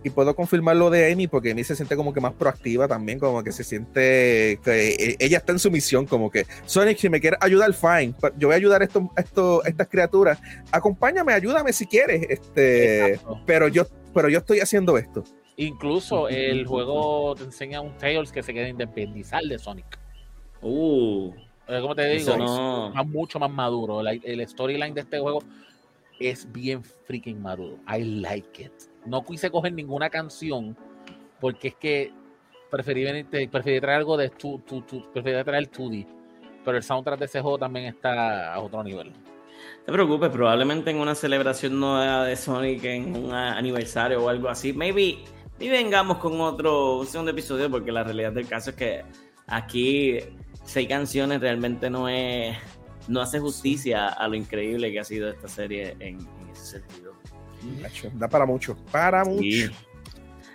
y 0.05 0.11
puedo 0.11 0.37
confirmar 0.37 0.77
lo 0.77 0.89
de 0.89 1.11
Amy 1.13 1.27
porque 1.27 1.51
Amy 1.51 1.65
se 1.65 1.75
siente 1.75 1.97
como 1.97 2.13
que 2.15 2.21
más 2.21 2.33
proactiva 2.35 2.87
también, 2.87 3.19
como 3.19 3.43
que 3.43 3.51
se 3.51 3.65
siente 3.65 4.61
que 4.63 4.89
eh, 4.91 5.17
ella 5.19 5.39
está 5.39 5.51
en 5.53 5.59
su 5.59 5.71
misión, 5.71 6.07
como 6.07 6.31
que 6.31 6.47
Sonic, 6.67 6.99
si 6.99 7.09
me 7.09 7.21
quieres 7.21 7.41
ayudar, 7.43 7.73
fine. 7.73 8.15
Yo 8.39 8.49
voy 8.49 8.55
a 8.55 8.57
ayudar 8.59 8.83
a 8.83 8.85
estos, 8.85 9.03
a 9.17 9.21
estos- 9.21 9.65
a 9.65 9.69
estas 9.69 9.89
criaturas. 9.89 10.39
Acompáñame, 10.71 11.33
ayúdame 11.33 11.73
si 11.73 11.87
quieres. 11.87 12.25
Este, 12.29 13.15
Exacto. 13.15 13.41
pero 13.47 13.67
yo, 13.69 13.87
pero 14.15 14.29
yo 14.29 14.39
estoy 14.39 14.61
haciendo 14.61 14.97
esto. 14.97 15.25
Incluso 15.57 16.29
el 16.29 16.67
juego 16.67 17.35
te 17.35 17.45
enseña 17.45 17.81
un 17.81 17.97
Tails 17.97 18.31
que 18.31 18.43
se 18.43 18.53
quiere 18.53 18.69
independizar 18.69 19.43
de 19.43 19.59
Sonic. 19.59 19.87
Uh, 20.63 21.33
Como 21.67 21.95
te 21.95 22.07
digo, 22.11 22.37
no- 22.37 23.01
es 23.01 23.07
mucho 23.09 23.39
más 23.39 23.51
maduro. 23.51 24.03
La- 24.03 24.13
el 24.13 24.47
storyline 24.49 24.95
de 24.95 25.01
este 25.01 25.19
juego 25.19 25.41
es 26.21 26.51
bien 26.53 26.83
freaking 26.83 27.41
maduro. 27.43 27.79
I 27.89 28.03
like 28.05 28.63
it. 28.63 28.73
No 29.05 29.25
quise 29.25 29.51
coger 29.51 29.73
ninguna 29.73 30.09
canción 30.09 30.77
porque 31.41 31.69
es 31.69 31.75
que 31.75 32.13
preferí, 32.71 33.05
venir- 33.05 33.27
te- 33.31 33.49
preferí 33.49 33.81
traer 33.81 33.99
algo 33.99 34.17
de 34.17 34.31
tu, 34.31 34.59
tu, 34.61 34.81
tu- 34.83 35.11
preferí 35.13 35.43
traer 35.45 35.63
el 35.65 35.71
2D. 35.71 36.07
Pero 36.65 36.77
el 36.77 36.83
soundtrack 36.83 37.19
de 37.19 37.25
ese 37.27 37.41
juego 37.41 37.59
también 37.59 37.87
está 37.87 38.53
a 38.55 38.61
otro 38.61 38.83
nivel. 38.83 39.11
No 39.11 39.85
te 39.87 39.93
preocupes, 39.93 40.31
probablemente 40.31 40.91
en 40.91 40.99
una 40.99 41.15
celebración 41.15 41.79
nueva 41.79 42.25
de 42.25 42.37
Sonic, 42.37 42.85
en 42.85 43.17
un 43.17 43.33
aniversario 43.33 44.23
o 44.25 44.29
algo 44.29 44.49
así, 44.49 44.73
maybe, 44.73 45.19
y 45.59 45.69
vengamos 45.69 46.19
con 46.19 46.41
otro 46.41 46.99
un 46.99 47.07
segundo 47.07 47.31
episodio, 47.31 47.71
porque 47.71 47.93
la 47.93 48.03
realidad 48.05 48.33
del 48.33 48.49
caso 48.49 48.71
es 48.71 48.77
que 48.77 49.05
aquí 49.47 50.19
seis 50.67 50.89
canciones 50.89 51.41
realmente 51.41 51.89
no 51.89 52.09
es 52.09 52.57
no 53.09 53.21
hace 53.21 53.39
justicia 53.41 54.09
a 54.09 54.27
lo 54.29 54.35
increíble 54.35 54.91
que 54.93 55.01
ha 55.01 55.05
sido 55.05 55.29
esta 55.31 55.49
serie 55.49 55.93
en, 56.01 56.19
en 56.21 56.51
ese 56.53 56.81
sentido. 56.81 57.13
Da 58.15 58.29
para 58.29 58.45
mucho, 58.47 58.77
para 58.93 59.25
mucho. 59.25 59.41
Sí. 59.41 59.71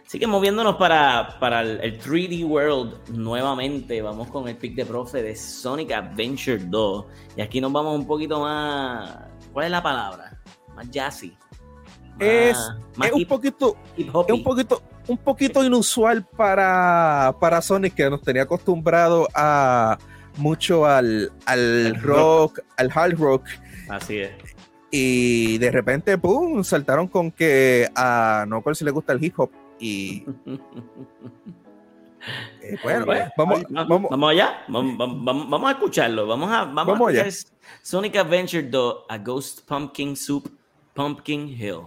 Así 0.05 0.20
que 0.20 0.28
moviéndonos 0.28 0.76
para, 0.76 1.38
para 1.39 1.62
el, 1.62 1.80
el 1.82 1.97
3D 1.99 2.45
World 2.45 3.09
nuevamente, 3.12 4.01
vamos 4.01 4.28
con 4.28 4.47
el 4.49 4.57
pick 4.57 4.76
de 4.76 4.86
profe 4.86 5.24
de 5.24 5.34
Sonic 5.36 5.93
Adventure 5.93 6.57
2. 6.57 7.05
Y 7.38 7.41
aquí 7.41 7.62
nos 7.62 7.72
vamos 7.72 7.97
un 7.97 8.05
poquito 8.05 8.41
más. 8.41 9.18
¿Cuál 9.53 9.66
es 9.68 9.72
la 9.72 9.82
palabra? 9.82 10.38
Más 10.76 10.89
jazzy. 10.91 11.30
Más- 11.30 12.20
Es- 12.20 12.57
más 12.97 13.07
Es 13.07 13.14
un 13.14 13.22
hip- 13.22 13.28
poquito, 13.30 13.78
hip 13.95 14.09
es 14.09 14.34
un 14.34 14.43
poquito, 14.43 14.82
un 15.12 15.18
poquito 15.18 15.62
inusual 15.64 16.26
para, 16.26 17.36
para 17.39 17.62
Sonic 17.62 17.93
que 17.95 18.09
nos 18.09 18.22
tenía 18.22 18.43
acostumbrado 18.43 19.28
a 19.36 19.97
mucho 20.38 20.86
al, 20.86 21.32
al 21.45 22.01
rock, 22.01 22.59
al 22.78 22.89
hard 22.93 23.20
rock. 23.20 23.45
Así 23.89 24.20
es. 24.20 24.32
Y 24.89 25.57
de 25.57 25.70
repente, 25.72 26.18
¡pum! 26.18 26.64
saltaron 26.64 27.07
con 27.07 27.30
que 27.32 27.89
a 27.93 28.45
Knuckles 28.47 28.82
le 28.84 28.91
gusta 28.91 29.12
el 29.14 29.24
hip 29.24 29.38
hop. 29.38 29.51
Y 29.80 30.24
eh, 32.62 32.78
bueno, 32.84 33.05
Bueno, 33.05 33.26
vamos, 33.38 33.64
Vamos, 34.09 34.32
allá, 34.32 34.64
vamos, 34.70 34.97
vamos- 34.97 35.49
vamos 35.49 35.70
a 35.70 35.72
escucharlo. 35.74 36.26
Vamos 36.28 36.49
a, 36.51 36.64
vamos 36.66 36.99
a 36.99 37.12
escuchar 37.12 37.51
Sonic 37.82 38.16
Adventure 38.16 38.64
2 38.64 39.05
a 39.09 39.18
Ghost 39.18 39.68
Pumpkin 39.68 40.16
Soup 40.16 40.47
Pumpkin 40.93 41.49
Hill. 41.49 41.82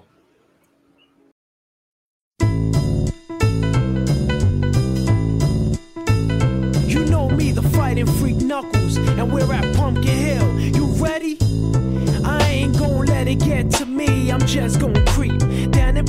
The 7.95 8.07
fighting 8.07 8.20
freak 8.20 8.36
Knuckles, 8.36 8.97
and 8.97 9.32
we're 9.32 9.53
at 9.53 9.76
Pumpkin 9.76 10.05
Hill. 10.05 10.61
You 10.61 10.86
ready? 11.03 11.36
I 12.24 12.40
ain't 12.49 12.78
gonna 12.78 12.99
let 12.99 13.28
it 13.28 13.36
get 13.36 13.70
to 13.72 13.86
me. 13.86 14.30
I'm 14.30 14.45
just 14.47 14.80
gonna 14.80 15.05
creep 15.07 15.40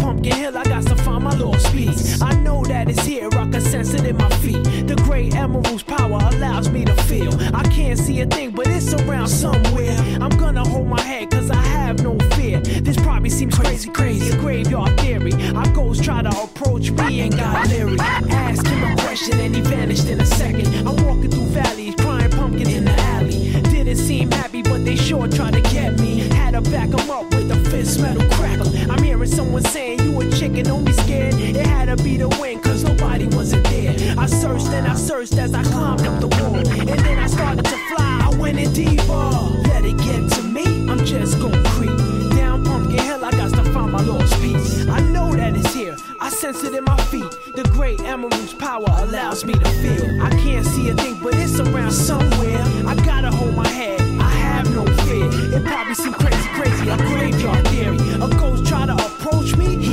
Pumpkin 0.06 0.34
Hill. 0.34 0.56
I 0.56 0.64
got 0.66 0.86
to 0.86 0.96
find 0.98 1.24
my 1.24 1.36
lost 1.36 1.72
piece. 1.74 2.22
I 2.22 2.32
know 2.44 2.64
that 2.66 2.88
it's 2.88 3.04
here. 3.04 3.28
I 3.32 3.50
can 3.50 3.60
sense 3.60 3.96
it 3.96 4.06
in 4.06 4.16
my 4.18 4.30
feet. 4.38 4.64
The 4.86 4.96
great 4.98 5.34
emerald's 5.34 5.82
power 5.82 6.20
allows 6.32 6.70
me 6.70 6.86
to 6.86 6.94
feel. 7.10 7.34
I 7.56 7.64
can't 7.64 7.98
see 7.98 8.22
a 8.22 8.28
thing, 8.28 8.52
but 8.52 8.68
it's 8.68 8.94
around 8.94 9.30
somewhere. 9.30 9.98
I'm 10.22 10.30
gonna 10.38 10.64
hold 10.64 10.88
my 10.88 11.02
head, 11.02 11.32
cause 11.32 11.50
I 11.50 11.64
have 11.78 12.04
no 12.04 12.20
fear. 12.36 12.60
This 12.60 12.98
probably 12.98 13.32
seems 13.32 13.56
crazy, 13.58 13.90
crazy. 13.90 14.38
Graveyard 14.38 15.00
theory. 15.00 15.34
Our 15.56 15.70
ghosts 15.74 16.06
try 16.06 16.22
to 16.22 16.30
approach 16.30 16.92
me 16.92 17.22
and 17.22 17.36
got 17.36 17.68
leery. 17.70 17.98
Ask 18.00 18.68
him 18.68 18.84
a 18.84 18.96
question 19.02 19.40
and 19.40 19.56
he 19.56 19.62
vanished 19.62 20.08
in 20.08 20.22
a 20.22 20.26
second. 20.26 20.68
I'm 20.88 20.98
walking 21.04 21.32
through 21.32 21.50
valleys, 21.58 21.96
crying 21.96 22.30
pumpkins 22.30 22.74
in 22.76 22.86
the 22.86 22.96
alley. 23.16 23.60
Didn't 23.74 23.96
seem 23.96 24.30
happy, 24.30 24.62
but 24.62 24.86
they 24.86 24.98
sure 24.98 25.28
tried 25.28 25.54
to 25.54 25.62
get 25.62 26.00
me. 26.00 26.20
Had 26.30 26.52
to 26.52 26.62
back 26.62 26.90
'em 26.94 27.10
up 27.10 27.35
with 27.48 27.68
a 27.68 27.70
fist 27.70 28.00
metal 28.00 28.28
crackle. 28.32 28.68
I'm 28.92 29.02
hearing 29.04 29.30
someone 29.30 29.64
saying, 29.64 30.02
You 30.02 30.20
a 30.22 30.30
chicken, 30.32 30.64
don't 30.66 30.84
be 30.84 30.94
scared. 30.94 31.34
It 31.36 31.56
had 31.56 31.86
to 31.86 32.04
be 32.04 32.18
the 32.18 32.30
wind, 32.30 32.64
cause 32.64 32.84
nobody 32.84 33.26
wasn't 33.28 33.64
there. 33.66 33.96
I 34.18 34.26
searched 34.26 34.68
and 34.68 34.88
I 34.88 34.96
searched 34.96 35.34
as 35.34 35.54
I 35.54 35.64
climbed 35.64 36.02
up 36.02 36.20
the 36.20 36.28
wall. 36.28 36.56
And 36.56 36.90
then 36.90 37.20
I 37.20 37.28
started 37.28 37.66
to 37.66 37.78
fly, 37.96 38.30
I 38.32 38.36
went 38.38 38.60
in 38.60 38.72
deeper. 38.74 39.30
Let 39.70 39.86
it 39.86 39.98
get 39.98 40.30
to 40.32 40.44
me, 40.44 40.90
I'm 40.90 41.04
just 41.06 41.40
gonna 41.40 41.62
creep. 41.70 41.98
Down 42.36 42.64
Pumpkin 42.64 43.00
Hill, 43.00 43.24
I 43.24 43.32
got 43.32 43.52
to 43.54 43.64
find 43.72 43.92
my 43.92 44.02
lost 44.02 44.40
piece. 44.42 44.88
I 44.88 45.00
know 45.02 45.34
that 45.36 45.56
it's 45.56 45.74
here, 45.74 45.96
I 46.20 46.30
sense 46.30 46.64
it 46.64 46.74
in 46.74 46.84
my 46.84 46.98
feet. 47.06 47.30
The 47.56 47.64
great 47.72 48.00
emerald's 48.02 48.54
power 48.54 48.86
allows 48.90 49.46
me 49.46 49.54
to 49.54 49.70
feel. 49.82 50.22
I 50.22 50.30
can't 50.44 50.66
see 50.66 50.90
a 50.90 50.96
thing, 50.96 51.20
but 51.22 51.36
it's 51.36 51.60
around 51.60 51.92
somewhere. 51.92 52.64
I 52.88 52.96
gotta 53.06 53.32
hold 53.32 53.56
my 53.56 53.68
head, 53.68 54.02
It 55.56 55.64
probably 55.64 55.96
seems 55.96 56.16
crazy, 56.18 56.50
crazy, 56.50 56.90
a 56.90 56.98
graveyard 56.98 57.68
theory. 57.70 57.98
A 57.98 58.28
ghost 58.28 58.66
try 58.66 58.86
to 58.88 58.94
approach 58.94 59.56
me, 59.56 59.85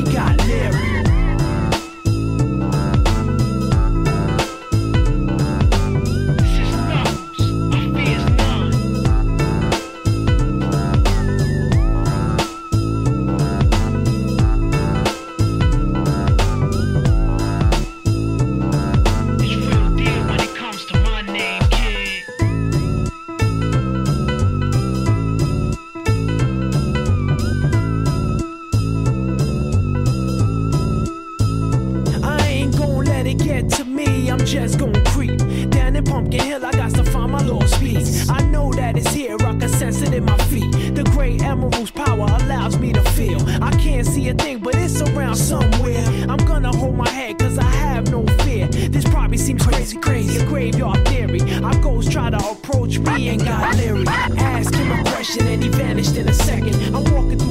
vanished 55.93 56.17
in 56.17 56.27
a 56.27 56.33
second. 56.33 56.75
I'm 56.97 57.05
walking. 57.13 57.42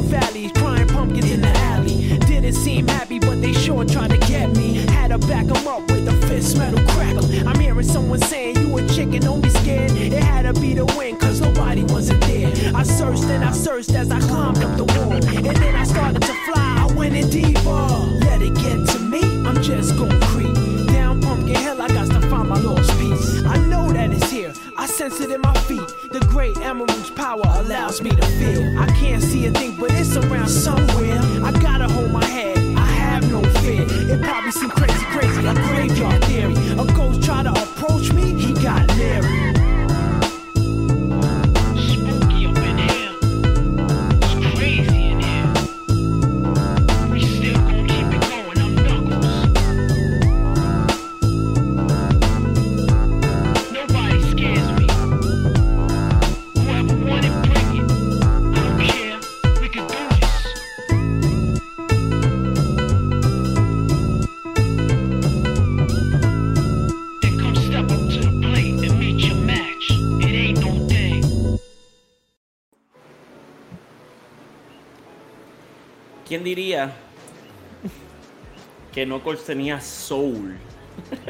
Que 79.02 79.06
Knuckles 79.08 79.44
tenía 79.44 79.82
soul? 79.82 80.56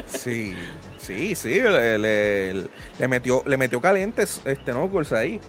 Sí, 0.06 0.54
sí, 0.98 1.34
sí, 1.34 1.58
le, 1.58 2.68
metió, 3.08 3.42
le 3.46 3.56
metió 3.56 3.80
calientes 3.80 4.42
este 4.44 4.72
Knuckles 4.72 5.10
ahí. 5.12 5.40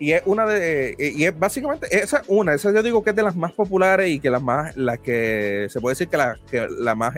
Y 0.00 0.12
es 0.12 0.22
una 0.24 0.46
de, 0.46 0.96
y 0.98 1.24
es 1.24 1.38
básicamente, 1.38 1.86
esa 1.96 2.18
es 2.18 2.24
una, 2.26 2.54
esa 2.54 2.72
yo 2.72 2.82
digo 2.82 3.04
que 3.04 3.10
es 3.10 3.16
de 3.16 3.22
las 3.22 3.36
más 3.36 3.52
populares 3.52 4.10
y 4.10 4.18
que 4.18 4.30
las 4.30 4.42
más, 4.42 4.76
la 4.76 4.96
que 4.96 5.68
se 5.70 5.80
puede 5.80 5.92
decir 5.92 6.08
que 6.08 6.16
la, 6.16 6.36
que 6.50 6.66
la 6.68 6.96
más, 6.96 7.14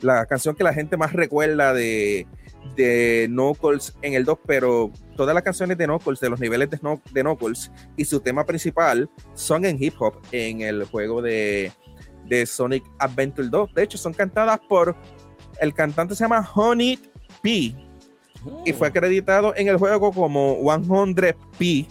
la 0.00 0.26
canción 0.26 0.54
que 0.54 0.62
la 0.62 0.74
gente 0.74 0.96
más 0.96 1.12
recuerda 1.12 1.74
de, 1.74 2.28
de 2.76 3.26
Knuckles 3.28 3.96
en 4.02 4.14
el 4.14 4.24
2, 4.24 4.38
pero 4.46 4.92
todas 5.16 5.34
las 5.34 5.42
canciones 5.42 5.76
de 5.76 5.86
Knuckles, 5.86 6.20
de 6.20 6.30
los 6.30 6.38
niveles 6.38 6.70
de 6.70 6.78
Knuckles 6.78 7.72
y 7.96 8.04
su 8.04 8.20
tema 8.20 8.46
principal 8.46 9.10
son 9.34 9.64
en 9.64 9.82
hip 9.82 9.94
hop 9.98 10.20
en 10.30 10.60
el 10.60 10.84
juego 10.84 11.20
de, 11.20 11.72
de 12.32 12.46
Sonic 12.46 12.82
Adventure 12.98 13.48
2. 13.48 13.74
De 13.74 13.82
hecho, 13.82 13.98
son 13.98 14.14
cantadas 14.14 14.58
por 14.66 14.96
el 15.60 15.74
cantante 15.74 16.14
se 16.14 16.24
llama 16.24 16.48
Honey 16.54 16.98
P 17.42 17.76
y 18.64 18.72
fue 18.72 18.88
acreditado 18.88 19.54
en 19.54 19.68
el 19.68 19.76
juego 19.76 20.12
como 20.12 20.58
100p 20.60 21.86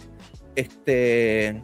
este 0.56 1.62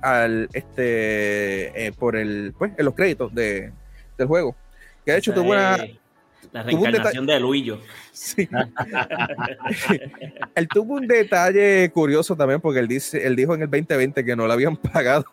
al 0.00 0.48
este 0.52 1.86
eh, 1.86 1.92
por 1.92 2.16
el 2.16 2.54
pues 2.58 2.72
en 2.76 2.84
los 2.84 2.94
créditos 2.94 3.32
de, 3.34 3.72
del 4.18 4.26
juego 4.26 4.56
que 5.04 5.12
de 5.12 5.18
hecho 5.18 5.32
tuvo 5.32 5.50
una 5.50 5.76
La 6.50 6.62
un 6.62 6.66
reencarnación 6.66 7.26
de 7.26 7.38
Luillo. 7.38 7.78
sí. 8.10 8.48
él 10.54 10.68
tuvo 10.68 10.94
un 10.94 11.06
detalle 11.06 11.90
curioso 11.92 12.34
también 12.34 12.60
porque 12.60 12.80
él 12.80 12.88
dice 12.88 13.24
él 13.24 13.36
dijo 13.36 13.54
en 13.54 13.62
el 13.62 13.70
2020 13.70 14.24
que 14.24 14.34
no 14.34 14.46
le 14.46 14.54
habían 14.54 14.76
pagado 14.76 15.26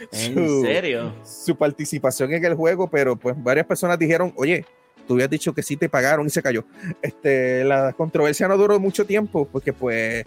¿En 0.12 0.34
su- 0.34 0.62
serio? 0.62 1.14
su 1.24 1.56
participación 1.56 2.32
en 2.32 2.44
el 2.44 2.54
juego, 2.54 2.88
pero 2.88 3.16
pues 3.16 3.34
varias 3.42 3.66
personas 3.66 3.98
dijeron, 3.98 4.32
oye, 4.36 4.64
tú 5.06 5.14
habías 5.14 5.30
dicho 5.30 5.52
que 5.54 5.62
sí 5.62 5.76
te 5.76 5.88
pagaron 5.88 6.26
y 6.26 6.30
se 6.30 6.42
cayó. 6.42 6.64
Este, 7.02 7.64
la 7.64 7.92
controversia 7.92 8.48
no 8.48 8.56
duró 8.56 8.78
mucho 8.78 9.04
tiempo 9.06 9.46
porque 9.46 9.72
pues 9.72 10.24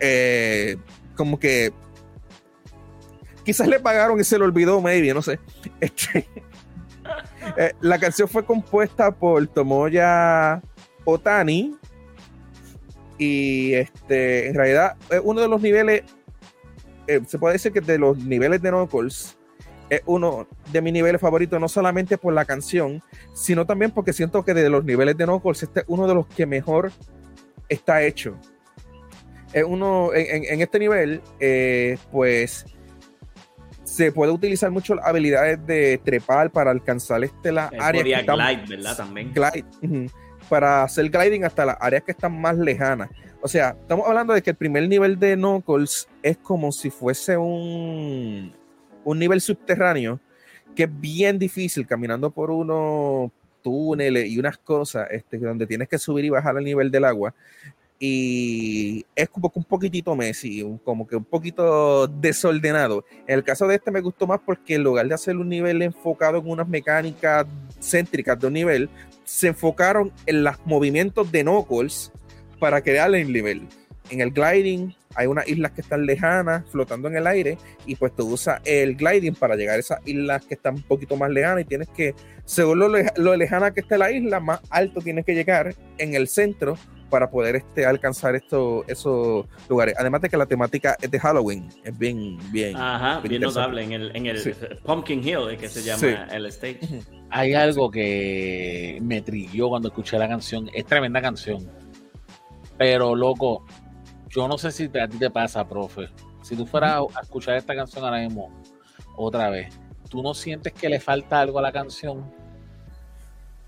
eh, 0.00 0.76
como 1.16 1.38
que 1.38 1.72
quizás 3.44 3.68
le 3.68 3.80
pagaron 3.80 4.18
y 4.20 4.24
se 4.24 4.38
lo 4.38 4.44
olvidó, 4.44 4.80
maybe, 4.80 5.12
no 5.14 5.22
sé. 5.22 5.38
Este, 5.80 6.26
eh, 7.56 7.72
la 7.80 7.98
canción 7.98 8.28
fue 8.28 8.44
compuesta 8.44 9.10
por 9.10 9.44
Tomoya 9.48 10.62
Otani 11.04 11.76
y 13.18 13.74
este, 13.74 14.48
en 14.48 14.54
realidad 14.54 14.96
es 15.10 15.20
uno 15.22 15.40
de 15.40 15.48
los 15.48 15.60
niveles, 15.60 16.02
eh, 17.06 17.20
se 17.26 17.38
puede 17.38 17.54
decir 17.54 17.72
que 17.72 17.80
de 17.80 17.98
los 17.98 18.16
niveles 18.18 18.60
de 18.62 18.70
Knuckles 18.70 19.36
es 19.90 20.00
uno 20.06 20.46
de 20.72 20.80
mis 20.80 20.92
niveles 20.92 21.20
favoritos, 21.20 21.60
no 21.60 21.68
solamente 21.68 22.16
por 22.16 22.32
la 22.32 22.44
canción, 22.44 23.02
sino 23.34 23.66
también 23.66 23.90
porque 23.90 24.12
siento 24.12 24.42
que 24.44 24.54
de 24.54 24.70
los 24.70 24.84
niveles 24.84 25.16
de 25.16 25.24
Knuckles, 25.24 25.62
este 25.64 25.80
es 25.80 25.86
uno 25.88 26.06
de 26.06 26.14
los 26.14 26.26
que 26.26 26.46
mejor 26.46 26.90
está 27.68 28.02
hecho. 28.02 28.36
Es 29.52 29.64
uno, 29.64 30.14
en, 30.14 30.44
en- 30.44 30.54
en 30.54 30.60
este 30.62 30.78
nivel, 30.78 31.20
eh, 31.38 31.98
pues 32.10 32.64
se 33.84 34.10
puede 34.12 34.32
utilizar 34.32 34.70
mucho 34.70 34.94
las 34.94 35.04
habilidades 35.06 35.58
de 35.66 36.00
trepar 36.02 36.50
para 36.50 36.70
alcanzar 36.70 37.22
este, 37.22 37.50
que 37.92 37.98
podía 37.98 38.20
están 38.20 38.36
glide, 38.38 38.76
¿verdad? 38.76 38.96
También. 38.96 39.32
glide, 39.34 40.10
para 40.52 40.82
hacer 40.82 41.08
gliding 41.08 41.46
hasta 41.46 41.64
las 41.64 41.78
áreas 41.80 42.02
que 42.02 42.12
están 42.12 42.38
más 42.38 42.58
lejanas. 42.58 43.08
O 43.40 43.48
sea, 43.48 43.70
estamos 43.70 44.06
hablando 44.06 44.34
de 44.34 44.42
que 44.42 44.50
el 44.50 44.56
primer 44.56 44.86
nivel 44.86 45.18
de 45.18 45.34
Knuckles 45.34 46.06
es 46.22 46.36
como 46.36 46.70
si 46.72 46.90
fuese 46.90 47.38
un, 47.38 48.52
un 49.02 49.18
nivel 49.18 49.40
subterráneo 49.40 50.20
que 50.76 50.82
es 50.82 51.00
bien 51.00 51.38
difícil 51.38 51.86
caminando 51.86 52.30
por 52.30 52.50
unos 52.50 53.30
túneles 53.62 54.28
y 54.28 54.38
unas 54.38 54.58
cosas 54.58 55.08
este, 55.10 55.38
donde 55.38 55.66
tienes 55.66 55.88
que 55.88 55.96
subir 55.96 56.26
y 56.26 56.28
bajar 56.28 56.54
al 56.54 56.64
nivel 56.64 56.90
del 56.90 57.06
agua. 57.06 57.32
Y 57.98 59.06
es 59.16 59.30
como 59.30 59.50
que 59.50 59.58
un 59.58 59.64
poquitito 59.64 60.14
Messi, 60.14 60.62
como 60.84 61.06
que 61.06 61.16
un 61.16 61.24
poquito 61.24 62.08
desordenado. 62.08 63.06
En 63.26 63.36
el 63.38 63.42
caso 63.42 63.66
de 63.66 63.76
este 63.76 63.90
me 63.90 64.02
gustó 64.02 64.26
más 64.26 64.40
porque 64.44 64.74
en 64.74 64.82
lugar 64.82 65.08
de 65.08 65.14
hacer 65.14 65.34
un 65.34 65.48
nivel 65.48 65.80
enfocado 65.80 66.36
en 66.36 66.46
unas 66.46 66.68
mecánicas 66.68 67.46
céntricas 67.80 68.38
de 68.38 68.48
un 68.48 68.52
nivel, 68.52 68.90
se 69.24 69.48
enfocaron 69.48 70.12
en 70.26 70.44
los 70.44 70.56
movimientos 70.64 71.30
de 71.32 71.42
Knuckles 71.42 72.12
para 72.58 72.82
crear 72.82 73.14
el 73.14 73.32
nivel. 73.32 73.68
En 74.10 74.20
el 74.20 74.30
gliding 74.32 74.94
hay 75.14 75.26
unas 75.26 75.46
islas 75.48 75.72
que 75.72 75.80
están 75.82 76.04
lejanas, 76.06 76.64
flotando 76.70 77.08
en 77.08 77.16
el 77.16 77.26
aire, 77.26 77.58
y 77.86 77.96
pues 77.96 78.14
tú 78.16 78.26
usas 78.28 78.60
el 78.64 78.96
gliding 78.96 79.34
para 79.34 79.56
llegar 79.56 79.76
a 79.76 79.80
esas 79.80 80.00
islas 80.06 80.44
que 80.44 80.54
están 80.54 80.74
un 80.76 80.82
poquito 80.82 81.16
más 81.16 81.30
lejanas 81.30 81.62
y 81.62 81.64
tienes 81.66 81.88
que, 81.90 82.14
según 82.44 82.78
lo, 82.78 82.88
lo 83.16 83.36
lejana 83.36 83.72
que 83.72 83.80
esté 83.80 83.98
la 83.98 84.10
isla, 84.10 84.40
más 84.40 84.60
alto 84.70 85.00
tienes 85.00 85.24
que 85.24 85.34
llegar 85.34 85.74
en 85.98 86.14
el 86.14 86.28
centro 86.28 86.76
para 87.10 87.30
poder 87.30 87.56
este, 87.56 87.84
alcanzar 87.84 88.34
esto, 88.36 88.84
esos 88.88 89.46
lugares. 89.68 89.94
Además 89.98 90.22
de 90.22 90.30
que 90.30 90.36
la 90.38 90.46
temática 90.46 90.96
es 91.00 91.10
de 91.10 91.20
Halloween, 91.20 91.68
es 91.84 91.98
bien, 91.98 92.38
bien. 92.50 92.74
Ajá, 92.74 93.20
bien 93.20 93.42
notable 93.42 93.82
en 93.84 93.92
el, 93.92 94.16
en 94.16 94.26
el 94.26 94.38
Sí. 94.38 94.52
Pumpkin 94.82 95.20
Hill, 95.22 95.50
eh, 95.50 95.56
que 95.58 95.68
se 95.68 95.82
llama 95.82 95.98
Sí. 96.00 96.34
el 96.34 96.46
stage. 96.46 96.78
Hay 97.28 97.52
algo 97.52 97.90
que 97.90 98.98
me 99.02 99.20
trilló 99.20 99.68
cuando 99.68 99.88
escuché 99.88 100.18
la 100.18 100.26
canción. 100.26 100.70
Es 100.72 100.86
tremenda 100.86 101.20
canción. 101.20 101.68
Pero, 102.78 103.14
loco, 103.14 103.66
yo 104.34 104.48
no 104.48 104.58
sé 104.58 104.72
si 104.72 104.88
te- 104.88 105.00
a 105.00 105.08
ti 105.08 105.18
te 105.18 105.30
pasa, 105.30 105.66
profe. 105.66 106.08
Si 106.42 106.56
tú 106.56 106.66
fueras 106.66 107.02
a 107.14 107.20
escuchar 107.20 107.56
esta 107.56 107.74
canción 107.74 108.04
ahora 108.04 108.18
mismo, 108.18 108.50
otra 109.16 109.50
vez, 109.50 109.78
¿tú 110.08 110.22
no 110.22 110.34
sientes 110.34 110.72
que 110.72 110.88
le 110.88 110.98
falta 111.00 111.40
algo 111.40 111.58
a 111.58 111.62
la 111.62 111.72
canción? 111.72 112.24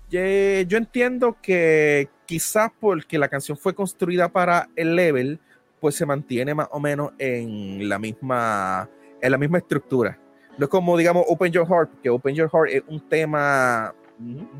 Yo 0.09 0.77
entiendo 0.77 1.35
que 1.41 2.09
quizás 2.25 2.71
porque 2.79 3.17
la 3.17 3.27
canción 3.27 3.57
fue 3.57 3.73
construida 3.75 4.29
para 4.29 4.69
el 4.75 4.95
level, 4.95 5.39
pues 5.81 5.95
se 5.95 6.05
mantiene 6.05 6.53
más 6.53 6.69
o 6.71 6.79
menos 6.79 7.11
en 7.17 7.89
la 7.89 7.99
misma, 7.99 8.89
en 9.21 9.31
la 9.31 9.37
misma 9.37 9.57
estructura. 9.57 10.17
No 10.57 10.65
es 10.65 10.69
como, 10.69 10.95
digamos, 10.95 11.25
Open 11.27 11.51
Your 11.51 11.67
Heart, 11.67 12.01
que 12.01 12.09
Open 12.09 12.33
Your 12.33 12.49
Heart 12.49 12.69
es 12.69 12.83
un 12.87 13.01
tema 13.09 13.93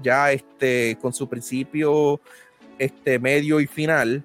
ya 0.03 0.31
este, 0.31 0.97
con 1.01 1.13
su 1.13 1.27
principio, 1.29 2.19
este, 2.77 3.17
medio 3.17 3.61
y 3.61 3.67
final. 3.67 4.23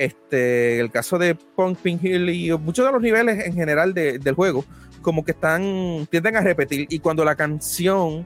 Este, 0.00 0.80
el 0.80 0.90
caso 0.90 1.18
de 1.18 1.34
Pumpkin 1.34 2.00
Hill 2.02 2.30
y 2.30 2.50
muchos 2.56 2.86
de 2.86 2.90
los 2.92 3.02
niveles 3.02 3.44
en 3.44 3.52
general 3.52 3.92
de- 3.92 4.18
del 4.18 4.34
juego, 4.34 4.64
como 5.02 5.26
que 5.26 5.32
están, 5.32 6.06
tienden 6.10 6.36
a 6.36 6.40
repetir. 6.40 6.86
Y 6.88 7.00
cuando 7.00 7.22
la 7.22 7.34
canción 7.34 8.24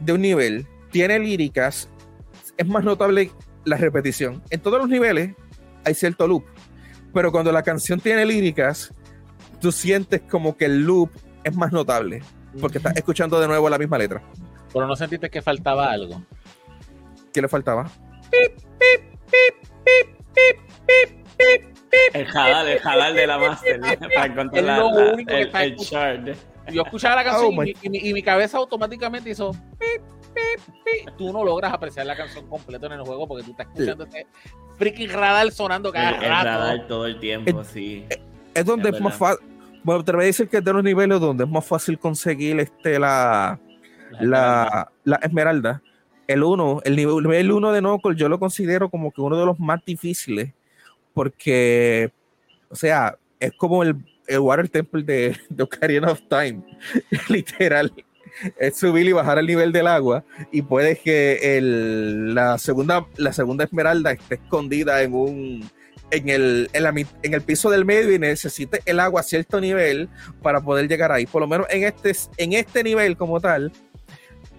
de 0.00 0.14
un 0.14 0.22
nivel 0.22 0.66
tiene 0.90 1.18
líricas, 1.18 1.90
es 2.56 2.66
más 2.66 2.84
notable 2.84 3.30
la 3.66 3.76
repetición. 3.76 4.42
En 4.48 4.60
todos 4.60 4.78
los 4.78 4.88
niveles 4.88 5.34
hay 5.84 5.92
cierto 5.94 6.26
loop, 6.26 6.44
pero 7.12 7.30
cuando 7.32 7.52
la 7.52 7.62
canción 7.62 8.00
tiene 8.00 8.24
líricas, 8.24 8.94
tú 9.60 9.72
sientes 9.72 10.22
como 10.22 10.56
que 10.56 10.64
el 10.64 10.84
loop 10.84 11.10
es 11.44 11.54
más 11.54 11.70
notable. 11.70 12.22
porque 12.60 12.78
estás 12.78 12.94
escuchando 12.96 13.38
de 13.40 13.46
nuevo 13.48 13.68
la 13.70 13.78
misma 13.78 13.96
letra. 13.98 14.22
Pero 14.72 14.86
no 14.86 14.94
sentiste 14.96 15.28
que 15.30 15.40
faltaba 15.42 15.90
algo. 15.90 16.22
¿Qué 17.32 17.40
le 17.42 17.48
faltaba? 17.48 17.90
El 22.14 22.26
jadal, 22.26 22.68
el 22.68 22.78
jadal 22.78 23.14
de 23.14 23.26
la 23.26 23.38
master. 23.38 23.80
para 24.14 24.26
encontrar 24.26 24.64
la- 24.64 24.76
la- 24.78 25.10
el, 25.12 25.50
el 25.54 25.76
chart. 25.76 26.28
Yo 26.72 26.82
escuchaba 26.82 27.16
la 27.16 27.24
canción 27.24 27.58
Oh, 27.58 27.62
y, 27.64 27.66
mi, 27.66 27.74
y 27.82 27.88
mi- 27.90 27.98
y 28.10 28.14
mi 28.14 28.22
cabeza 28.22 28.56
automáticamente 28.58 29.30
hizo. 29.30 29.50
pip, 29.52 30.02
pip, 30.34 30.74
pip. 30.84 31.14
Tú 31.18 31.32
no 31.32 31.44
logras 31.44 31.72
apreciar 31.72 32.06
la 32.06 32.16
canción 32.16 32.46
completa 32.48 32.86
en 32.86 32.92
el 32.92 33.00
juego 33.02 33.26
porque 33.26 33.44
tú 33.44 33.50
estás 33.50 33.66
escuchando 33.72 34.04
este 34.04 34.26
freaking 34.78 35.10
radar 35.10 35.50
sonando 35.50 35.92
cada 35.92 36.10
El, 36.10 36.22
el 36.22 36.28
rato. 36.30 36.44
radar 36.44 36.86
todo 36.86 37.06
el 37.06 37.18
tiempo, 37.18 37.64
sí. 37.64 38.04
Es 38.54 38.64
donde 38.64 38.90
Es 38.90 38.94
es, 38.96 39.00
más 39.00 39.14
fácil. 39.16 39.44
Bueno, 39.82 40.04
te 40.04 40.12
voy 40.12 40.22
a 40.22 40.26
decir 40.26 40.48
que 40.48 40.58
es 40.58 40.64
de 40.64 40.72
los 40.72 40.84
niveles 40.84 41.18
donde 41.20 41.44
es 41.44 41.50
más 41.50 41.66
fácil 41.66 41.98
conseguir 41.98 42.58
este 42.60 42.98
la, 43.00 43.58
la, 44.20 44.88
la 45.04 45.16
esmeralda. 45.16 45.82
El 46.28 46.44
1, 46.44 46.82
el 46.84 46.94
nivel, 46.96 47.16
el 47.16 47.22
nivel 47.24 47.52
1 47.52 47.72
de 47.72 47.80
Knuckles, 47.80 48.16
yo 48.16 48.28
lo 48.28 48.38
considero 48.38 48.88
como 48.88 49.10
que 49.10 49.20
uno 49.20 49.36
de 49.36 49.44
los 49.44 49.58
más 49.58 49.84
difíciles. 49.84 50.52
Porque, 51.14 52.10
o 52.68 52.76
sea, 52.76 53.16
es 53.40 53.52
como 53.52 53.82
el, 53.82 53.96
el 54.26 54.40
Water 54.40 54.68
Temple 54.68 55.02
de, 55.02 55.36
de 55.48 55.62
Ocarina 55.62 56.10
of 56.10 56.20
Time. 56.28 56.62
Literal. 57.28 57.92
Es 58.58 58.78
subir 58.78 59.06
y 59.06 59.12
bajar 59.12 59.38
el 59.38 59.46
nivel 59.46 59.72
del 59.72 59.86
agua. 59.86 60.24
Y 60.50 60.62
puedes 60.62 60.98
que 61.00 61.58
el, 61.58 62.34
la, 62.34 62.58
segunda, 62.58 63.06
la 63.16 63.32
segunda 63.32 63.64
esmeralda 63.64 64.12
esté 64.12 64.36
escondida 64.36 65.02
en 65.02 65.14
un. 65.14 65.70
En 66.10 66.28
el, 66.28 66.68
en, 66.74 66.82
la 66.82 66.90
en 66.90 67.34
el 67.34 67.40
piso 67.40 67.70
del 67.70 67.86
medio 67.86 68.12
y 68.12 68.18
necesite 68.18 68.82
el 68.84 69.00
agua 69.00 69.20
a 69.20 69.24
cierto 69.24 69.62
nivel 69.62 70.10
para 70.42 70.60
poder 70.60 70.86
llegar 70.86 71.10
ahí. 71.10 71.24
Por 71.24 71.40
lo 71.40 71.48
menos 71.48 71.66
en 71.70 71.84
este, 71.84 72.12
en 72.36 72.52
este 72.52 72.84
nivel 72.84 73.16
como 73.16 73.40
tal, 73.40 73.72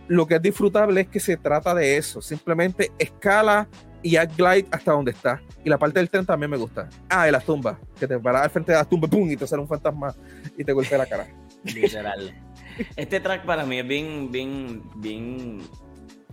lo 0.08 0.26
que 0.26 0.36
es 0.36 0.42
disfrutable 0.42 1.02
es 1.02 1.08
que 1.10 1.20
se 1.20 1.38
trata 1.38 1.76
de 1.76 1.98
eso. 1.98 2.24
Simplemente 2.24 2.92
escala 2.98 3.68
y 4.04 4.16
haz 4.18 4.36
glide 4.36 4.68
hasta 4.72 4.92
donde 4.92 5.12
está. 5.12 5.42
Y 5.64 5.70
la 5.70 5.78
parte 5.80 6.00
del 6.00 6.10
tren 6.10 6.26
también 6.26 6.52
me 6.52 6.58
gusta. 6.58 6.90
Ah, 7.10 7.28
y 7.28 7.32
las 7.32 7.46
tumbas. 7.46 7.78
Que 8.00 8.06
te 8.08 8.20
paras 8.20 8.44
al 8.44 8.50
frente 8.50 8.72
de 8.74 8.78
las 8.78 8.88
tumbas 8.90 9.10
¡pum! 9.10 9.30
y 9.32 9.38
te 9.38 9.48
sale 9.48 9.62
un 9.62 9.68
fantasma 9.68 10.14
y 10.58 10.64
te 10.64 10.74
golpea 10.74 10.98
la 11.00 11.06
cara. 11.06 11.28
Literal. 11.64 12.34
Este 12.96 13.20
track 13.20 13.46
para 13.46 13.66
mí 13.66 13.78
es 13.78 13.88
bien, 13.88 14.32
bien, 14.32 14.82
bien, 14.96 15.60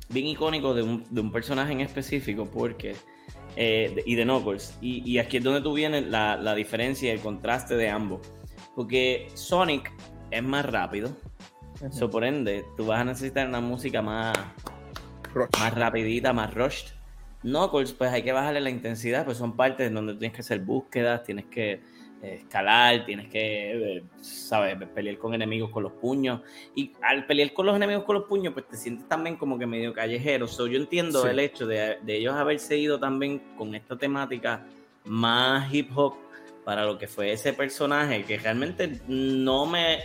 bien 0.09 0.27
icónico 0.27 0.73
de 0.73 0.83
un, 0.83 1.05
de 1.11 1.21
un 1.21 1.31
personaje 1.31 1.71
en 1.73 1.83
específico 1.83 2.47
porque 2.51 2.97
eh, 3.57 3.93
de- 3.95 4.03
y 4.07 4.15
de 4.15 4.25
Knuckles. 4.25 4.79
Y, 4.81 5.03
y 5.11 5.19
aquí 5.19 5.37
es 5.37 5.45
donde 5.45 5.61
tú 5.61 5.75
vienes 5.75 6.07
la, 6.07 6.37
la 6.39 6.55
diferencia 6.55 7.11
y 7.11 7.15
el 7.15 7.21
contraste 7.21 7.77
de 7.77 7.91
ambos. 7.91 8.21
Porque 8.75 9.29
Sonic 9.35 9.93
es 10.31 10.43
más 10.43 10.65
rápido. 10.65 11.11
So, 11.91 12.09
por 12.09 12.25
ende, 12.25 12.65
tú 12.79 12.87
vas 12.87 13.01
a 13.01 13.05
necesitar 13.05 13.47
una 13.47 13.61
música 13.61 14.01
más, 14.01 14.33
Rush. 15.35 15.49
más 15.59 15.75
rapidita, 15.75 16.33
más 16.33 16.55
rushed. 16.55 16.87
Knuckles, 17.43 17.93
pues 17.93 18.11
hay 18.11 18.23
que 18.23 18.33
bajarle 18.33 18.61
la 18.61 18.71
intensidad, 18.71 19.25
pues 19.25 19.39
son 19.39 19.57
partes 19.57 19.89
en 19.89 19.95
donde 19.95 20.15
tienes 20.15 20.35
que 20.35 20.43
hacer 20.43 20.61
búsquedas, 20.61 21.23
tienes 21.23 21.47
que 21.47 21.81
eh, 22.23 22.35
escalar, 22.41 23.07
tienes 23.07 23.29
que, 23.29 23.97
eh, 23.97 24.03
¿sabes?, 24.21 24.77
pelear 24.95 25.17
con 25.17 25.33
enemigos 25.33 25.71
con 25.71 25.83
los 25.83 25.93
puños. 25.93 26.43
Y 26.75 26.93
al 27.01 27.27
pelear 27.27 27.53
con 27.55 27.65
los 27.65 27.75
enemigos 27.75 28.05
con 28.05 28.17
los 28.17 28.25
puños, 28.25 28.53
pues 28.53 28.69
te 28.69 28.77
sientes 28.77 29.09
también 29.09 29.37
como 29.37 29.59
que 29.59 29.67
medio 29.67 29.95
callejero. 29.95 30.47
So, 30.47 30.67
yo 30.67 30.79
entiendo 30.79 31.23
Sí. 31.23 31.29
el 31.29 31.39
hecho 31.39 31.67
de, 31.67 31.97
de 32.03 32.17
ellos 32.17 32.35
haberse 32.35 32.77
ido 32.77 33.01
también 33.01 33.41
con 33.57 33.75
esta 33.75 33.97
temática 33.97 34.67
más 35.07 35.73
hip 35.73 35.91
hop 35.97 36.15
para 36.65 36.85
lo 36.85 36.99
que 36.99 37.09
fue 37.09 37.33
ese 37.33 37.55
personaje, 37.55 38.23
que 38.25 38.37
realmente 38.37 39.01
no 39.09 39.65
me 39.65 40.01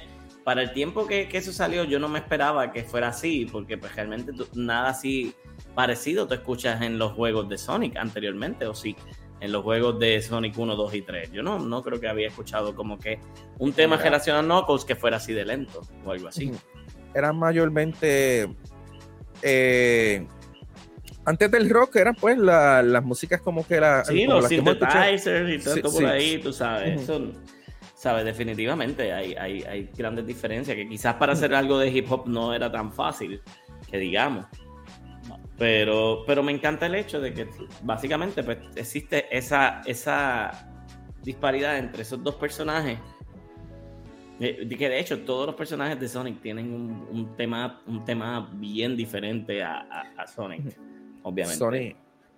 para 0.45 0.61
el 0.61 0.71
tiempo 0.71 1.05
que, 1.07 1.27
que 1.27 1.39
eso 1.39 1.51
salió, 1.51 1.83
yo 1.83 1.99
no 1.99 2.07
me 2.07 2.19
esperaba 2.19 2.71
que 2.71 2.83
fuera 2.83 3.07
así, 3.09 3.45
porque 3.51 3.77
pues 3.79 3.93
realmente 3.95 4.31
tú- 4.31 4.47
nada 4.53 4.89
así 4.89 5.33
parecido 5.73 6.27
te 6.27 6.35
escuchas 6.35 6.81
en 6.83 6.97
los 6.99 7.13
juegos 7.13 7.49
de 7.49 7.57
Sonic 7.57 7.97
anteriormente, 7.97 8.67
o 8.67 8.75
sí, 8.75 8.95
en 9.41 9.51
los 9.51 9.63
juegos 9.63 9.99
de 9.99 10.21
Sonic 10.21 10.55
1, 10.57 10.75
2 10.75 10.93
y 10.93 11.01
3. 11.01 11.31
Yo 11.31 11.41
no, 11.43 11.57
no 11.59 11.81
creo 11.81 11.99
que 11.99 12.07
había 12.07 12.27
escuchado 12.27 12.75
como 12.75 12.99
que 12.99 13.19
un 13.57 13.73
tema 13.73 13.95
Mira. 13.95 14.03
relacionado 14.05 14.43
a 14.43 14.45
Knuckles 14.61 14.85
que 14.85 14.95
fuera 14.95 15.17
así 15.17 15.33
de 15.33 15.45
lento 15.45 15.81
o 16.05 16.11
algo 16.11 16.27
así. 16.27 16.51
Eran 17.15 17.37
mayormente. 17.37 18.47
eh, 19.41 20.25
antes 21.25 21.49
del 21.51 21.69
rock 21.71 21.95
eran 21.95 22.13
pues 22.15 22.37
la- 22.37 22.83
las 22.83 23.03
músicas 23.03 23.41
como 23.41 23.65
que 23.67 23.79
la, 23.79 24.05
Sí, 24.05 24.25
los 24.25 24.47
synthesizers 24.47 25.49
y 25.49 25.63
todo 25.63 25.73
Sí, 25.75 25.81
por 25.81 25.91
sí. 25.91 26.05
ahí, 26.05 26.37
tú 26.39 26.53
sabes. 26.53 27.01
Eso, 27.01 27.31
definitivamente 28.13 29.11
hay, 29.11 29.33
hay, 29.33 29.89
grandes 29.97 30.25
diferencias 30.25 30.75
que 30.75 30.87
quizás 30.87 31.15
para 31.15 31.33
hacer 31.33 31.53
algo 31.53 31.79
de 31.79 31.89
hip 31.89 32.11
hop 32.11 32.27
no 32.27 32.53
era 32.53 32.71
tan 32.71 32.91
fácil, 32.91 33.41
que 33.89 33.97
digamos. 33.97 34.45
Pero, 35.57 36.23
pero 36.27 36.43
me 36.43 36.51
encanta 36.51 36.85
el 36.85 36.95
hecho 36.95 37.19
de 37.19 37.33
que 37.33 37.47
básicamente 37.81 38.43
pues, 38.43 38.57
existe 38.75 39.25
esa, 39.35 39.81
esa 39.85 40.69
disparidad 41.23 41.77
entre 41.77 42.01
esos 42.01 42.21
dos 42.23 42.35
personajes. 42.35 42.99
Eh, 44.39 44.67
que 44.67 44.89
de 44.89 44.99
hecho 44.99 45.19
todos 45.21 45.47
los 45.47 45.55
personajes 45.55 45.97
de 45.97 46.09
Sonic 46.09 46.41
tienen 46.41 46.73
un, 46.73 47.35
tema, 47.37 47.81
un 47.87 48.03
tema 48.03 48.51
bien 48.53 48.97
diferente 48.97 49.63
a, 49.63 50.25
Sonic, 50.27 50.77
obviamente. 51.23 51.95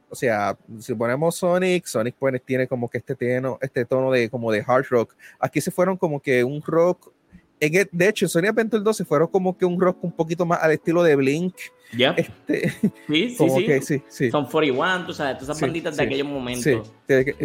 O 0.09 0.15
sea, 0.15 0.57
si 0.79 0.93
ponemos 0.95 1.35
Sonic, 1.35 1.85
Sonic 1.85 2.15
pues, 2.17 2.41
tiene 2.45 2.67
como 2.67 2.89
que 2.89 2.97
este 2.99 3.15
tono, 3.15 3.57
este 3.61 3.85
tono 3.85 4.11
de 4.11 4.29
como 4.29 4.51
de 4.51 4.63
hard 4.65 4.85
rock. 4.89 5.13
Aquí 5.39 5.59
se 5.61 5.71
fueron 5.71 5.97
como 5.97 6.19
que 6.21 6.43
un 6.43 6.61
rock. 6.61 7.11
en 7.59 7.73
el- 7.73 7.89
de 7.91 8.07
hecho, 8.09 8.25
en 8.25 8.29
Sonic 8.29 8.51
Adventure 8.51 8.83
2 8.83 8.95
se 8.97 9.03
fueron 9.03 9.29
como 9.29 9.57
que 9.57 9.65
un 9.65 9.81
rock 9.81 10.03
un 10.03 10.11
poquito 10.11 10.45
más 10.45 10.61
al 10.61 10.73
estilo 10.73 11.01
de 11.01 11.15
Blink. 11.15 11.55
Ya, 11.97 12.11
Este, 12.11 12.69
sí, 13.07 13.35
sí, 13.35 13.49
sí. 13.49 13.65
que 13.65 13.81
sí, 13.81 14.03
sí. 14.07 14.29
Son 14.29 14.45
41, 14.45 15.07
tú 15.07 15.13
sabes, 15.13 15.33
todas 15.37 15.43
esas 15.45 15.57
Sí, 15.57 15.65
banditas 15.65 15.97
de 15.97 16.03
aquellos 16.03 16.27
momentos. 16.27 16.93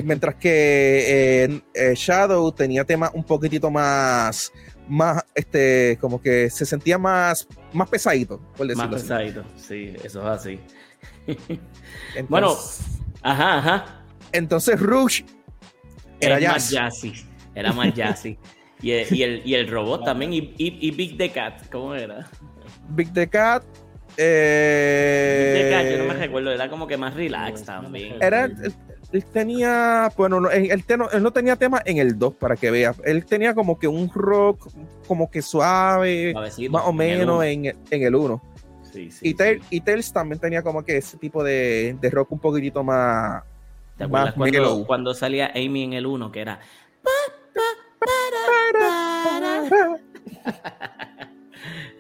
Mientras 0.05 0.35
que 0.35 1.45
eh, 1.45 1.63
eh, 1.75 1.95
Shadow 1.97 2.53
tenía 2.53 2.85
temas 2.85 3.11
un 3.15 3.25
poquitito 3.25 3.71
más, 3.71 4.53
más, 4.87 5.25
este, 5.35 5.97
como 5.99 6.21
que 6.21 6.51
se 6.51 6.67
sentía 6.67 6.99
más, 6.99 7.49
más 7.73 7.89
pesadito, 7.89 8.39
por 8.57 8.67
Más 8.67 8.91
decirlo 8.91 8.97
así. 8.97 9.05
pesadito, 9.33 9.45
sí, 9.57 9.95
eso 10.05 10.21
es 10.21 10.27
así. 10.27 10.61
Entonces, 11.27 12.29
Bueno, 12.29 12.57
ajá, 13.23 13.59
ajá. 13.59 13.85
entonces 14.33 14.81
Rush 14.81 15.23
era 16.21 16.39
es 16.39 16.49
más 16.49 16.71
jazz. 16.71 17.01
jazzy. 17.03 17.13
Era 17.55 17.73
más 17.73 17.95
jazzy. 17.95 18.39
Y 18.81 18.91
el, 18.93 19.15
y 19.15 19.23
el, 19.23 19.43
y 19.45 19.55
el 19.55 19.69
robot 19.69 20.05
también, 20.07 20.33
y, 20.33 20.55
y, 20.59 20.91
Big 20.91 21.17
the 21.17 21.31
Cat, 21.31 21.69
¿cómo 21.71 21.95
era? 21.95 22.29
Big 22.91 23.13
the 23.13 23.29
Cat. 23.29 23.63
Big 24.17 24.17
the 24.17 25.69
Cat, 25.71 25.87
yo 25.91 25.99
no 25.99 26.05
me 26.05 26.15
Eh, 26.15 26.19
recuerdo, 26.19 26.51
era 26.53 26.69
como 26.69 26.87
que 26.87 26.97
más 26.97 27.15
relax 27.15 27.65
también. 27.65 28.17
era, 28.21 28.45
él, 28.45 29.25
tenía, 29.33 30.11
bueno, 30.17 30.41
no, 30.41 30.51
él, 30.51 30.71
él 30.71 30.85
ten- 30.85 31.03
él 31.13 31.23
no 31.23 31.33
tenía 31.33 31.57
tema 31.57 31.81
en 31.85 31.99
el 31.99 32.19
2, 32.19 32.35
para 32.35 32.57
que 32.57 32.71
veas. 32.71 32.97
Él 33.05 33.25
tenía 33.27 33.55
como 33.55 33.79
que 33.79 33.87
un 33.89 34.11
rock, 34.13 34.69
como 35.07 35.31
que 35.31 35.43
suave, 35.43 36.33
Suavecito, 36.33 36.73
más 36.73 36.83
o 36.87 36.93
menos 36.93 37.45
en 37.45 37.67
el 37.91 38.15
1. 38.15 38.43
Sí, 38.93 39.11
sí, 39.11 39.29
Y. 39.29 39.35
Tails, 39.35 39.67
y 39.71 39.81
también 40.13 40.39
tenía 40.39 40.63
como 40.63 40.85
que 40.85 40.99
ese 40.99 41.17
tipo 41.17 41.43
de, 41.43 41.97
de 42.01 42.11
rock 42.11 42.33
un 42.33 42.39
poquitito 42.39 42.85
más. 42.85 43.43
¿Te 43.97 44.05
acuerdas 44.05 44.37
más 44.37 44.51
cuando, 44.87 45.15
salía 45.15 45.51
Amy 45.55 45.85
en 45.85 45.93
el 45.95 46.07
1, 46.07 46.33
que 46.33 46.41
era 46.41 46.61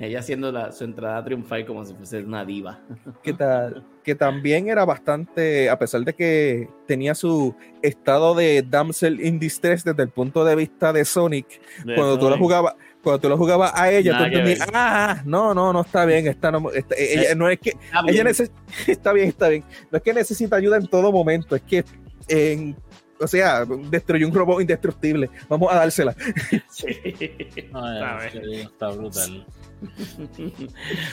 ella 0.00 0.18
haciendo 0.18 0.50
la, 0.50 0.72
su 0.72 0.84
entrada 0.84 1.22
triunfal 1.22 1.64
como 1.64 1.84
si 1.84 1.94
fuese 1.94 2.18
una 2.18 2.44
diva? 2.44 2.80
que, 3.22 3.32
tal, 3.32 3.84
que 4.02 4.14
también 4.14 4.68
era 4.68 4.84
bastante, 4.84 5.70
a 5.70 5.78
pesar 5.78 6.02
de 6.02 6.14
que 6.14 6.68
tenía 6.86 7.14
su 7.14 7.54
estado 7.82 8.34
de 8.34 8.64
damsel 8.68 9.24
in 9.24 9.38
distress 9.38 9.84
desde 9.84 10.02
el 10.02 10.08
punto 10.08 10.44
de 10.44 10.56
vista 10.56 10.92
de 10.92 11.04
Sonic, 11.04 11.60
cuando 11.84 12.18
tú 12.18 12.28
lo 12.28 12.36
jugabas, 12.36 12.74
cuando 13.02 13.20
tú 13.20 13.28
lo 13.28 13.36
jugabas 13.36 13.72
a 13.74 13.90
ella, 13.90 14.12
Nada 14.12 14.24
tú 14.24 14.30
entendías, 14.36 14.68
ah, 14.72 15.22
no, 15.24 15.52
no, 15.54 15.72
no 15.72 15.80
está 15.82 16.04
bien, 16.04 16.26
esta 16.28 16.50
no, 16.50 16.70
esta- 16.70 16.94
ella, 16.96 17.34
no 17.34 17.48
es 17.48 17.58
que 17.58 17.70
Está 17.70 18.00
ella 18.08 18.24
bien. 18.24 18.26
está 18.86 19.12
bien, 19.12 19.28
está 19.28 19.48
bien, 19.48 19.64
no 19.90 19.96
es 19.98 20.02
que 20.02 20.14
necesita 20.14 20.56
ayuda 20.56 20.76
en 20.76 20.86
todo 20.86 21.10
momento, 21.10 21.56
es 21.56 21.62
que 21.62 21.84
en, 22.28 22.76
o 23.20 23.26
sea, 23.26 23.64
destruyó 23.64 24.26
un 24.26 24.34
robot 24.34 24.60
indestructible, 24.60 25.28
vamos 25.48 25.72
a 25.72 25.76
dársela. 25.76 26.14
Sí. 26.70 26.86
En 27.74 28.30
serio, 28.32 28.52
está 28.62 28.88
brutal. 28.90 29.46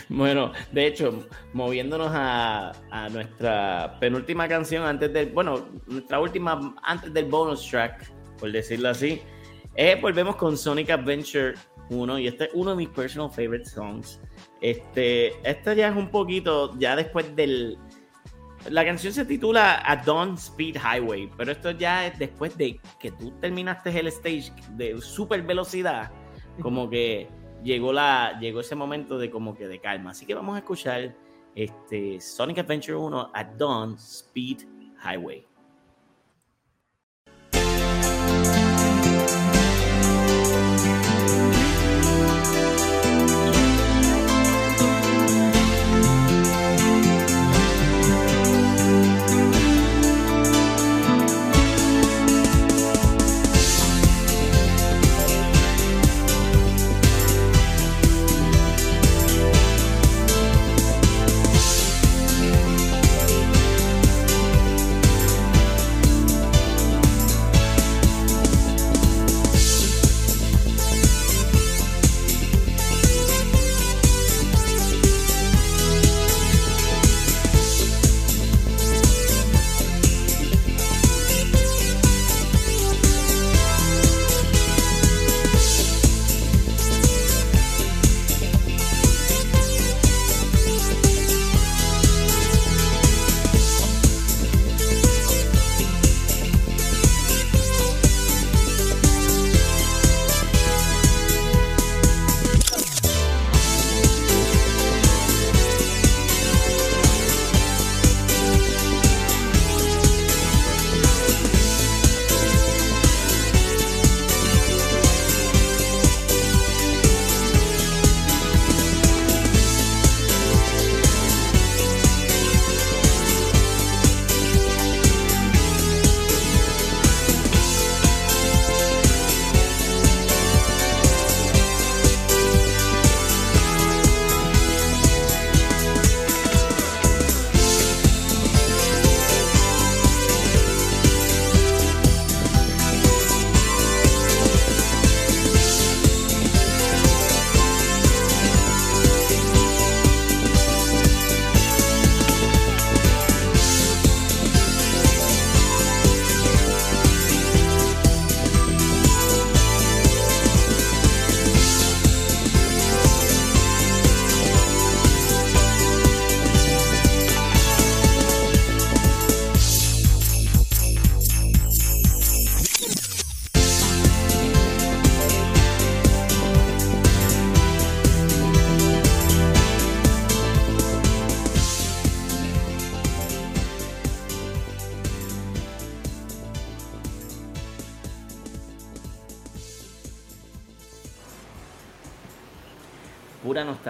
Bueno, 0.09 0.51
de 0.71 0.87
hecho, 0.87 1.27
moviéndonos 1.53 2.09
a, 2.13 2.71
a 2.91 3.09
nuestra 3.09 3.97
penúltima 3.99 4.47
canción 4.47 4.83
antes 4.83 5.11
del, 5.11 5.29
bueno, 5.31 5.67
nuestra 5.87 6.19
última 6.19 6.75
antes 6.83 7.13
del 7.13 7.25
bonus 7.25 7.67
track, 7.67 8.11
por 8.39 8.51
decirlo 8.51 8.89
así, 8.89 9.21
eh, 9.75 9.97
volvemos 10.01 10.35
con 10.35 10.57
Sonic 10.57 10.89
Adventure 10.91 11.53
1 11.89 12.19
y 12.19 12.27
este 12.27 12.45
es 12.45 12.49
uno 12.53 12.71
de 12.71 12.77
mis 12.77 12.89
personal 12.89 13.29
favorite 13.29 13.65
songs. 13.65 14.21
Este, 14.61 15.33
esto 15.49 15.73
ya 15.73 15.89
es 15.89 15.95
un 15.95 16.09
poquito, 16.09 16.77
ya 16.79 16.95
después 16.95 17.35
del... 17.35 17.77
La 18.69 18.83
canción 18.83 19.13
se 19.13 19.23
titula 19.23 19.81
A 19.85 19.95
Dawn 19.95 20.33
Speed 20.33 20.75
Highway, 20.75 21.29
pero 21.37 21.53
esto 21.53 21.71
ya 21.71 22.07
es 22.07 22.19
después 22.19 22.57
de 22.57 22.79
que 22.99 23.11
tú 23.11 23.31
terminaste 23.39 23.97
el 23.97 24.07
stage 24.07 24.51
de 24.71 24.99
super 24.99 25.41
velocidad, 25.43 26.11
como 26.61 26.89
que 26.89 27.29
llegó, 27.63 27.93
la, 27.93 28.37
llegó 28.39 28.59
ese 28.59 28.75
momento 28.75 29.17
de 29.17 29.29
como 29.29 29.55
que 29.55 29.67
de 29.67 29.79
calma. 29.79 30.11
Así 30.11 30.25
que 30.25 30.33
vamos 30.35 30.55
a 30.55 30.59
escuchar 30.59 31.15
este 31.55 32.19
Sonic 32.19 32.59
Adventure 32.59 32.97
1 32.97 33.31
at 33.33 33.47
Dawn 33.57 33.95
Speed 33.95 34.63
Highway. 35.01 35.48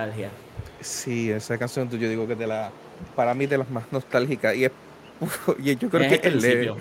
Nostalgia. 0.05 0.29
Sí, 0.81 1.31
esa 1.31 1.57
canción 1.57 1.89
yo 1.89 2.09
digo 2.09 2.27
que 2.27 2.35
de 2.35 2.47
la, 2.47 2.71
para 3.15 3.33
mí 3.33 3.45
de 3.45 3.57
las 3.57 3.69
más 3.69 3.83
nostálgicas 3.91 4.55
y 4.55 4.65
es, 4.65 4.71
y 5.59 5.75
yo 5.75 5.89
creo 5.89 6.03
Es 6.03 6.19
que 6.19 6.27
el 6.27 6.37
es 6.37 6.43
el 6.43 6.49
level. 6.49 6.73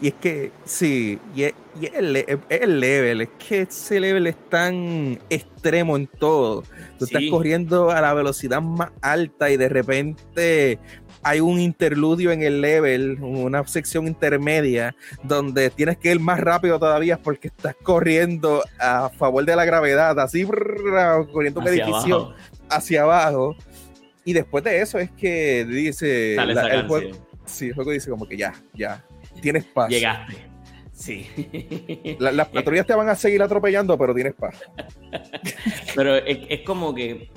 Y 0.00 0.08
es 0.08 0.14
que, 0.14 0.50
sí, 0.64 1.20
y 1.32 1.44
es, 1.44 1.54
y 1.80 1.86
es 1.86 1.92
el, 1.94 2.80
level, 2.80 3.20
es 3.20 3.28
que 3.38 3.60
ese 3.60 4.00
level 4.00 4.26
es 4.26 4.34
tan 4.48 5.20
extremo 5.30 5.96
en 5.96 6.08
todo. 6.08 6.64
Tú 6.98 7.04
estás 7.04 7.22
corriendo 7.30 7.88
a 7.90 8.00
la 8.00 8.12
velocidad 8.12 8.60
más 8.60 8.90
alta 9.00 9.48
y 9.48 9.56
de 9.56 9.68
repente 9.68 10.80
hay 11.22 11.40
un 11.40 11.60
interludio 11.60 12.32
en 12.32 12.42
el 12.42 12.60
level, 12.60 13.18
una 13.22 13.66
sección 13.66 14.06
intermedia, 14.06 14.94
donde 15.22 15.70
tienes 15.70 15.96
que 15.98 16.10
ir 16.10 16.20
más 16.20 16.40
rápido 16.40 16.78
todavía 16.78 17.18
porque 17.18 17.48
estás 17.48 17.76
corriendo 17.82 18.62
a 18.78 19.08
favor 19.10 19.44
de 19.44 19.54
la 19.56 19.64
gravedad, 19.64 20.18
así 20.20 20.44
brrr, 20.44 21.30
corriendo 21.30 21.60
un 21.60 21.68
Hacia 21.68 21.84
edificio 21.84 22.16
abajo. 22.16 22.34
hacia 22.70 23.02
abajo. 23.02 23.56
Y 24.24 24.32
después 24.32 24.62
de 24.64 24.80
eso 24.80 24.98
es 24.98 25.10
que 25.12 25.64
dice 25.64 26.36
la- 26.36 26.68
el 26.74 26.86
juego, 26.86 27.16
sí, 27.44 27.66
el 27.68 27.74
juego 27.74 27.90
dice 27.92 28.10
como 28.10 28.26
que 28.26 28.36
ya, 28.36 28.52
ya, 28.74 29.04
tienes 29.40 29.64
paz. 29.64 29.88
Llegaste. 29.90 30.36
Sí. 30.92 31.26
La- 32.20 32.30
las 32.30 32.48
patrullas 32.48 32.86
te 32.86 32.94
van 32.94 33.08
a 33.08 33.16
seguir 33.16 33.42
atropellando, 33.42 33.98
pero 33.98 34.14
tienes 34.14 34.34
paz. 34.34 34.54
Pero 35.96 36.14
es, 36.16 36.38
es 36.48 36.60
como 36.60 36.94
que, 36.94 37.28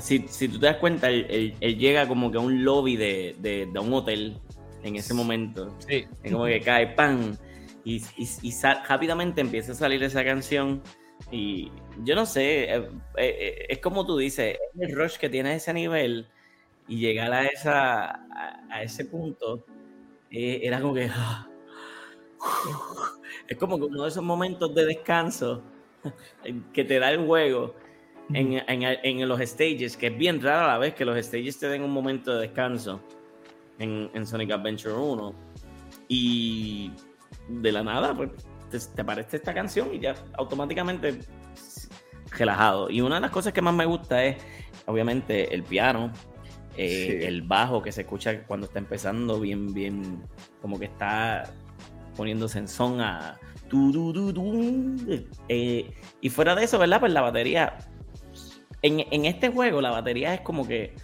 si, 0.00 0.26
si 0.28 0.48
tú 0.48 0.58
te 0.58 0.66
das 0.66 0.76
cuenta, 0.76 1.08
él, 1.10 1.26
él- 1.28 1.54
él 1.60 1.78
llega 1.78 2.08
como 2.08 2.30
que 2.30 2.38
a 2.38 2.40
un 2.40 2.64
lobby 2.64 2.96
de, 2.96 3.36
de- 3.38 3.66
de 3.66 3.78
un 3.80 3.92
hotel 3.92 4.40
en 4.82 4.96
ese 4.96 5.14
momento. 5.14 5.74
Sí. 5.86 6.06
Es 6.22 6.32
como 6.32 6.46
que 6.46 6.60
cae 6.60 6.88
pan 6.88 7.38
y, 7.84 7.96
y, 8.16 8.28
y 8.42 8.52
rápidamente 8.88 9.40
empieza 9.40 9.72
a 9.72 9.74
salir 9.74 10.02
esa 10.02 10.24
canción. 10.24 10.82
Y 11.30 11.70
yo 12.04 12.14
no 12.14 12.26
sé, 12.26 12.64
eh, 12.64 12.76
eh, 12.76 12.86
eh, 13.16 13.66
es 13.68 13.78
como 13.78 14.04
tú 14.06 14.16
dices, 14.18 14.56
es 14.74 14.88
el 14.90 14.96
rush 14.96 15.16
que 15.18 15.28
tiene 15.28 15.54
ese 15.54 15.72
nivel 15.72 16.26
y 16.88 16.98
llegar 16.98 17.32
a, 17.32 17.46
esa, 17.46 18.06
a, 18.10 18.66
a 18.70 18.82
ese 18.82 19.04
punto 19.06 19.64
eh, 20.30 20.60
era 20.64 20.80
como 20.80 20.94
que. 20.94 21.08
ah, 21.12 21.48
es 23.48 23.56
como 23.56 23.78
que 23.78 23.84
uno 23.84 24.02
de 24.02 24.08
esos 24.08 24.22
momentos 24.22 24.74
de 24.74 24.86
descanso 24.86 25.62
que 26.72 26.84
te 26.84 26.98
da 26.98 27.10
el 27.10 27.26
juego 27.26 27.74
en, 28.34 28.62
en- 28.68 28.82
en 29.20 29.28
los 29.28 29.40
stages, 29.40 29.96
que 29.96 30.08
es 30.08 30.16
bien 30.18 30.40
raro 30.40 30.64
a 30.64 30.68
la 30.68 30.78
vez 30.78 30.94
que 30.94 31.04
los 31.04 31.16
stages 31.24 31.58
te 31.58 31.68
den 31.68 31.82
un 31.82 31.90
momento 31.90 32.34
de 32.34 32.42
descanso 32.42 33.00
en, 33.78 34.10
en 34.14 34.26
Sonic 34.26 34.50
Adventure 34.52 34.94
1. 34.94 35.34
Y 36.08 36.90
de 37.48 37.72
la 37.72 37.82
nada, 37.82 38.14
pues 38.16 38.30
te, 38.70 38.78
te 38.78 39.00
aparece 39.02 39.36
esta 39.38 39.52
canción 39.54 39.94
y 39.94 40.00
ya 40.00 40.14
automáticamente 40.34 41.20
relajado. 42.38 42.90
Y 42.90 43.00
una 43.00 43.16
de 43.16 43.20
las 43.22 43.30
cosas 43.30 43.52
que 43.52 43.62
más 43.62 43.74
me 43.74 43.84
gusta 43.86 44.24
es, 44.24 44.36
obviamente, 44.86 45.54
el 45.54 45.62
piano, 45.62 46.12
eh, 46.76 47.18
Sí. 47.20 47.26
el 47.26 47.42
bajo 47.42 47.82
que 47.82 47.92
se 47.92 48.02
escucha 48.02 48.44
cuando 48.44 48.66
está 48.66 48.78
empezando, 48.78 49.38
bien, 49.40 49.72
bien, 49.74 50.22
como 50.60 50.78
que 50.78 50.86
está 50.86 51.44
poniéndose 52.16 52.58
en 52.58 52.68
son 52.68 53.00
a. 53.00 53.38
Eh, 55.48 55.90
y 56.20 56.28
fuera 56.30 56.54
de 56.54 56.64
eso, 56.64 56.78
¿verdad? 56.78 57.00
Pues 57.00 57.12
la 57.12 57.22
batería. 57.22 57.76
En, 58.82 59.00
en 59.10 59.24
este 59.26 59.48
juego, 59.48 59.80
la 59.80 59.90
batería 59.90 60.34
es 60.34 60.40
como 60.40 60.66
que 60.66 60.94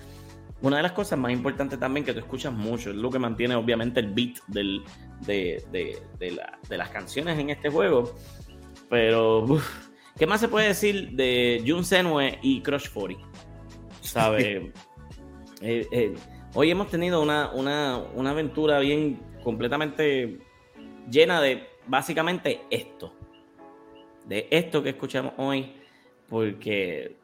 una 0.61 0.79
de 0.79 0.83
las 0.83 0.93
cosas 0.93 1.18
más 1.18 1.31
importantes 1.33 1.79
también 1.79 2.05
que 2.05 2.12
tú 2.12 2.18
escuchas 2.18 2.53
mucho, 2.53 2.91
es 2.91 2.97
lo 2.97 3.11
que 3.11 3.18
mantiene 3.20 3.55
obviamente 3.55 4.01
el 4.01 4.09
beat 4.12 4.39
del, 4.49 4.83
de, 5.20 5.62
de- 5.70 5.99
de 6.18 6.31
la- 6.33 6.59
de 6.68 6.76
las 6.76 6.89
canciones 6.91 7.39
en 7.39 7.51
este 7.51 7.70
juego. 7.70 8.14
Pero, 8.91 9.45
uf, 9.45 9.89
¿qué 10.18 10.26
más 10.26 10.41
se 10.41 10.49
puede 10.49 10.68
decir 10.68 11.11
de 11.12 11.62
Jun 11.66 11.85
Senue 11.85 12.39
y 12.43 12.61
Crush 12.62 12.89
40? 12.93 13.24
¿Sabe? 14.01 14.72
Eh, 15.61 15.85
eh, 15.91 16.14
hoy 16.55 16.70
hemos 16.70 16.89
tenido 16.89 17.20
una, 17.20 17.51
una, 17.51 17.99
una 18.14 18.31
aventura 18.31 18.79
bien 18.79 19.18
completamente 19.43 20.39
llena 21.11 21.41
de 21.41 21.66
básicamente 21.89 22.61
esto. 22.70 23.12
De 24.24 24.47
esto 24.53 24.81
que 24.81 24.91
escuchamos 24.91 25.33
hoy, 25.37 25.72
porque 26.29 27.16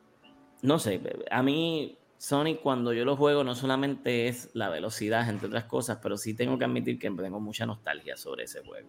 no 0.64 0.78
sé, 0.78 0.98
a 1.30 1.42
mí 1.42 1.98
Sonic 2.16 2.60
cuando 2.62 2.94
yo 2.94 3.04
lo 3.04 3.16
juego 3.16 3.44
no 3.44 3.54
solamente 3.54 4.28
es 4.28 4.48
la 4.54 4.70
velocidad, 4.70 5.28
entre 5.28 5.48
otras 5.48 5.64
cosas, 5.64 5.98
pero 6.02 6.16
sí 6.16 6.32
tengo 6.32 6.58
que 6.58 6.64
admitir 6.64 6.98
que 6.98 7.10
tengo 7.10 7.38
mucha 7.38 7.66
nostalgia 7.66 8.16
sobre 8.16 8.44
ese 8.44 8.62
juego. 8.62 8.88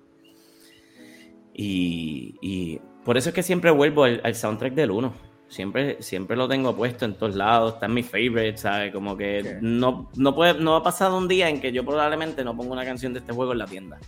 Y, 1.54 2.36
y 2.42 2.80
por 3.04 3.18
eso 3.18 3.30
es 3.30 3.36
que 3.36 3.44
siempre 3.44 3.72
vuelvo 3.72 4.06
al, 4.06 4.22
al 4.24 4.36
soundtrack 4.36 4.74
del 4.74 4.92
1. 4.92 5.14
Siempre, 5.50 6.02
siempre 6.02 6.38
lo 6.38 6.48
tengo 6.48 6.74
puesto 6.76 7.04
en 7.04 7.16
todos 7.16 7.36
lados, 7.36 7.74
está 7.74 7.88
en 7.88 7.94
mi 7.94 8.04
favorite, 8.04 8.58
¿sabes? 8.58 8.94
Como 8.94 9.18
que 9.18 9.58
no, 9.62 10.10
no, 10.16 10.34
puede, 10.34 10.54
no 10.56 10.78
ha 10.78 10.84
pasado 10.84 11.18
un 11.18 11.28
día 11.28 11.50
en 11.50 11.60
que 11.60 11.74
yo 11.74 11.84
probablemente 11.84 12.42
no 12.44 12.56
ponga 12.56 12.72
una 12.72 12.86
canción 12.86 13.12
de 13.12 13.20
este 13.20 13.34
juego 13.34 13.52
en 13.52 13.58
la 13.58 13.66
tienda. 13.66 14.00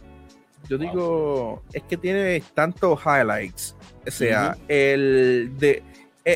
Yo 0.70 0.78
digo, 0.78 1.63
es 1.74 1.84
que 1.84 1.97
tiene 1.97 2.41
tantos 2.53 2.99
highlights. 3.05 3.76
O 4.05 4.11
sea, 4.11 4.57
el 4.70 5.51
de 5.57 5.84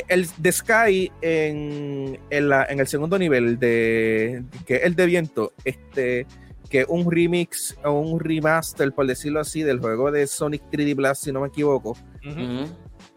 el 0.08 0.26
de 0.38 0.52
Sky 0.52 1.12
en, 1.20 2.18
en, 2.30 2.48
la- 2.48 2.64
en 2.64 2.80
el 2.80 2.86
segundo 2.86 3.18
nivel 3.18 3.58
de 3.58 4.42
que 4.66 4.76
es 4.76 4.82
el 4.84 4.94
de 4.96 5.06
viento, 5.06 5.52
este 5.64 6.26
que 6.70 6.86
un 6.88 7.10
remix 7.10 7.76
o 7.84 7.92
un 8.00 8.18
remaster, 8.18 8.92
por 8.92 9.06
decirlo 9.06 9.40
así, 9.40 9.62
del 9.62 9.78
juego 9.80 10.10
de 10.10 10.26
Sonic 10.26 10.62
3D 10.72 10.96
Blast, 10.96 11.24
si 11.24 11.30
no 11.32 11.42
me 11.42 11.48
equivoco. 11.48 11.94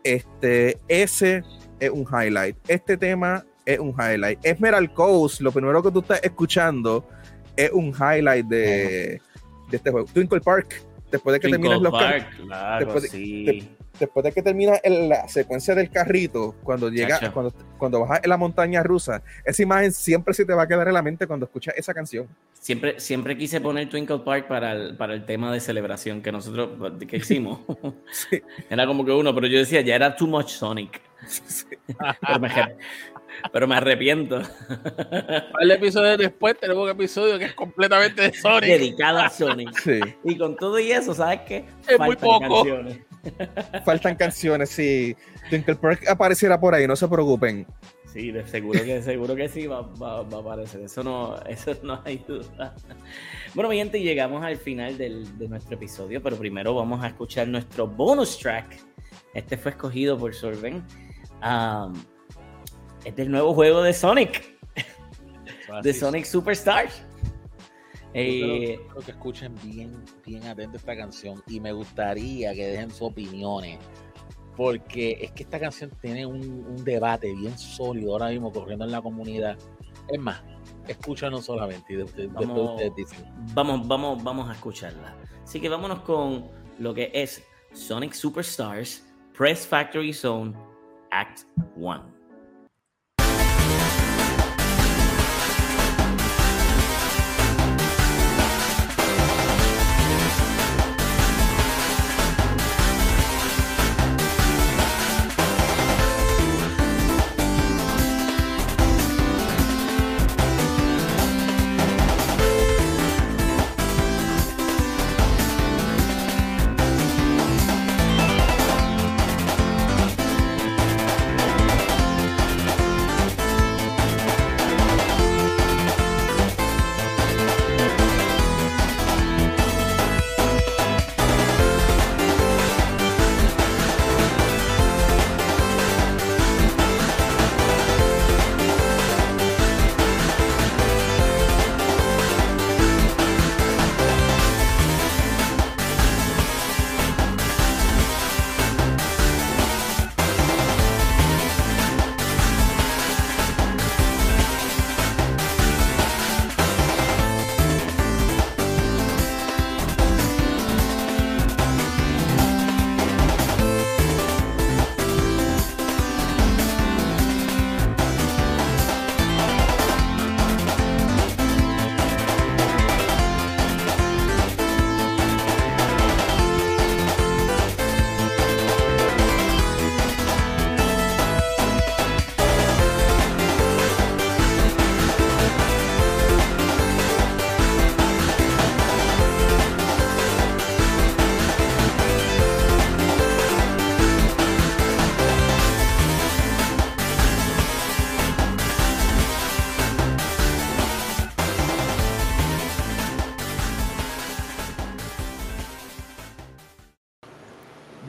Este, 0.03 0.77
ese 0.87 1.43
es 1.79 1.89
un 1.89 2.05
highlight. 2.11 2.57
Este 2.67 2.97
tema 2.97 3.45
es 3.65 3.79
un 3.79 3.91
highlight. 3.97 4.39
Esmeralda 4.45 4.93
Coast, 4.93 5.39
lo 5.41 5.51
primero 5.53 5.81
que 5.81 5.91
tú 5.91 5.99
estás 5.99 6.19
escuchando, 6.23 7.07
es 7.55 7.71
un 7.71 7.93
highlight 7.93 8.45
de, 8.47 9.21
de 9.69 9.77
este 9.77 9.89
juego. 9.89 10.07
Twinkle 10.13 10.41
Park, 10.41 10.83
después 11.15 11.33
de 11.33 11.39
que 11.39 11.47
Twinkle 11.49 11.69
terminas 11.69 11.81
los 11.81 11.91
ca- 12.01 12.09
Park, 12.09 12.35
claro, 12.45 12.85
después 12.85 13.03
de- 13.03 13.09
sí. 13.09 13.69
después 13.99 14.23
de 14.23 14.31
que 14.31 14.41
termina 14.41 14.75
el- 14.83 15.09
la 15.09 15.27
secuencia 15.27 15.73
del 15.75 15.89
carrito, 15.89 16.55
cuando 16.63 16.89
llega, 16.89 17.31
cuando, 17.31 17.53
cuando 17.77 17.99
bajas 18.01 18.21
en 18.23 18.29
la 18.29 18.37
montaña 18.37 18.83
rusa, 18.83 19.23
esa 19.43 19.61
imagen 19.63 19.91
siempre 19.91 20.33
se 20.33 20.45
te 20.45 20.53
va 20.53 20.63
a 20.63 20.67
quedar 20.67 20.87
en 20.87 20.93
la 20.93 21.01
mente 21.01 21.27
cuando 21.27 21.45
escuchas 21.45 21.73
esa 21.77 21.93
canción. 21.93 22.27
Siempre, 22.59 22.99
siempre 22.99 23.37
quise 23.37 23.61
poner 23.61 23.87
Twinkle 23.89 24.19
Park 24.19 24.47
para 24.47 24.71
el, 24.73 24.97
para 24.97 25.13
el 25.13 25.25
tema 25.25 25.51
de 25.53 25.59
celebración 25.59 26.21
que 26.21 26.31
nosotros 26.31 26.69
que 27.07 27.17
hicimos. 27.17 27.59
Sí. 28.11 28.41
Era 28.69 28.85
como 28.87 29.05
que 29.05 29.11
uno, 29.11 29.33
pero 29.35 29.47
yo 29.47 29.59
decía, 29.59 29.81
ya 29.81 29.95
era 29.95 30.15
too 30.15 30.27
much 30.27 30.49
Sonic. 30.49 31.01
Pero 32.27 32.39
me, 32.39 32.47
arre- 32.49 32.75
pero 33.51 33.67
me 33.67 33.75
arrepiento. 33.75 34.41
El 35.59 35.71
episodio 35.71 36.17
después 36.17 36.57
tenemos 36.59 36.83
un 36.83 36.89
episodio 36.89 37.37
que 37.39 37.45
es 37.45 37.53
completamente 37.53 38.21
de 38.23 38.33
Sonic. 38.33 38.69
Dedicado 38.69 39.19
a 39.19 39.29
Sonic. 39.29 39.77
Sí, 39.79 39.99
Y 40.23 40.37
con 40.37 40.55
todo 40.55 40.79
y 40.79 40.91
eso, 40.91 41.13
¿sabes 41.13 41.41
qué? 41.47 41.65
Es 41.87 41.99
muy 41.99 42.15
poco. 42.15 42.39
canciones. 42.63 42.99
faltan 43.83 44.15
canciones. 44.15 44.69
Si 44.69 45.15
Twinkle 45.49 45.75
Park 45.75 46.07
apareciera 46.07 46.59
por 46.59 46.73
ahí, 46.75 46.87
no 46.87 46.95
se 46.95 47.07
preocupen. 47.07 47.65
Sí, 48.05 48.31
de 48.31 48.47
seguro 48.47 48.81
que 48.83 49.01
seguro 49.01 49.35
que 49.35 49.49
sí 49.49 49.67
va, 49.67 49.81
va- 49.81 50.21
va 50.23 50.37
a 50.37 50.41
aparecer. 50.41 50.81
Eso 50.81 51.03
no, 51.03 51.35
eso 51.47 51.75
no 51.83 52.01
hay 52.05 52.23
duda. 52.25 52.73
Bueno, 53.53 53.69
mi 53.69 53.77
gente, 53.77 53.99
llegamos 53.99 54.43
al 54.43 54.55
final 54.57 54.97
del- 54.97 55.37
de 55.37 55.47
nuestro 55.49 55.75
episodio, 55.75 56.21
pero 56.23 56.37
primero 56.37 56.73
vamos 56.73 57.03
a 57.03 57.07
escuchar 57.07 57.47
nuestro 57.47 57.87
bonus 57.87 58.37
track. 58.37 58.77
Este 59.33 59.57
fue 59.57 59.71
escogido 59.71 60.17
por 60.17 60.33
Sorben. 60.33 60.81
Um, 61.43 61.93
es 63.05 63.15
del 63.15 63.31
nuevo 63.31 63.53
juego 63.53 63.81
de 63.81 63.93
Sonic, 63.93 64.43
de 65.83 65.93
Sonic 65.93 66.25
Superstars. 66.25 67.03
Eh, 68.13 68.79
Creo 68.91 69.03
que 69.03 69.11
escuchen 69.11 69.55
bien, 69.63 69.93
bien 70.25 70.43
atento 70.47 70.77
esta 70.77 70.95
canción 70.95 71.41
y 71.47 71.59
me 71.59 71.73
gustaría 71.73 72.53
que 72.53 72.67
dejen 72.67 72.89
sus 72.89 73.01
opiniones 73.03 73.77
porque 74.55 75.17
es 75.21 75.31
que 75.33 75.43
esta 75.43 75.59
canción 75.59 75.91
tiene 76.01 76.25
un, 76.25 76.41
un 76.65 76.83
debate 76.85 77.33
bien 77.33 77.57
sólido 77.57 78.13
ahora 78.13 78.29
mismo 78.29 78.53
corriendo 78.53 78.85
en 78.85 78.91
la 78.91 79.01
comunidad. 79.01 79.57
Es 80.07 80.17
más, 80.19 80.41
escúchanos 80.87 81.43
solamente 81.43 81.91
y 81.93 81.97
de- 81.97 82.03
de- 82.05 82.11
después 82.27 82.47
Vamos. 82.47 82.71
ustedes 82.71 82.95
dicen. 82.95 83.25
vamos, 83.53 83.85
vamos, 83.85 84.23
vamos 84.23 84.49
a 84.49 84.53
escucharla. 84.53 85.13
Así 85.43 85.59
que 85.59 85.67
vámonos 85.67 85.99
con 86.01 86.49
lo 86.79 86.93
que 86.93 87.11
es 87.13 87.43
Sonic 87.73 88.13
Superstars 88.13 89.05
Press 89.37 89.67
Factory 89.67 90.13
Zone 90.13 90.53
Act 91.11 91.41
1. 91.75 92.14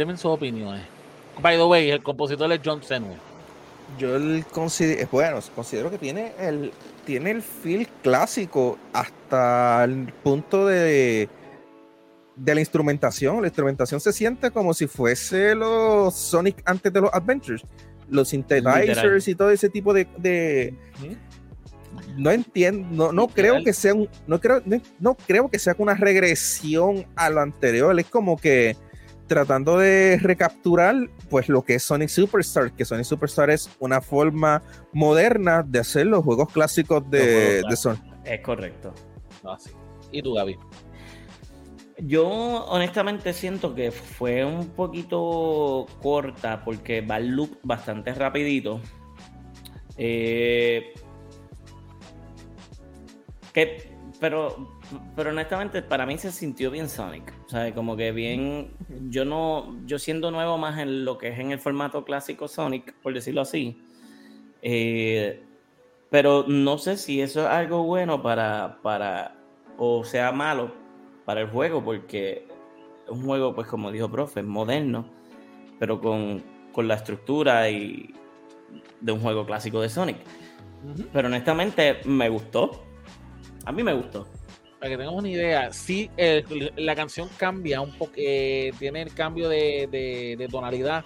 Denme 0.06 0.16
sus 0.18 0.30
opiniones. 0.30 0.82
By 1.42 1.56
the 1.56 1.64
way, 1.64 1.90
el 1.90 2.00
compositor 2.02 2.50
es 2.52 2.60
John 2.64 2.80
Senway. 2.82 3.16
Yo 3.98 4.14
el 4.16 4.44
considero, 4.46 5.08
bueno, 5.10 5.40
considero 5.54 5.90
que 5.90 5.98
tiene 5.98 6.32
el, 6.40 6.72
tiene 7.04 7.32
el 7.32 7.42
feel 7.42 7.88
clásico 8.02 8.78
hasta 8.92 9.82
el 9.84 10.12
punto 10.22 10.64
de, 10.66 11.28
de 12.36 12.54
la 12.54 12.60
instrumentación. 12.60 13.40
La 13.40 13.48
instrumentación 13.48 14.00
se 14.00 14.12
siente 14.12 14.50
como 14.52 14.74
si 14.74 14.86
fuese 14.86 15.54
los 15.56 16.14
Sonic 16.14 16.62
antes 16.64 16.92
de 16.92 17.00
los 17.00 17.12
Adventures. 17.12 17.62
Los 18.08 18.28
synthesizers 18.28 18.86
Literal. 18.86 19.22
y 19.26 19.34
todo 19.34 19.50
ese 19.50 19.68
tipo 19.68 19.92
de, 19.92 20.06
de- 20.18 20.72
no 22.16 22.30
entiendo, 22.30 22.86
no, 22.90 23.12
no 23.12 23.26
creo 23.26 23.64
que 23.64 23.72
sea 23.72 23.92
un, 23.94 24.08
no 24.28 24.40
creo, 24.40 24.62
no, 24.64 24.80
no 25.00 25.16
creo 25.26 25.48
que 25.50 25.58
sea 25.58 25.74
una 25.78 25.94
regresión 25.94 27.06
a 27.16 27.28
lo 27.30 27.40
anterior. 27.40 27.98
Es 27.98 28.06
como 28.06 28.36
que 28.36 28.76
tratando 29.26 29.78
de 29.78 30.18
recapturar 30.22 30.94
pues 31.28 31.48
lo 31.48 31.62
que 31.62 31.74
es 31.74 31.82
Sonic 31.82 32.08
Superstar, 32.08 32.72
que 32.72 32.84
Sonic 32.84 33.04
Superstar 33.04 33.50
es 33.50 33.70
una 33.78 34.00
forma 34.00 34.62
moderna 34.92 35.62
de 35.62 35.80
hacer 35.80 36.06
los 36.06 36.24
juegos 36.24 36.52
clásicos 36.52 37.08
de, 37.10 37.18
juegos 37.18 37.70
de 37.70 37.76
Sonic. 37.76 38.02
Es 38.24 38.40
correcto. 38.40 38.94
No, 39.42 39.58
sí. 39.58 39.70
¿Y 40.12 40.22
tú, 40.22 40.34
Gaby? 40.34 40.56
Yo 41.98 42.28
honestamente 42.28 43.32
siento 43.32 43.74
que 43.74 43.90
fue 43.90 44.44
un 44.44 44.68
poquito 44.68 45.86
corta 46.02 46.62
porque 46.64 47.00
va 47.00 47.16
el 47.16 47.28
loop 47.28 47.58
bastante 47.62 48.12
rapidito. 48.12 48.80
Eh, 49.96 50.92
que, 53.54 53.96
pero, 54.20 54.75
pero 55.14 55.30
honestamente, 55.30 55.82
para 55.82 56.06
mí 56.06 56.18
se 56.18 56.32
sintió 56.32 56.70
bien 56.70 56.88
Sonic. 56.88 57.32
O 57.46 57.48
sea, 57.48 57.74
como 57.74 57.96
que 57.96 58.12
bien. 58.12 58.70
Yo 59.08 59.24
no. 59.24 59.76
Yo 59.86 59.98
siendo 59.98 60.30
nuevo 60.30 60.58
más 60.58 60.78
en 60.78 61.04
lo 61.04 61.18
que 61.18 61.28
es 61.28 61.38
en 61.38 61.52
el 61.52 61.58
formato 61.58 62.04
clásico 62.04 62.48
Sonic, 62.48 62.94
por 63.02 63.14
decirlo 63.14 63.40
así. 63.42 63.80
eh, 64.62 65.42
pero 66.10 66.44
no 66.46 66.78
sé 66.78 66.96
si 66.96 67.20
eso 67.20 67.42
es 67.42 67.48
algo 67.48 67.82
bueno 67.82 68.22
para. 68.22 68.78
para 68.82 69.36
o 69.78 70.04
sea 70.04 70.32
malo 70.32 70.72
para 71.26 71.40
el 71.42 71.48
juego, 71.48 71.84
porque 71.84 72.46
es 73.04 73.10
un 73.10 73.24
juego, 73.24 73.54
pues 73.54 73.66
como 73.66 73.90
dijo 73.90 74.08
profe, 74.10 74.42
moderno, 74.42 75.06
pero 75.78 76.00
con, 76.00 76.42
con 76.72 76.88
la 76.88 76.94
estructura 76.94 77.68
y 77.68 78.14
de 79.00 79.12
un 79.12 79.20
juego 79.20 79.44
clásico 79.44 79.80
de 79.80 79.88
Sonic. 79.88 80.16
Pero 81.12 81.28
honestamente 81.28 81.98
me 82.04 82.28
gustó. 82.28 82.84
A 83.64 83.72
mí 83.72 83.82
me 83.82 83.92
gustó. 83.92 84.28
Para 84.78 84.90
que 84.90 84.96
tengamos 84.98 85.20
una 85.20 85.30
idea, 85.30 85.72
sí, 85.72 86.10
la 86.76 86.94
canción 86.94 87.28
cambia 87.38 87.80
un 87.80 87.92
poco, 87.96 88.12
eh, 88.16 88.72
tiene 88.78 89.02
el 89.02 89.14
cambio 89.14 89.48
de, 89.48 89.88
de- 89.90 90.36
de 90.36 90.48
tonalidad 90.48 91.04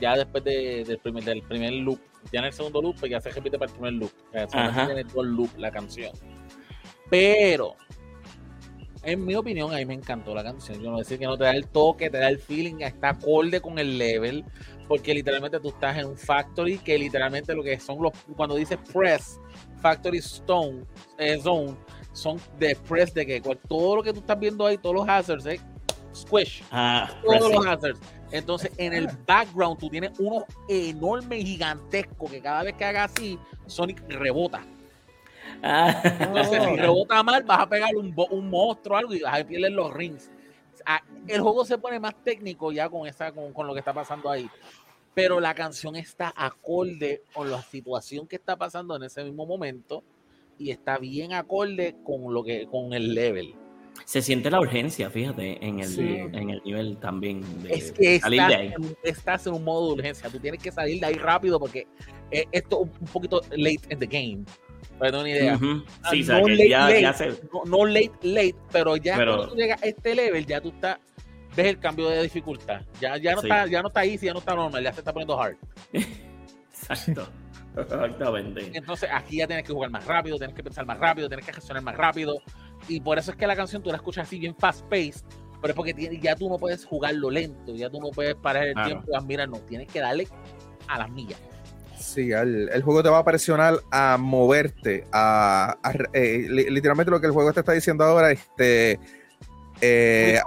ya 0.00 0.16
después 0.16 0.44
de- 0.44 0.84
del, 0.84 0.98
primer, 0.98 1.24
del 1.24 1.42
primer 1.42 1.72
loop. 1.72 1.98
Ya 2.32 2.40
en 2.40 2.46
el 2.46 2.52
segundo 2.52 2.82
loop, 2.82 2.96
pues 3.00 3.10
ya 3.10 3.20
se 3.20 3.30
repite 3.30 3.58
para 3.58 3.70
el 3.70 3.72
primer 3.78 3.94
loop. 3.94 4.12
O 4.28 4.32
sea, 4.32 4.46
tiene 4.86 5.04
dos 5.04 5.26
loops 5.26 5.58
la 5.58 5.70
canción. 5.70 6.12
Pero, 7.08 7.74
en 9.02 9.24
mi 9.24 9.34
opinión, 9.34 9.72
a 9.72 9.76
mí 9.78 9.86
me 9.86 9.94
encantó 9.94 10.34
la 10.34 10.44
canción. 10.44 10.76
Yo 10.78 10.84
no 10.84 10.90
voy 10.92 11.00
a 11.00 11.04
decir 11.04 11.18
que 11.18 11.24
no 11.24 11.38
te 11.38 11.44
da 11.44 11.52
el 11.52 11.66
toque, 11.68 12.10
te 12.10 12.18
da 12.18 12.28
el 12.28 12.38
feeling, 12.38 12.80
está 12.82 13.10
acorde 13.10 13.60
con 13.62 13.78
el 13.78 13.96
level, 13.96 14.44
porque 14.86 15.14
literalmente 15.14 15.58
tú 15.58 15.68
estás 15.70 15.96
en 15.98 16.06
un 16.06 16.16
factory 16.18 16.76
que 16.78 16.98
literalmente 16.98 17.54
lo 17.54 17.62
que 17.62 17.80
son 17.80 18.02
los, 18.02 18.12
cuando 18.36 18.56
dices 18.56 18.78
press, 18.92 19.40
factory 19.80 20.18
stone, 20.18 20.84
eh, 21.18 21.38
zone, 21.42 21.74
son 22.12 22.40
de 22.58 22.76
press 22.88 23.12
de 23.14 23.24
que 23.26 23.40
cual- 23.42 23.58
todo 23.68 23.96
lo 23.96 24.02
que 24.02 24.12
tú 24.12 24.20
estás 24.20 24.38
viendo 24.38 24.66
ahí, 24.66 24.76
todos 24.78 24.96
los 24.96 25.08
hazards, 25.08 25.46
eh, 25.46 25.60
squish, 26.14 26.62
Ah, 26.70 27.08
todos 27.24 27.52
los 27.52 27.66
hazards. 27.66 28.00
Entonces, 28.32 28.70
en 28.76 28.92
el 28.92 29.08
background 29.26 29.78
tú 29.78 29.88
tienes 29.88 30.12
uno 30.18 30.44
enorme, 30.68 31.38
gigantesco, 31.42 32.26
que 32.28 32.40
cada 32.40 32.62
vez 32.62 32.74
que 32.74 32.84
haga 32.84 33.04
así, 33.04 33.38
Sonic 33.66 34.02
rebota. 34.08 34.64
Ah, 35.62 36.00
Entonces, 36.20 36.62
si 36.64 36.76
rebota 36.76 37.22
mal, 37.22 37.42
vas 37.44 37.60
a 37.60 37.68
pegar 37.68 37.94
un, 37.96 38.14
un 38.30 38.50
monstruo 38.50 38.96
o 38.96 38.98
algo 38.98 39.14
y 39.14 39.20
vas 39.20 39.40
a 39.40 39.44
perder 39.44 39.72
los 39.72 39.92
rings. 39.92 40.30
Ah, 40.86 41.02
El 41.26 41.40
juego 41.40 41.64
se 41.64 41.76
pone 41.78 41.98
más 42.00 42.14
técnico 42.24 42.72
ya 42.72 42.88
con, 42.88 43.06
esa, 43.06 43.32
con, 43.32 43.52
con 43.52 43.66
lo 43.66 43.72
que 43.74 43.80
está 43.80 43.92
pasando 43.92 44.30
ahí. 44.30 44.48
Pero 45.12 45.40
la 45.40 45.54
canción 45.54 45.96
está 45.96 46.32
acorde 46.36 47.22
con 47.34 47.50
la 47.50 47.60
situación 47.62 48.26
que 48.26 48.36
está 48.36 48.56
pasando 48.56 48.94
en 48.96 49.02
ese 49.02 49.22
mismo 49.24 49.44
momento 49.44 50.02
y 50.60 50.70
está 50.70 50.98
bien 50.98 51.32
acorde 51.32 51.96
con 52.04 52.32
lo 52.34 52.44
que 52.44 52.66
con 52.66 52.92
el 52.92 53.14
level. 53.14 53.54
Se 54.04 54.22
siente 54.22 54.50
la 54.50 54.60
urgencia, 54.60 55.10
fíjate, 55.10 55.64
en 55.64 55.80
el, 55.80 55.86
Sí. 55.88 56.00
en 56.00 56.50
el 56.50 56.62
nivel 56.64 56.96
también 56.98 57.42
de 57.62 57.70
Es 57.74 57.92
que 57.92 58.18
salir 58.20 58.40
estás, 58.40 58.48
de 58.48 58.62
ahí. 58.62 58.72
estás 59.04 59.46
en 59.46 59.54
un 59.54 59.64
modo 59.64 59.88
de 59.88 59.92
urgencia. 59.94 60.28
Tú 60.30 60.38
tienes 60.38 60.62
que 60.62 60.70
salir 60.72 61.00
de 61.00 61.06
ahí 61.06 61.14
rápido 61.14 61.58
porque 61.58 61.86
eh, 62.30 62.44
esto 62.52 62.84
es 62.84 63.00
un 63.00 63.06
poquito 63.08 63.40
late 63.50 63.80
in 63.90 63.98
the 63.98 64.06
game. 64.06 64.44
Tener 64.98 65.14
una 65.20 65.28
idea. 65.28 65.56
Ujú. 65.56 65.82
Ah, 66.02 66.10
Sí, 66.10 66.22
o 66.22 66.24
sea, 66.24 66.40
no 66.40 66.48
late, 66.48 66.68
ya, 66.68 66.80
late. 66.88 67.00
ya 67.02 67.12
se... 67.14 67.28
no, 67.28 67.64
no 67.66 67.86
late, 67.86 68.12
late, 68.22 68.54
pero 68.72 68.96
ya 68.96 69.16
Pero- 69.16 69.36
cuando 69.36 69.52
tú 69.54 69.58
llegas 69.60 69.82
a 69.82 69.86
este 69.86 70.14
level, 70.14 70.46
ya 70.46 70.60
tú 70.60 70.68
estás, 70.68 70.98
ves 71.56 71.66
el 71.66 71.78
cambio 71.78 72.08
de 72.08 72.22
dificultad. 72.22 72.82
Ya, 73.00 73.16
ya, 73.16 73.34
no 73.34 73.40
Sí. 73.42 73.46
está, 73.48 73.66
ya 73.66 73.82
no 73.82 73.88
está 73.88 74.04
easy, 74.04 74.26
ya 74.26 74.32
no 74.32 74.38
está 74.40 74.54
normal, 74.54 74.82
ya 74.82 74.92
se 74.92 75.00
está 75.00 75.12
poniendo 75.12 75.40
hard. 75.40 75.56
Exacto. 76.72 77.28
Exactamente. 77.76 78.70
Entonces 78.74 79.08
aquí 79.12 79.38
ya 79.38 79.46
tienes 79.46 79.64
que 79.66 79.72
jugar 79.72 79.90
más 79.90 80.04
rápido, 80.04 80.36
tienes 80.38 80.56
que 80.56 80.62
pensar 80.62 80.84
más 80.86 80.98
rápido, 80.98 81.28
tienes 81.28 81.46
que 81.46 81.52
reaccionar 81.52 81.82
más 81.82 81.96
rápido. 81.96 82.34
Y 82.88 83.00
por 83.00 83.18
eso 83.18 83.30
es 83.30 83.36
que 83.36 83.46
la 83.46 83.56
canción 83.56 83.82
tú 83.82 83.90
la 83.90 83.96
escuchas 83.96 84.26
así 84.26 84.38
bien 84.38 84.54
fast 84.56 84.84
paced, 84.86 85.22
pero 85.60 85.72
es 85.72 85.74
porque 85.76 86.18
ya 86.20 86.34
tú 86.34 86.48
no 86.48 86.56
puedes 86.56 86.84
jugarlo 86.84 87.30
lento, 87.30 87.74
ya 87.74 87.88
tú 87.90 88.00
no 88.00 88.10
puedes 88.10 88.34
parar 88.34 88.64
el 88.66 88.72
Claro. 88.74 88.88
tiempo 88.88 89.06
y 89.12 89.16
admirar, 89.16 89.48
no, 89.48 89.58
tienes 89.60 89.86
que 89.88 90.00
darle 90.00 90.26
a 90.88 90.98
las 90.98 91.10
millas. 91.10 91.38
Sí, 91.98 92.32
el, 92.32 92.70
el 92.72 92.82
juego 92.82 93.02
te 93.02 93.10
va 93.10 93.18
a 93.18 93.24
presionar 93.24 93.74
a 93.90 94.16
moverte, 94.18 95.04
a, 95.12 95.76
a- 95.82 95.92
eh, 96.14 96.46
li- 96.48 96.70
literalmente 96.70 97.10
lo 97.10 97.20
que 97.20 97.26
el 97.26 97.32
juego 97.32 97.52
te 97.52 97.60
está 97.60 97.72
diciendo 97.72 98.04
ahora, 98.04 98.32
este, 98.32 98.98
eh, 99.82 100.40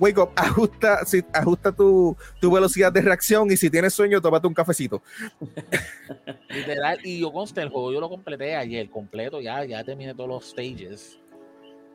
wake 0.00 0.18
up, 0.18 0.30
ajusta, 0.36 1.04
sí, 1.04 1.22
ajusta 1.32 1.72
tu, 1.72 2.16
tu 2.40 2.50
velocidad 2.50 2.92
de 2.92 3.00
reacción 3.00 3.50
y 3.50 3.56
si 3.56 3.70
tienes 3.70 3.94
sueño, 3.94 4.20
tómate 4.20 4.46
un 4.46 4.54
cafecito. 4.54 5.02
Literal, 6.48 6.98
y 7.04 7.20
yo 7.20 7.32
conste, 7.32 7.60
el 7.62 7.68
juego 7.68 7.92
yo 7.92 8.00
lo 8.00 8.08
completé 8.08 8.56
ayer, 8.56 8.88
completo, 8.90 9.40
ya, 9.40 9.64
ya 9.64 9.84
terminé 9.84 10.14
todos 10.14 10.28
los 10.28 10.50
stages. 10.50 11.18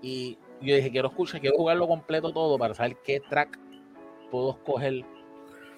Y 0.01 0.37
yo 0.61 0.75
dije, 0.75 0.91
quiero 0.91 1.07
escuchar, 1.07 1.41
quiero 1.41 1.57
jugarlo 1.57 1.87
completo 1.87 2.31
todo 2.31 2.57
para 2.57 2.73
saber 2.73 2.97
qué 3.03 3.19
track 3.19 3.57
puedo 4.29 4.51
escoger 4.51 5.05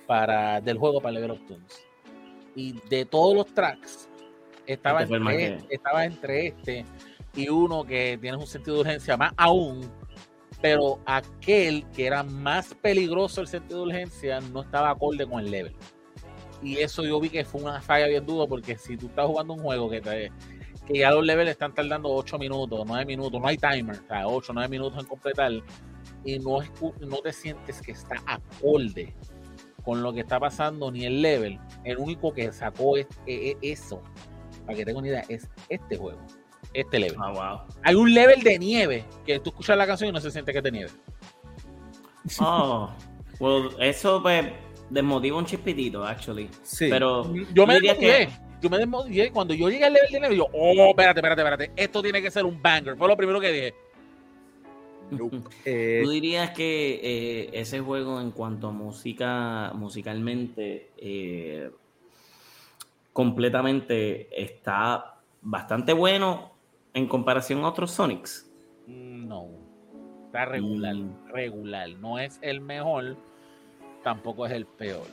para, 0.08 0.62
del 0.62 0.78
juego 0.78 1.02
para 1.02 1.14
Level 1.14 1.32
of 1.32 1.46
Tunes. 1.48 1.86
Y 2.56 2.80
de 2.90 3.06
todos 3.06 3.36
los 3.36 3.54
tracks, 3.54 4.10
estaba 4.66 5.04
Este 5.04 5.16
entre, 5.16 5.46
este, 5.46 5.76
estaba 5.76 6.06
entre 6.06 6.48
este 6.48 6.86
y 7.36 7.50
uno 7.50 7.84
que 7.84 8.18
tiene 8.20 8.38
un 8.38 8.48
sentido 8.48 8.76
de 8.76 8.82
urgencia 8.82 9.18
más 9.18 9.34
aún, 9.38 9.82
pero 10.62 11.00
aquel 11.06 11.86
que 11.92 12.08
era 12.08 12.24
más 12.24 12.74
peligroso 12.76 13.42
el 13.42 13.48
sentido 13.48 13.82
de 13.82 13.86
urgencia 13.88 14.40
no 14.42 14.62
estaba 14.62 14.90
acorde 14.90 15.26
con 15.28 15.40
el 15.40 15.52
level. 15.52 15.76
Y 16.64 16.78
eso 16.78 17.04
yo 17.04 17.20
vi 17.20 17.30
que 17.30 17.46
fue 17.46 17.62
una 17.62 17.82
falla 17.82 18.08
bien 18.08 18.26
dura 18.26 18.48
porque 18.48 18.78
si 18.78 18.98
tú 18.98 19.08
estás 19.08 19.26
jugando 19.28 19.54
un 19.54 19.60
juego 19.62 19.90
que, 19.90 20.02
te- 20.02 20.32
que 20.88 21.00
ya 21.00 21.12
los 21.12 21.24
levels 21.26 21.52
están 21.52 21.74
tardando 21.74 22.10
8 22.10 22.38
minutos, 22.40 22.84
9 22.88 23.06
minutos, 23.06 23.40
no 23.40 23.48
hay 23.48 23.58
timer, 23.58 23.98
o 23.98 24.08
sea, 24.08 24.28
8, 24.28 24.54
9 24.54 24.70
minutos 24.70 25.00
en 25.00 25.06
completar 25.06 25.52
y 26.24 26.40
no, 26.40 26.58
escu- 26.62 26.96
no 27.00 27.18
te 27.18 27.34
sientes 27.34 27.82
que 27.82 27.92
está 27.92 28.16
acorde 28.26 29.14
con 29.84 30.02
lo 30.02 30.12
que 30.14 30.22
está 30.22 30.40
pasando 30.40 30.90
ni 30.92 31.06
el 31.06 31.22
level, 31.22 31.60
el 31.84 31.98
único 31.98 32.34
que 32.34 32.52
sacó 32.52 32.98
es- 32.98 33.08
e- 33.28 33.52
e- 33.62 33.72
eso, 33.72 34.02
para 34.66 34.76
que 34.78 34.86
tenga 34.86 34.98
una 35.00 35.10
idea, 35.10 35.24
es 35.30 35.48
este 35.70 35.98
juego, 35.98 36.20
este 36.74 37.00
level. 37.00 37.18
Ah, 37.20 37.32
wow. 37.32 37.78
Hay 37.84 37.96
un 37.96 38.14
level 38.14 38.42
de 38.42 38.60
nieve 38.60 39.06
que 39.26 39.40
tú 39.40 39.50
escuchas 39.50 39.78
la 39.78 39.88
canción 39.88 40.10
y 40.10 40.14
no 40.14 40.20
se 40.20 40.32
siente 40.32 40.52
que 40.52 40.60
es 40.60 40.64
de 40.64 40.72
nieve. 40.72 40.92
Oh, 42.40 42.90
well, 43.40 43.70
eso 43.80 44.22
pues 44.22 44.46
desmotiva 44.90 45.38
un 45.38 45.46
chispitito, 45.46 46.04
actually. 46.04 46.50
Sí. 46.64 46.88
Pero 46.90 47.34
Yo 47.54 47.66
me 47.66 47.76
diría 47.76 47.94
desmotivé. 47.94 48.30
Yo 48.62 48.70
me 48.70 48.78
desmotivé. 48.78 49.32
Cuando 49.32 49.54
yo 49.54 49.70
llegué 49.70 49.86
al 49.86 49.94
level 49.94 50.12
de 50.12 50.20
nieve, 50.20 50.38
yo, 50.38 50.48
oh, 50.54 50.90
espérate, 50.90 51.20
espérate, 51.20 51.42
espérate. 51.42 51.72
Esto 51.76 52.02
tiene 52.02 52.22
que 52.22 52.32
ser 52.32 52.46
un 52.46 52.62
banger. 52.62 52.98
Fue 52.98 53.08
lo 53.08 53.18
primero 53.18 53.40
que 53.40 53.52
dije. 53.52 53.74
Eh, 55.66 56.02
¿Tú 56.04 56.10
dirías 56.10 56.50
que 56.52 57.00
eh, 57.04 57.50
ese 57.54 57.80
juego 57.80 58.20
en 58.20 58.32
cuanto 58.32 58.70
a 58.70 58.72
música, 58.72 59.72
musicalmente, 59.76 60.90
eh, 60.98 61.70
completamente 63.14 64.28
está 64.32 65.20
bastante 65.42 65.94
bueno 65.94 66.55
en 66.96 67.08
comparación 67.08 67.64
a 67.64 67.68
otros 67.70 67.92
Sonics? 67.92 68.50
No. 68.88 69.50
Está 70.26 70.46
regular. 70.46 70.96
Mm. 70.96 71.28
Regular. 71.28 71.90
No 72.00 72.18
es 72.18 72.40
el 72.42 72.62
mejor, 72.62 73.16
tampoco 74.04 74.46
es 74.48 74.54
el 74.54 74.66
peor. 74.66 75.06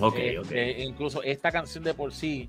Ok, 0.00 0.16
Eh, 0.18 0.38
ok. 0.38 0.50
eh, 0.52 0.84
incluso 0.84 1.22
esta 1.22 1.50
canción 1.52 1.84
de 1.84 1.94
por 1.94 2.12
sí 2.12 2.48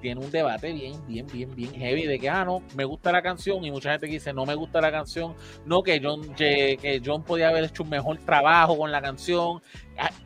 tiene 0.00 0.20
un 0.20 0.30
debate 0.30 0.72
bien, 0.72 0.94
bien, 1.08 1.26
bien, 1.26 1.54
bien 1.56 1.72
heavy 1.72 2.06
de 2.06 2.18
que, 2.18 2.28
ah, 2.28 2.44
no, 2.44 2.62
me 2.76 2.84
gusta 2.84 3.10
la 3.10 3.20
canción 3.20 3.64
y 3.64 3.70
mucha 3.70 3.90
gente 3.90 4.06
que 4.06 4.12
dice, 4.12 4.32
no 4.32 4.46
me 4.46 4.54
gusta 4.54 4.80
la 4.80 4.92
canción, 4.92 5.34
no, 5.66 5.82
que 5.82 6.00
John, 6.02 6.34
que, 6.34 7.02
John 7.04 7.24
podía 7.24 7.48
haber 7.48 7.64
hecho 7.64 7.82
un 7.82 7.90
mejor 7.90 8.16
trabajo 8.18 8.76
con 8.78 8.92
la 8.92 9.02
canción. 9.02 9.60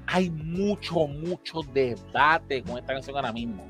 Hay 0.06 0.28
mucho, 0.30 1.06
mucho 1.06 1.60
debate 1.72 2.62
con 2.62 2.78
esta 2.78 2.92
canción 2.92 3.16
ahora 3.16 3.32
mismo. 3.32 3.66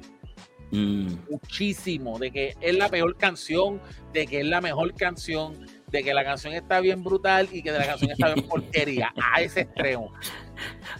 Mm, 0.72 1.06
Muchísimo, 1.30 2.18
de 2.18 2.30
que 2.30 2.54
es 2.60 2.74
la 2.76 2.88
peor 2.88 3.16
canción, 3.16 3.80
de 4.12 4.26
que 4.26 4.40
es 4.40 4.46
la 4.46 4.60
mejor 4.60 4.94
canción, 4.94 5.54
de 5.88 6.02
que 6.02 6.14
la 6.14 6.24
canción 6.24 6.54
está 6.54 6.80
bien 6.80 7.04
brutal 7.04 7.48
y 7.52 7.62
que 7.62 7.70
de 7.72 7.78
la 7.78 7.86
canción 7.86 8.10
está 8.10 8.34
bien 8.34 8.48
porquería, 8.48 9.12
a 9.34 9.40
ese 9.42 9.60
extremo. 9.60 10.12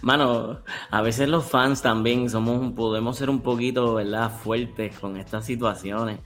Mano, 0.01 0.61
a 0.91 1.01
veces 1.01 1.27
los 1.27 1.45
fans 1.45 1.81
también 1.81 2.29
somos, 2.29 2.59
un- 2.59 2.75
podemos 2.75 3.17
ser 3.17 3.29
un 3.29 3.41
poquito, 3.41 3.95
¿verdad? 3.95 4.31
Fuertes 4.31 4.97
con 4.99 5.17
estas 5.17 5.45
situaciones. 5.45 6.19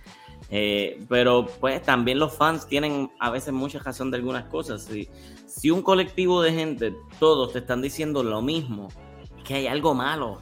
Eh, 0.50 1.04
pero 1.10 1.46
pues 1.60 1.82
también 1.82 2.20
los 2.20 2.34
fans 2.34 2.68
tienen 2.68 3.12
a 3.20 3.30
veces 3.30 3.54
mucha 3.54 3.80
razón 3.80 4.12
de 4.12 4.18
algunas 4.18 4.46
cosas. 4.46 4.84
Si, 4.84 5.10
si 5.46 5.72
un 5.72 5.82
colectivo 5.82 6.42
de 6.42 6.54
gente, 6.54 6.94
todos 7.20 7.54
te 7.54 7.60
están 7.60 7.82
diciendo 7.82 8.24
lo 8.24 8.42
mismo, 8.42 8.88
es 9.38 9.44
que 9.44 9.56
hay 9.56 9.68
algo 9.68 9.94
malo 9.94 10.42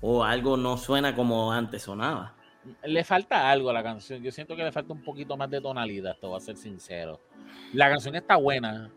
o 0.00 0.22
algo 0.24 0.56
no 0.56 0.76
suena 0.76 1.14
como 1.14 1.52
antes 1.52 1.82
sonaba. 1.82 2.34
le 2.84 3.04
falta 3.04 3.50
algo 3.50 3.70
a 3.70 3.72
la 3.72 3.82
canción. 3.82 4.22
Yo 4.22 4.30
siento 4.32 4.56
que 4.56 4.64
le 4.64 4.72
falta 4.72 4.92
un 4.92 5.02
poquito 5.02 5.36
más 5.36 5.48
de 5.50 5.60
tonalidad, 5.60 6.16
te 6.20 6.26
voy 6.26 6.36
a 6.36 6.40
ser 6.40 6.56
sincero. 6.56 7.20
La 7.72 7.88
canción 7.88 8.14
está 8.16 8.36
buena, 8.36 8.90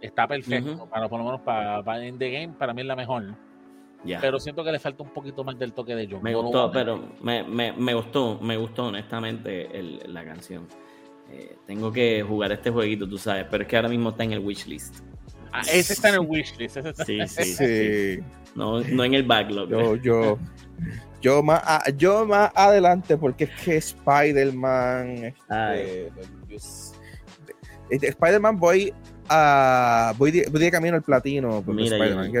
está 0.00 0.26
perfecto, 0.26 0.72
Ujú. 0.72 0.88
para 0.88 1.08
por 1.08 1.18
lo 1.20 1.24
menos 1.24 1.40
para, 1.42 1.82
para 1.82 2.04
en 2.04 2.18
The 2.18 2.30
Game, 2.30 2.54
para 2.58 2.74
mí 2.74 2.80
es 2.82 2.86
la 2.86 2.96
mejor. 2.96 3.34
Ya. 4.04 4.20
pero 4.20 4.38
siento 4.38 4.62
que 4.62 4.70
le 4.70 4.78
falta 4.78 5.02
un 5.02 5.10
poquito 5.10 5.42
más 5.42 5.58
del 5.58 5.72
toque 5.72 5.92
de 5.96 6.06
John. 6.08 6.22
Me 6.22 6.32
gustó, 6.32 6.70
pero 6.70 7.02
me, 7.20 7.42
me, 7.42 7.72
me 7.72 7.94
gustó, 7.94 8.38
me 8.40 8.56
gustó 8.56 8.86
honestamente 8.86 9.76
el- 9.76 10.00
la 10.14 10.24
canción. 10.24 10.68
Eh, 11.30 11.56
tengo 11.66 11.90
que 11.92 12.22
jugar 12.22 12.52
este 12.52 12.70
jueguito, 12.70 13.08
tú 13.08 13.18
sabes, 13.18 13.46
pero 13.50 13.64
es 13.64 13.68
que 13.68 13.74
ahora 13.76 13.88
mismo 13.88 14.10
está 14.10 14.22
en 14.22 14.32
el 14.34 14.38
wishlist. 14.38 15.00
Ah, 15.52 15.62
ese 15.72 15.92
está 15.92 16.08
en 16.10 16.14
el 16.16 16.20
wishlist. 16.20 16.76
ese 16.76 16.88
está- 16.90 17.04
Sí, 17.04 17.18
sí, 17.28 17.44
sí. 17.44 17.54
Sí. 18.16 18.22
No, 18.54 18.80
no 18.80 19.04
en 19.04 19.14
el 19.14 19.22
backlog. 19.24 19.68
Yo, 19.68 19.96
yo, 19.96 20.38
yo 21.20 21.42
más, 21.42 21.62
a- 21.64 21.90
yo 21.96 22.26
más 22.26 22.50
adelante, 22.54 23.16
porque 23.16 23.44
es 23.44 23.50
que 23.64 23.76
Spider-Man. 23.76 25.34
este, 25.48 26.12
este, 27.90 28.08
Spider-Man 28.08 28.58
voy 28.58 28.92
a. 29.28 30.14
Voy 30.18 30.30
de, 30.30 30.48
voy 30.50 30.60
de 30.60 30.70
camino 30.70 30.96
al 30.96 31.02
platino. 31.02 31.62
Mira, 31.66 31.96
Spider-Man 31.96 32.32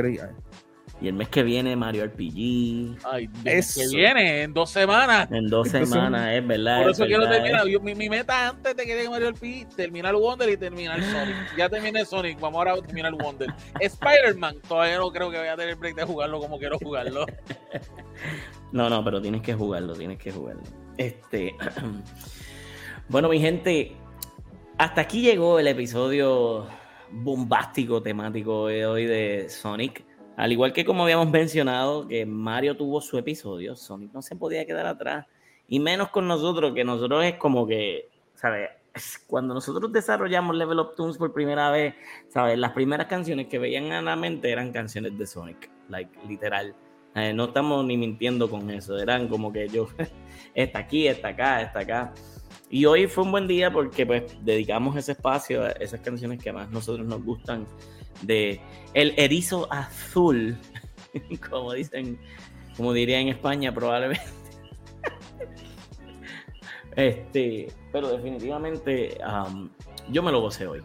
Y 1.00 1.06
el 1.06 1.14
mes 1.14 1.28
que 1.28 1.44
viene 1.44 1.76
Mario 1.76 2.04
RPG. 2.06 2.98
Ay, 3.04 3.28
que 3.44 3.58
Eso. 3.58 3.80
viene 3.94 4.42
en 4.42 4.52
dos 4.52 4.70
semanas. 4.70 5.28
En 5.30 5.46
dos 5.46 5.68
semanas, 5.68 6.34
es 6.34 6.44
verdad. 6.44 6.82
Por 6.82 6.90
es 6.90 6.96
eso 6.98 7.06
quiero 7.06 7.28
terminar. 7.28 7.66
Yo- 7.68 7.80
mi, 7.80 7.94
mi 7.94 8.08
meta 8.08 8.48
antes 8.48 8.74
de 8.76 8.84
que 8.84 8.96
llegue 8.96 9.08
Mario 9.08 9.32
P, 9.32 9.64
terminar 9.76 10.16
Wonder 10.16 10.48
y 10.48 10.56
terminar 10.56 11.00
Sonic. 11.00 11.56
Ya 11.56 11.68
terminé 11.68 12.04
Sonic, 12.04 12.40
vamos 12.40 12.58
ahora 12.58 12.72
a 12.72 12.82
terminar 12.82 13.12
Wonder. 13.14 13.48
Spider-Man, 13.80 14.56
todavía 14.66 14.98
no 14.98 15.10
creo 15.12 15.30
que 15.30 15.38
voy 15.38 15.46
a 15.46 15.56
tener 15.56 15.76
break 15.76 15.94
de 15.94 16.04
jugarlo 16.04 16.40
como 16.40 16.58
quiero 16.58 16.78
jugarlo. 16.78 17.26
No, 18.70 18.90
no, 18.90 19.02
pero 19.02 19.22
tienes 19.22 19.40
que 19.40 19.54
jugarlo, 19.54 19.94
tienes 19.94 20.18
que 20.18 20.30
jugarlo. 20.30 20.62
Este. 20.98 21.54
bueno, 23.08 23.28
mi 23.30 23.40
gente, 23.40 23.96
hasta 24.76 25.00
aquí 25.00 25.22
llegó 25.22 25.58
el 25.58 25.68
episodio 25.68 26.66
bombástico 27.10 28.02
temático 28.02 28.66
de 28.66 28.84
hoy 28.84 29.06
de 29.06 29.48
Sonic. 29.48 30.04
Al 30.38 30.52
igual 30.52 30.72
que 30.72 30.84
como 30.84 31.02
habíamos 31.02 31.28
mencionado, 31.28 32.06
que 32.06 32.24
Mario 32.24 32.76
tuvo 32.76 33.00
su 33.00 33.18
episodio, 33.18 33.74
Sonic 33.74 34.12
no 34.12 34.22
se 34.22 34.36
podía 34.36 34.64
quedar 34.64 34.86
atrás. 34.86 35.26
Y 35.66 35.80
menos 35.80 36.10
con 36.10 36.28
nosotros, 36.28 36.74
que 36.76 36.84
nosotros 36.84 37.24
es 37.24 37.34
como 37.34 37.66
que, 37.66 38.08
¿sabes? 38.36 38.70
Es 38.94 39.18
Cuando 39.26 39.52
nosotros 39.52 39.92
desarrollamos 39.92 40.54
Level 40.54 40.78
Up 40.78 40.94
Tunes 40.94 41.18
por 41.18 41.32
primera 41.32 41.72
vez, 41.72 41.96
¿sabes? 42.28 42.56
Las 42.56 42.70
primeras 42.70 43.08
canciones 43.08 43.48
que 43.48 43.58
veían 43.58 43.90
a 43.90 44.00
la 44.00 44.14
mente 44.14 44.52
eran 44.52 44.70
canciones 44.70 45.18
de 45.18 45.26
Sonic, 45.26 45.68
like, 45.88 46.16
literal. 46.28 46.72
Eh, 47.16 47.32
no 47.32 47.46
estamos 47.46 47.84
ni 47.84 47.96
mintiendo 47.96 48.48
con 48.48 48.70
eso, 48.70 48.96
eran 48.96 49.26
como 49.26 49.52
que 49.52 49.66
yo, 49.68 49.88
está 50.54 50.78
aquí, 50.78 51.08
está 51.08 51.28
acá, 51.28 51.62
está 51.62 51.80
acá. 51.80 52.14
Y 52.70 52.84
hoy 52.84 53.08
fue 53.08 53.24
un 53.24 53.32
buen 53.32 53.48
día 53.48 53.72
porque 53.72 54.06
pues 54.06 54.36
dedicamos 54.44 54.94
ese 54.96 55.12
espacio 55.12 55.64
a 55.64 55.70
esas 55.70 56.00
canciones 56.00 56.40
que 56.40 56.52
más 56.52 56.70
nosotros 56.70 57.04
nos 57.04 57.24
gustan 57.24 57.66
de 58.22 58.60
el 58.94 59.14
erizo 59.16 59.70
azul, 59.72 60.56
como 61.50 61.72
dicen, 61.72 62.18
como 62.76 62.92
diría 62.92 63.20
en 63.20 63.28
España 63.28 63.72
probablemente. 63.72 64.22
Este, 66.96 67.72
pero 67.92 68.08
definitivamente 68.08 69.18
um, 69.24 69.70
yo 70.10 70.20
me 70.20 70.32
lo 70.32 70.40
gocé 70.40 70.66
hoy. 70.66 70.82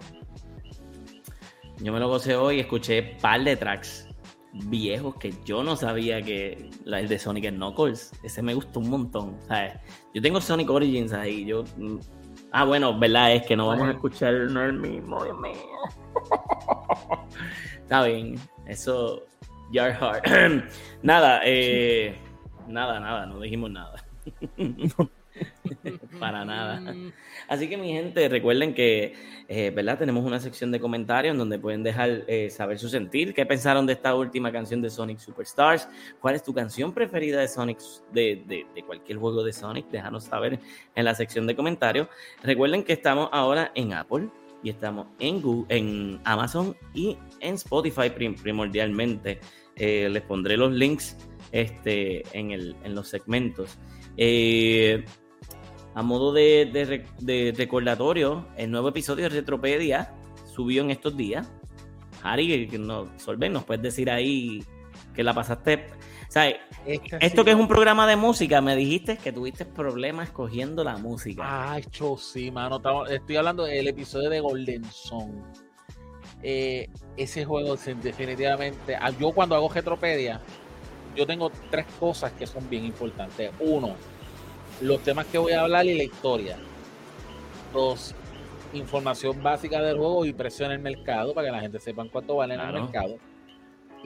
Yo 1.80 1.92
me 1.92 2.00
lo 2.00 2.08
gocé 2.08 2.36
hoy, 2.36 2.60
escuché 2.60 3.02
par 3.20 3.44
de 3.44 3.56
tracks 3.56 4.08
viejos 4.54 5.16
que 5.16 5.34
yo 5.46 5.64
no 5.64 5.76
sabía 5.76 6.22
que 6.22 6.70
el 6.86 7.08
de 7.08 7.20
Sonic 7.20 7.50
Knuckles, 7.50 8.12
ese 8.24 8.42
me 8.42 8.54
gustó 8.54 8.80
un 8.80 8.90
montón. 8.90 9.38
¿sabes? 9.48 9.74
Yo 10.14 10.22
tengo 10.22 10.40
Sonic 10.40 10.70
Origins 10.70 11.14
ahí, 11.14 11.46
yo 11.46 11.64
Ah, 12.56 12.66
bueno, 12.66 12.98
verdad 12.98 13.34
es 13.34 13.48
que 13.48 13.56
no 13.58 13.66
vamos 13.66 13.88
a 13.88 13.92
escuchar 13.94 14.32
no 14.32 14.64
el 14.64 14.74
mismo, 14.74 15.24
Dios 15.24 15.40
mío. 15.40 15.54
Está 17.82 18.04
bien, 18.04 18.40
eso 18.68 19.24
Yard 19.72 19.96
Heart. 19.96 20.64
nada, 21.02 21.42
eh, 21.44 22.16
nada, 22.68 23.00
nada, 23.00 23.26
no 23.26 23.40
dijimos 23.40 23.72
nada. 23.72 23.96
Para 26.20 26.46
nada. 26.46 26.94
Así 27.48 27.68
que 27.68 27.78
mi 27.78 27.92
gente, 27.92 28.30
recuerden 28.30 28.74
que, 28.74 29.14
eh, 29.48 29.72
¿verdad? 29.76 29.98
Tenemos 29.98 30.24
una 30.26 30.40
sección 30.40 30.72
de 30.72 30.80
comentarios 30.80 31.38
donde 31.38 31.58
pueden 31.60 31.84
dejar 31.84 32.24
eh, 32.28 32.50
saber 32.50 32.78
su 32.80 32.90
sentir, 32.90 33.34
qué 33.34 33.46
pensaron 33.46 33.86
de 33.86 33.94
esta 33.94 34.16
última 34.16 34.52
canción 34.52 34.82
de 34.82 34.90
Sonic 34.90 35.20
Superstars, 35.20 35.88
cuál 36.20 36.36
es 36.36 36.44
tu 36.44 36.54
canción 36.54 36.94
preferida 36.94 37.40
de 37.40 37.48
Sonic, 37.48 37.80
de, 38.12 38.44
de- 38.48 38.66
de 38.76 38.84
cualquier 38.84 39.18
juego 39.18 39.44
de 39.44 39.54
Sonic, 39.54 39.88
déjanos 39.90 40.26
saber 40.26 40.60
en 40.96 41.06
la 41.06 41.16
sección 41.16 41.48
de 41.48 41.56
comentarios. 41.56 42.08
Recuerden 42.44 42.84
que 42.84 42.94
estamos 42.94 43.30
ahora 43.32 43.72
en 43.76 43.94
Apple 43.94 44.30
y 44.64 44.70
estamos 44.70 45.08
en 45.20 45.42
Google, 45.42 45.66
en 45.76 46.20
Amazon 46.24 46.76
y 46.94 47.18
en 47.42 47.56
Spotify 47.56 48.10
prim- 48.10 48.36
primordialmente. 48.36 49.40
Eh, 49.76 50.08
les 50.10 50.22
pondré 50.22 50.56
los 50.56 50.72
links 50.72 51.18
este, 51.52 52.24
en, 52.38 52.52
el, 52.52 52.76
en 52.84 52.96
los 52.96 53.08
segmentos. 53.10 53.78
Eh, 54.16 55.04
a 55.95 56.02
modo 56.02 56.34
de, 56.34 56.70
de 56.72 56.86
re- 56.86 57.06
de 57.20 57.53
recordatorio, 57.56 58.48
el 58.57 58.72
nuevo 58.72 58.90
episodio 58.90 59.24
de 59.24 59.30
Retropedia 59.30 60.11
subió 60.53 60.82
en 60.84 60.91
estos 60.91 61.15
días. 61.15 61.52
Ari, 62.24 62.68
que 62.68 62.78
no, 62.78 63.10
Solven, 63.18 63.53
nos 63.53 63.64
puedes 63.65 63.84
decir 63.84 64.10
ahí 64.10 64.64
que 65.14 65.24
la 65.24 65.34
pasaste. 65.34 65.88
O 66.28 66.32
sea, 66.34 66.49
esto 67.20 67.45
que 67.45 67.52
es 67.52 67.56
un 67.57 67.68
programa 67.68 68.07
de 68.07 68.15
música, 68.15 68.60
me 68.61 68.76
dijiste 68.76 69.18
que 69.18 69.32
tuviste 69.32 69.65
problemas 69.65 70.32
cogiendo 70.32 70.84
la 70.84 70.98
música. 70.98 71.74
Ay, 71.74 71.84
cho, 71.91 72.18
sí, 72.18 72.49
mano. 72.49 72.82
Estoy 73.07 73.36
hablando 73.36 73.65
del 73.65 73.88
episodio 73.88 74.30
de 74.30 74.40
Golden 74.40 74.84
Sun. 74.86 75.44
Eh, 76.41 76.90
ese 77.18 77.45
juego, 77.45 77.76
definitivamente. 78.02 78.95
ah, 78.95 79.11
Yo, 79.11 79.32
cuando 79.32 79.56
hago 79.56 79.70
Retropedia, 79.70 80.41
yo 81.15 81.28
tengo 81.28 81.52
tres 81.70 81.86
cosas 81.99 82.32
que 82.32 82.48
son 82.48 82.68
bien 82.70 82.86
importantes. 82.86 83.52
Uno, 83.60 83.95
los 84.82 85.02
temas 85.02 85.26
que 85.28 85.38
voy 85.38 85.54
a 85.54 85.62
hablar 85.62 85.86
y 85.86 85.95
la 85.95 86.04
historia. 86.04 86.58
Dos, 87.74 88.14
información 88.74 89.41
básica 89.41 89.82
del 89.82 89.98
juego 89.98 90.26
y 90.26 90.34
precio 90.34 90.66
en 90.66 90.74
el 90.74 90.80
mercado 90.80 91.34
para 91.34 91.48
que 91.48 91.52
la 91.52 91.62
gente 91.62 91.80
sepa 91.80 92.06
cuánto 92.12 92.36
vale 92.36 92.56
en 92.56 92.62
el 92.62 92.74
mercado. 92.74 93.18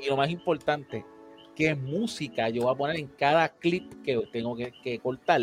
Y 0.01 0.07
lo 0.07 0.17
más 0.17 0.29
importante, 0.29 1.05
qué 1.55 1.73
música 1.73 2.49
yo 2.49 2.63
voy 2.63 2.73
a 2.73 2.77
poner 2.77 2.95
en 2.97 3.07
cada 3.07 3.49
clip 3.49 4.03
que 4.03 4.17
tengo 4.31 4.55
que, 4.55 4.71
que 4.83 4.99
cortar. 4.99 5.41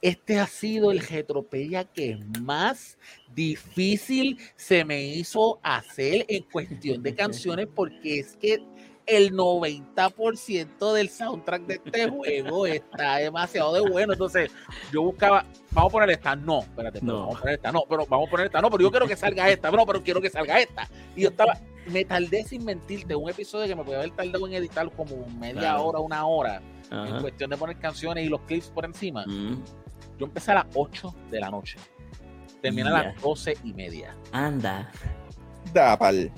Este 0.00 0.38
ha 0.38 0.46
sido 0.46 0.92
el 0.92 1.00
retropedia 1.00 1.84
que 1.84 2.18
más 2.42 2.98
difícil 3.34 4.38
se 4.54 4.84
me 4.84 5.02
hizo 5.02 5.58
hacer 5.62 6.26
en 6.28 6.42
cuestión 6.44 7.02
de 7.02 7.14
canciones 7.16 7.68
porque 7.74 8.20
es 8.20 8.36
que 8.36 8.62
el 9.06 9.32
90% 9.36 10.92
del 10.92 11.08
soundtrack 11.10 11.62
de 11.66 11.74
este 11.84 12.08
juego 12.10 12.66
está 12.66 13.16
demasiado 13.16 13.72
de 13.74 13.80
bueno. 13.90 14.12
Entonces, 14.12 14.50
yo 14.92 15.02
buscaba, 15.02 15.44
vamos 15.72 15.90
a 15.90 15.92
poner 15.92 16.10
esta, 16.10 16.36
no, 16.36 16.60
espérate, 16.60 17.00
No. 17.02 17.20
vamos 17.20 17.36
a 17.36 17.40
poner 17.40 17.54
esta, 17.56 17.72
no, 17.72 17.82
pero 17.88 18.06
vamos 18.06 18.28
a 18.28 18.30
poner 18.30 18.46
esta, 18.46 18.60
no, 18.60 18.70
pero 18.70 18.82
yo 18.82 18.90
quiero 18.90 19.06
que 19.06 19.16
salga 19.16 19.48
esta, 19.50 19.70
no, 19.70 19.84
pero 19.86 20.02
quiero 20.02 20.20
que 20.20 20.30
salga 20.30 20.58
esta. 20.60 20.88
Y 21.16 21.22
yo 21.22 21.28
estaba, 21.28 21.58
me 21.86 22.04
tardé 22.04 22.44
sin 22.44 22.64
mentirte, 22.64 23.14
un 23.14 23.28
episodio 23.28 23.66
que 23.66 23.74
me 23.76 23.84
podía 23.84 23.98
haber 23.98 24.10
tardado 24.12 24.46
en 24.46 24.54
editar 24.54 24.90
como 24.92 25.26
media 25.38 25.60
Claro. 25.60 25.84
hora, 25.86 25.98
una 26.00 26.26
hora, 26.26 26.62
en 26.90 27.20
cuestión 27.20 27.50
de 27.50 27.56
poner 27.56 27.78
canciones 27.78 28.24
y 28.24 28.28
los 28.28 28.40
clips 28.42 28.68
por 28.68 28.84
encima. 28.84 29.24
Mm, 29.26 29.62
Yo 30.18 30.26
empecé 30.26 30.52
a 30.52 30.54
las 30.54 30.66
8 30.74 31.14
de 31.30 31.40
la 31.40 31.50
noche. 31.50 31.76
Terminé 32.62 32.88
a 32.88 32.92
las 32.92 33.20
12 33.20 33.56
y 33.64 33.74
media. 33.74 34.16
anda. 34.32 34.90
Da, 35.72 35.98
pal. 35.98 36.30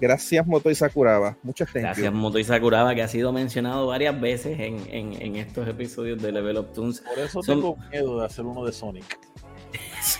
Gracias, 0.00 0.46
Moto 0.46 0.70
y 0.70 0.74
Sakuraba. 0.74 1.36
Muchas 1.42 1.72
gracias. 1.72 1.96
Gracias, 1.96 2.12
Moto 2.12 2.38
y 2.38 2.44
Sakuraba, 2.44 2.94
que 2.94 3.02
ha 3.02 3.08
sido 3.08 3.32
mencionado 3.32 3.86
varias 3.86 4.20
veces 4.20 4.58
en, 4.60 4.78
en- 4.90 5.22
en 5.22 5.36
estos 5.36 5.66
episodios 5.68 6.20
de 6.20 6.32
Level 6.32 6.58
Up 6.58 6.72
Tunes. 6.74 7.00
Por 7.00 7.18
eso 7.18 7.42
Son- 7.42 7.56
tengo 7.60 7.76
miedo 7.90 8.20
de 8.20 8.26
hacer 8.26 8.44
uno 8.44 8.64
de 8.64 8.72
Sonic. 8.72 9.18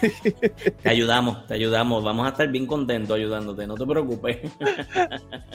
Te 0.82 0.88
ayudamos, 0.88 1.46
te 1.46 1.54
ayudamos. 1.54 2.02
Vamos 2.04 2.26
a 2.26 2.30
estar 2.30 2.48
bien 2.50 2.66
contentos 2.66 3.16
ayudándote, 3.16 3.66
no 3.66 3.74
te 3.76 3.86
preocupes. 3.86 4.38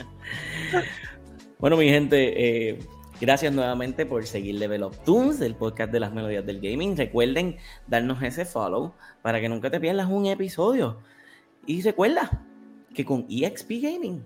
bueno, 1.58 1.76
mi 1.76 1.88
gente, 1.88 2.68
eh, 2.70 2.78
gracias 3.20 3.52
nuevamente 3.52 4.06
por 4.06 4.26
seguir 4.26 4.56
Level 4.56 4.84
Up 4.84 4.96
Tunes, 5.04 5.40
el 5.40 5.54
podcast 5.54 5.92
de 5.92 6.00
las 6.00 6.12
melodías 6.12 6.44
del 6.46 6.60
gaming. 6.60 6.96
Recuerden 6.96 7.56
darnos 7.86 8.22
ese 8.22 8.44
follow 8.44 8.94
para 9.20 9.40
que 9.40 9.48
nunca 9.48 9.70
te 9.70 9.78
pierdas 9.78 10.08
un 10.08 10.26
episodio. 10.26 10.98
Y 11.66 11.82
recuerda 11.82 12.44
que 12.92 13.04
con 13.04 13.26
EXP 13.28 13.70
Gaming 13.82 14.24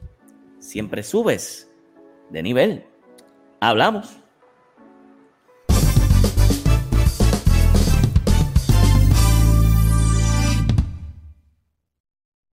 siempre 0.59 1.03
subes 1.03 1.71
de 2.31 2.43
nivel. 2.43 2.85
Hablamos. 3.61 4.19